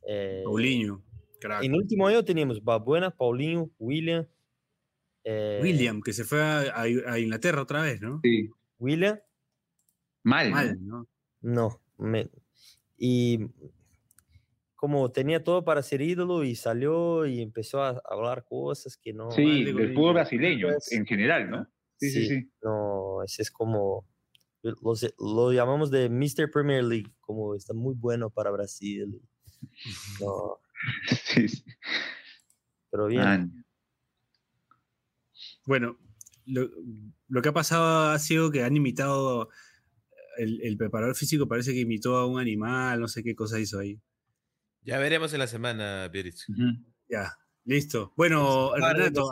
eh, 0.07 0.43
Paulinho, 0.45 1.03
crack. 1.41 1.63
En 1.63 1.75
último 1.75 2.07
año 2.09 2.23
teníamos 2.25 2.63
Balbuena, 2.63 3.11
Paulinho, 3.11 3.71
William. 3.79 4.27
Eh, 5.25 5.61
William, 5.63 6.01
que 6.03 6.13
se 6.13 6.25
fue 6.25 6.41
a, 6.43 6.61
a- 6.73 6.83
a 6.83 7.19
Inglaterra 7.19 7.63
otra 7.63 7.83
vez, 7.83 8.01
¿no? 8.01 8.21
Sí. 8.23 8.51
William, 8.79 9.19
Mal. 10.25 10.51
¿no? 10.51 10.55
Mal, 10.57 10.87
¿no? 10.87 11.09
no. 11.41 11.81
me- 11.99 12.29
y 12.97 13.47
como 14.77 15.11
tenía 15.13 15.45
todo 15.45 15.65
para 15.65 15.83
ser 15.83 16.01
ídolo 16.03 16.43
y 16.45 16.57
salió 16.57 17.25
y 17.27 17.41
empezó 17.41 17.83
a 17.83 18.01
hablar 18.05 18.45
cosas 18.45 18.97
que 18.97 19.13
no. 19.13 19.31
Sí, 19.31 19.65
del 19.65 19.75
Bolivia. 19.75 19.95
fútbol 19.95 20.15
brasileño 20.15 20.69
Pues, 20.69 20.93
en 20.93 21.07
general, 21.07 21.51
¿no? 21.51 21.67
Sí, 21.99 22.11
sí, 22.11 22.27
sí. 22.29 22.51
No, 22.63 23.23
ese 23.25 23.43
es 23.43 23.51
como. 23.51 24.07
Lo, 24.63 25.53
llamamos 25.53 25.91
de 25.91 26.09
Mr. 26.09 26.51
Premier 26.53 26.85
League, 26.85 27.13
como 27.21 27.55
está 27.57 27.75
muy 27.75 27.95
bueno 27.97 28.31
para 28.31 28.51
Brasil. 28.53 29.21
No, 30.21 30.59
Sí, 31.25 31.49
sí. 31.49 31.65
pero 32.91 33.07
bien. 33.07 33.23
Man. 33.23 33.65
Bueno, 35.67 35.99
lo, 36.47 36.69
lo 37.29 37.43
que 37.43 37.49
ha 37.49 37.53
pasado 37.53 38.11
ha 38.11 38.19
sido 38.19 38.51
que 38.51 38.63
han 38.63 38.77
imitado. 38.77 39.49
El, 40.39 40.63
el 40.63 40.79
preparador 40.79 41.15
físico 41.15 41.47
parece 41.47 41.75
que 41.75 41.81
imitó 41.81 42.17
a 42.17 42.27
un 42.27 42.41
animal, 42.41 42.99
no 43.01 43.07
sé 43.07 43.23
qué 43.23 43.35
cosa 43.35 43.61
hizo 43.61 43.79
ahí. 43.79 44.01
Ya 44.81 44.99
veremos 44.99 45.33
en 45.35 45.41
la 45.41 45.47
semana. 45.47 46.11
Ujú. 46.11 46.85
Ya, 47.09 47.37
listo. 47.65 48.15
Bueno, 48.17 48.73
Renato, 48.75 49.31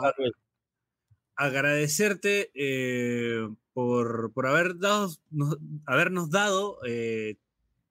agradecerte 1.35 2.51
eh, 2.53 3.47
por, 3.73 4.31
por 4.33 4.47
haber 4.47 4.77
dado, 4.77 5.09
nos- 5.29 5.57
habernos 5.85 6.29
dado 6.29 6.77
eh, 6.85 7.37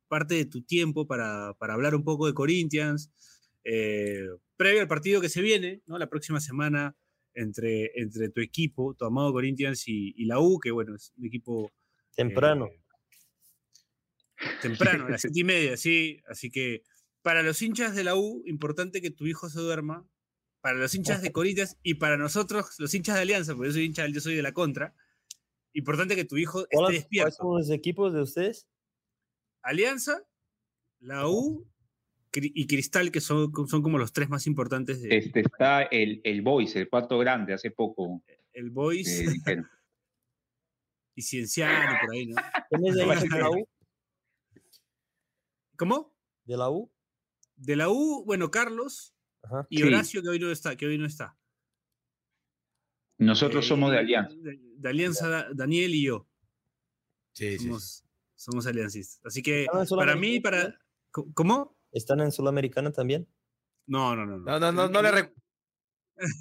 parte 0.09 0.35
de 0.35 0.45
tu 0.45 0.63
tiempo 0.63 1.07
para, 1.07 1.55
para 1.59 1.75
hablar 1.75 1.95
un 1.95 2.05
poco 2.05 2.27
de 2.27 2.35
Corinthians, 2.35 3.11
eh, 3.65 4.27
previo 4.57 4.81
al 4.81 4.89
partido 4.89 5.21
que 5.21 5.29
se 5.29 5.43
viene, 5.43 5.83
¿no? 5.87 5.99
La 5.99 6.09
próxima 6.09 6.41
semana 6.41 6.97
entre, 7.35 7.91
entre 7.95 8.29
tu 8.31 8.41
equipo, 8.41 8.95
tu 8.95 9.05
amado 9.05 9.33
Corinthians 9.33 9.87
y, 9.89 10.13
y 10.17 10.25
la 10.27 10.41
U, 10.41 10.59
que 10.59 10.71
bueno, 10.71 10.95
es 10.97 11.13
un 11.17 11.27
equipo... 11.27 11.71
temprano. 12.15 12.67
eh, 12.67 12.81
temprano, 14.63 15.07
a 15.07 15.11
las 15.11 15.21
siete 15.21 15.41
y 15.41 15.45
media, 15.45 15.77
sí. 15.77 16.21
Así 16.29 16.51
que 16.51 16.83
para 17.23 17.43
los 17.43 17.61
hinchas 17.63 17.95
de 17.95 18.05
la 18.05 18.17
U, 18.17 18.43
importante 18.47 19.01
que 19.01 19.11
tu 19.11 19.27
hijo 19.27 19.49
se 19.49 19.61
duerma. 19.61 20.07
Para 20.63 20.77
los 20.79 20.95
hinchas 20.95 21.23
de 21.23 21.33
Corinthians 21.33 21.77
y 21.83 21.95
para 21.95 22.17
nosotros, 22.19 22.75
los 22.79 22.93
hinchas 22.95 23.17
de 23.17 23.23
Alianza, 23.23 23.55
porque 23.55 23.69
yo 23.69 23.75
soy 23.75 23.85
hincha, 23.85 24.07
yo 24.09 24.21
soy 24.21 24.35
de 24.35 24.43
la 24.43 24.53
contra. 24.53 24.95
Importante 25.73 26.17
que 26.17 26.25
tu 26.25 26.37
hijo 26.37 26.61
esté 26.63 26.77
¿Cuáles 26.77 26.89
cuáles 26.89 27.01
despierto. 27.03 27.37
son 27.37 27.59
los 27.59 27.71
equipos 27.71 28.13
de 28.13 28.23
ustedes? 28.23 28.67
Alianza, 29.63 30.23
la 30.99 31.29
U 31.29 31.67
y 32.33 32.67
Cristal, 32.67 33.11
que 33.11 33.21
son, 33.21 33.51
son 33.67 33.83
como 33.83 33.99
los 33.99 34.13
tres 34.13 34.29
más 34.29 34.47
importantes 34.47 35.03
de 35.03 35.17
Este 35.17 35.41
está 35.41 35.83
el, 35.83 36.21
el 36.25 36.43
Boys, 36.43 36.77
el 36.77 36.89
cuarto 36.89 37.19
grande, 37.19 37.53
hace 37.55 37.71
poco. 37.73 38.23
el 38.53 38.71
Boys 38.71 39.09
eh, 39.09 39.27
y 41.17 41.23
Cienciano, 41.23 41.97
por 42.01 42.15
ahí, 42.15 42.27
¿no? 42.27 42.37
¿Quién 42.69 42.87
es 42.87 42.95
de 42.95 43.03
ahí 43.03 43.29
de 43.29 43.39
la 43.39 43.51
U? 43.51 43.69
¿Cómo? 45.77 46.15
¿De 46.45 46.57
la 46.57 46.71
U? 46.71 46.91
De 47.57 47.77
la 47.77 47.89
U, 47.89 48.25
bueno, 48.25 48.51
Carlos 48.51 49.15
Ajá. 49.43 49.67
y 49.69 49.79
Sí. 49.79 49.83
Horacio, 49.83 50.23
que 50.23 50.29
hoy 50.29 50.39
no 50.39 50.51
está, 50.51 50.77
que 50.77 50.87
hoy 50.87 50.99
no 50.99 51.07
está. 51.07 51.37
Nosotros 53.19 53.65
Eh, 53.65 53.69
somos 53.69 53.91
de 53.91 53.99
Alianza. 53.99 54.35
De, 54.37 54.59
de 54.61 54.89
Alianza, 54.89 55.29
Da- 55.29 55.49
Daniel 55.53 55.95
y 55.95 56.05
yo. 56.05 56.27
Sí, 57.35 57.51
sí, 57.53 57.59
sí. 57.59 57.65
Somos, 57.67 58.05
somos 58.35 58.67
aliancistas. 58.67 59.21
Así 59.27 59.43
que 59.43 59.65
¿Están 59.65 59.83
en 59.83 59.89
para 59.97 60.17
mí, 60.17 60.41
para. 60.41 60.79
¿Cómo? 61.35 61.77
¿Están 61.93 62.21
en 62.21 62.33
Sudamericana 62.33 62.93
también? 62.93 63.27
No, 63.87 64.15
no, 64.15 64.25
no. 64.27 64.39
No, 64.39 64.61
no, 64.61 64.73
no, 64.73 64.89
no 64.89 65.03
le 65.03 65.11
rec- 65.11 65.33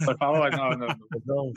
Por 0.05 0.17
favor, 0.17 0.51
no, 0.55 0.71
no. 0.71 0.87
no. 0.87 1.07
Perdón, 1.09 1.53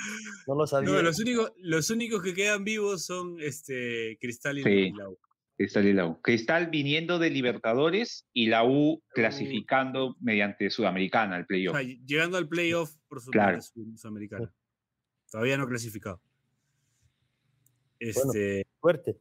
no 0.47 0.55
lo 0.55 0.66
sabía. 0.66 0.90
No, 0.90 1.03
los 1.03 1.18
únicos, 1.20 1.53
los 1.59 1.90
únicos 1.90 2.22
que 2.22 2.34
quedan 2.34 2.64
vivos 2.64 3.05
son 3.05 3.36
este 3.40 4.16
Cristal 4.20 4.59
y, 4.59 4.62
Sí. 4.62 4.93
la 4.97 5.09
U. 5.09 5.18
Cristal 5.57 5.86
y 5.86 5.93
la 5.93 6.07
U. 6.07 6.20
Cristal 6.22 6.68
viniendo 6.70 7.18
de 7.18 7.30
Libertadores 7.30 8.26
y 8.32 8.47
la 8.47 8.64
U 8.64 9.03
clasificando 9.09 10.16
mediante 10.20 10.70
Sudamericana 10.70 11.36
al 11.36 11.43
O 11.43 11.47
playoff. 11.47 11.76
sea, 11.76 11.82
llegando 12.07 12.38
al 12.38 12.49
playoff 12.49 12.95
por 13.09 13.20
su 13.20 13.30
Claro. 13.30 13.61
su- 13.61 13.93
Sudamericana. 13.97 14.53
Todavía 15.30 15.57
no 15.59 15.66
clasificado. 15.68 16.20
Este, 17.99 18.66
Fuerte. 18.80 19.16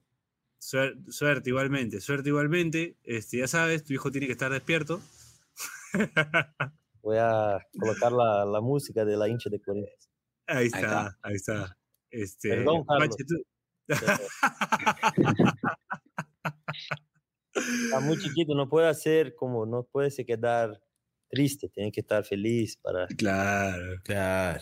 Suerte 0.62 1.50
igualmente, 1.50 2.00
suerte 2.02 2.30
igualmente. 2.30 2.96
Este, 3.04 3.38
ya 3.40 3.48
sabes, 3.48 3.84
tu 3.84 3.94
hijo 3.94 4.12
tiene 4.12 4.28
que 4.28 4.34
estar 4.34 4.52
despierto. 4.52 5.02
Voy 7.02 7.18
a 7.20 7.58
colocar 7.80 8.12
la, 8.12 8.46
la 8.46 8.62
música 8.62 9.04
de 9.04 9.18
la 9.18 9.28
hincha 9.28 9.50
de 9.50 9.60
Corinthians. 9.60 10.10
Ahí 10.48 10.68
está, 10.68 11.18
ahí 11.24 11.34
está. 11.36 11.78
Este, 12.12 12.50
Perdón, 12.50 12.86
Carlos. 12.86 13.16
Está 17.54 18.00
muy 18.02 18.18
chiquito, 18.18 18.56
no 18.56 18.70
puede 18.70 18.88
hacer 18.88 19.36
como, 19.36 19.66
no 19.66 19.84
puede 19.84 20.10
se 20.12 20.26
quedar 20.26 20.82
triste, 21.30 21.70
tiene 21.70 21.92
que 21.92 22.02
estar 22.02 22.24
feliz 22.24 22.78
para... 22.78 23.08
Claro. 23.08 23.96
Claro. 24.04 24.62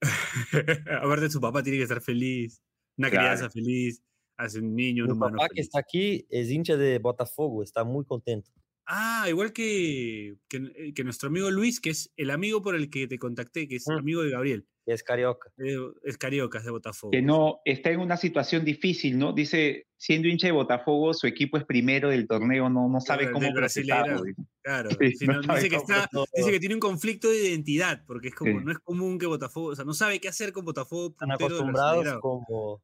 Aparte, 1.02 1.28
su 1.30 1.40
papá 1.40 1.62
tiene 1.62 1.78
que 1.78 1.84
estar 1.84 2.00
feliz. 2.00 2.62
Una 2.96 3.10
Claro. 3.10 3.26
crianza 3.26 3.50
feliz. 3.50 4.02
Hace 4.38 4.60
un 4.60 4.74
niño, 4.74 5.04
un 5.04 5.10
Mi 5.10 5.16
humano. 5.16 5.36
papá 5.36 5.48
que 5.52 5.60
está 5.60 5.80
aquí 5.80 6.24
es 6.30 6.48
hincha 6.50 6.76
de 6.76 6.98
Botafogo, 7.00 7.62
está 7.62 7.84
muy 7.84 8.04
contento. 8.04 8.50
Ah, 8.86 9.26
igual 9.28 9.52
que, 9.52 10.36
que, 10.48 10.56
eh, 10.76 10.94
que 10.94 11.04
nuestro 11.04 11.28
amigo 11.28 11.50
Luis, 11.50 11.78
que 11.80 11.90
es 11.90 12.10
el 12.16 12.30
amigo 12.30 12.62
por 12.62 12.74
el 12.74 12.88
que 12.88 13.06
te 13.06 13.18
contacté, 13.18 13.68
que 13.68 13.76
es 13.76 13.84
Mm. 13.86 13.98
amigo 13.98 14.22
de 14.22 14.30
Gabriel. 14.30 14.64
es 14.86 15.02
carioca. 15.02 15.50
Eh, 15.58 15.76
Es 16.02 16.16
carioca, 16.16 16.60
es 16.60 16.64
de 16.64 16.70
Botafogo. 16.70 17.10
Que 17.10 17.20
no 17.20 17.60
está 17.66 17.90
en 17.90 18.00
una 18.00 18.16
situación 18.16 18.64
difícil, 18.64 19.18
¿no? 19.18 19.34
Dice, 19.34 19.86
siendo 19.98 20.28
hincha 20.28 20.46
de 20.46 20.52
Botafogo, 20.54 21.12
su 21.12 21.26
equipo 21.26 21.58
es 21.58 21.64
primero 21.66 22.08
del 22.08 22.26
torneo, 22.26 22.70
no, 22.70 22.88
no 22.88 22.98
sabe 23.02 23.24
del 23.24 23.34
cómo 23.34 23.52
procesarlo. 23.52 24.22
Claro. 24.62 24.88
Sí, 24.98 25.12
si 25.12 25.26
no 25.26 25.34
no- 25.34 25.42
sabe 25.42 25.58
dice, 25.60 25.68
que 25.68 25.76
cómo 25.76 25.92
está, 25.92 26.08
No, 26.10 26.24
dice 26.34 26.50
que 26.52 26.58
tiene 26.60 26.74
un 26.76 26.80
conflicto 26.80 27.28
de 27.28 27.50
identidad, 27.50 28.02
porque 28.06 28.28
es 28.28 28.34
como, 28.34 28.60
Sí. 28.60 28.64
no 28.64 28.72
es 28.72 28.78
común 28.78 29.18
que 29.18 29.26
Botafogo, 29.26 29.66
o 29.66 29.76
sea, 29.76 29.84
no 29.84 29.92
sabe 29.92 30.20
qué 30.20 30.28
hacer 30.28 30.52
con 30.54 30.64
Botafogo 30.64 31.08
Están 31.10 31.32
acostumbrados 31.32 32.18
como... 32.22 32.80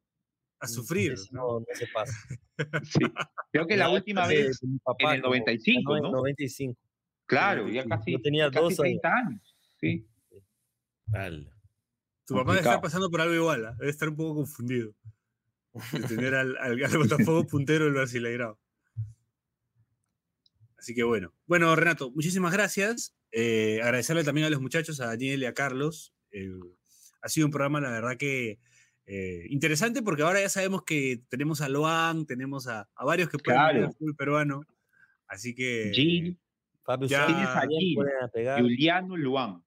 a 0.65 0.67
sufrir. 0.67 1.13
eso 1.13 1.27
¿no? 1.31 1.59
No, 1.59 1.65
se 1.73 1.87
pasa. 1.87 2.13
Sí. 2.83 2.99
Creo 3.51 3.67
que 3.67 3.77
la 3.77 3.89
última 3.89 4.27
vez, 4.27 4.59
de 4.59 4.67
mi 4.67 4.79
papá, 4.79 5.15
el 5.15 5.21
95, 5.21 5.97
en 5.97 5.97
el 5.97 6.11
¿no? 6.11 6.17
95. 6.17 6.79
claro, 7.25 7.67
ya 7.67 7.83
Yo 7.83 7.89
casi, 7.89 8.17
tenía 8.21 8.49
casi 8.49 8.63
dos 8.63 8.75
30 8.75 9.09
años. 9.09 9.55
Sí. 9.79 10.07
Tu 12.25 12.35
papá 12.35 12.51
debe 12.51 12.61
estar 12.61 12.81
pasando 12.81 13.09
por 13.09 13.21
algo 13.21 13.33
igual, 13.33 13.65
¿ah? 13.65 13.75
debe 13.77 13.91
estar 13.91 14.09
un 14.09 14.15
poco 14.15 14.35
confundido. 14.35 14.93
De 15.91 15.99
tener 16.07 16.33
al, 16.35 16.57
al, 16.57 16.83
al 16.83 16.97
Botafogo 16.97 17.45
puntero 17.45 17.85
del 17.85 17.93
Brasileirao. 17.93 18.57
Así 20.77 20.93
que 20.93 21.03
bueno. 21.03 21.33
Bueno, 21.47 21.75
Renato, 21.75 22.11
muchísimas 22.11 22.53
gracias. 22.53 23.15
Eh, 23.31 23.81
agradecerle 23.83 24.23
también 24.23 24.47
a 24.47 24.49
los 24.49 24.61
muchachos, 24.61 25.01
a 25.01 25.07
Daniel 25.07 25.41
y 25.41 25.45
a 25.45 25.53
Carlos. 25.53 26.13
Eh, 26.31 26.49
ha 27.21 27.27
sido 27.27 27.47
un 27.47 27.51
programa, 27.51 27.81
la 27.81 27.89
verdad 27.89 28.17
que 28.17 28.59
eh, 29.07 29.45
interesante, 29.49 30.01
porque 30.01 30.23
ahora 30.23 30.41
ya 30.41 30.49
sabemos 30.49 30.83
que 30.83 31.21
tenemos 31.29 31.61
a 31.61 31.69
Loan, 31.69 32.25
tenemos 32.25 32.67
a, 32.67 32.89
a 32.95 33.05
varios 33.05 33.29
que 33.29 33.37
pueden 33.37 33.59
Claro. 33.61 33.85
el 33.85 33.93
fútbol 33.93 34.15
peruano. 34.15 34.61
Así 35.27 35.53
que. 35.55 35.91
Gil, 35.93 36.39
Fabio 36.83 37.07
Ya- 37.07 37.25
Tienes 37.27 37.47
a 37.47 37.61
Gil, 37.67 37.97
pegar. 38.33 38.61
Juliano 38.61 39.15
Luan. 39.17 39.63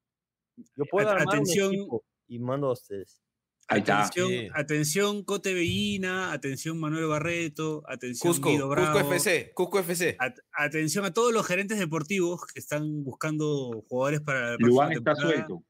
Yo 0.77 0.85
puedo 0.91 1.09
At- 1.11 1.23
atención. 1.23 1.69
un 1.69 1.75
equipo 1.75 2.05
y 2.29 2.39
mando 2.39 2.69
a 2.69 2.73
ustedes. 2.73 3.21
Ahí 3.71 3.81
está. 3.81 4.01
Atención, 4.07 4.29
Sí. 4.31 4.49
atención, 4.55 5.25
Cote 5.25 5.53
Bellina, 5.53 6.33
atención, 6.33 6.81
Manuel 6.81 7.07
Barreto, 7.07 7.83
atención, 7.87 8.33
Cusco, 8.33 8.51
Guido 8.51 8.69
Bravo. 8.69 8.93
Cusco 8.99 9.13
FC, 9.15 9.53
Cusco 9.55 9.79
FC. 9.81 10.17
At- 10.19 10.39
atención 10.53 11.05
a 11.05 11.13
todos 11.13 11.35
los 11.35 11.47
gerentes 11.47 11.79
deportivos 11.79 12.47
que 12.47 12.59
están 12.61 13.05
buscando 13.05 13.85
jugadores 13.89 14.21
para 14.23 14.53
la 14.53 14.57
Luan 14.59 14.93
está 14.93 15.13
temporada. 15.13 15.21
suelto. 15.47 15.65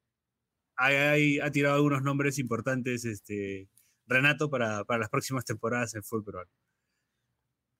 Ahí- 0.79 0.95
ahí 0.97 1.39
ha 1.41 1.51
tirado 1.51 1.75
algunos 1.75 2.03
nombres 2.03 2.39
importantes 2.39 3.05
este, 3.05 3.69
Renato 4.07 4.49
para, 4.49 4.85
para 4.85 5.01
las 5.01 5.11
próximas 5.11 5.45
temporadas 5.45 5.95
en 5.95 6.03
fútbol 6.03 6.25
peruano. 6.25 6.51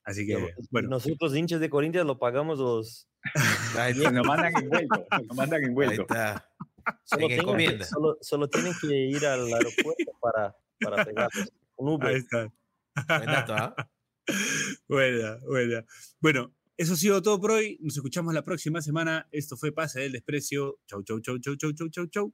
Así 0.03 0.25
que, 0.25 0.53
bueno, 0.71 0.89
Nosotros 0.89 1.35
hinchas 1.35 1.59
de 1.59 1.69
Corinthians 1.69 2.05
lo 2.07 2.17
pagamos 2.19 2.59
los... 2.59 3.07
Nos 4.13 4.25
mandan 4.25 4.53
envuelto. 4.55 5.07
Nos 5.27 5.37
mandan 5.37 5.61
Ahí 5.61 5.67
envuelto. 5.67 6.01
está. 6.01 6.49
Solo, 7.03 7.29
En 7.29 7.57
tienen 7.57 7.83
solo, 7.85 8.17
solo 8.21 8.49
tienen 8.49 8.73
que 8.81 8.87
ir 8.95 9.25
al 9.25 9.51
aeropuerto 9.53 10.11
para, 10.19 10.55
para 10.79 11.05
pegarlos. 11.05 11.51
Un 11.75 11.89
Uber. 11.89 12.07
ahí 12.07 12.15
está. 12.15 12.51
¿ah? 12.95 13.89
buena, 14.87 15.37
buena. 15.45 15.85
Bueno, 16.19 16.53
eso 16.77 16.93
ha 16.93 16.95
sido 16.95 17.21
todo 17.21 17.39
por 17.39 17.51
hoy. 17.51 17.77
Nos 17.81 17.95
escuchamos 17.95 18.33
la 18.33 18.43
próxima 18.43 18.81
semana. 18.81 19.27
Esto 19.31 19.57
fue 19.57 19.71
Pase 19.71 19.99
del 20.01 20.13
Desprecio. 20.13 20.79
Chau, 20.87 21.03
chau, 21.03 21.19
chau, 21.19 21.37
chau, 21.39 21.55
chau, 21.55 21.71
chau, 21.73 21.89
chau, 21.89 22.07
chau. 22.07 22.33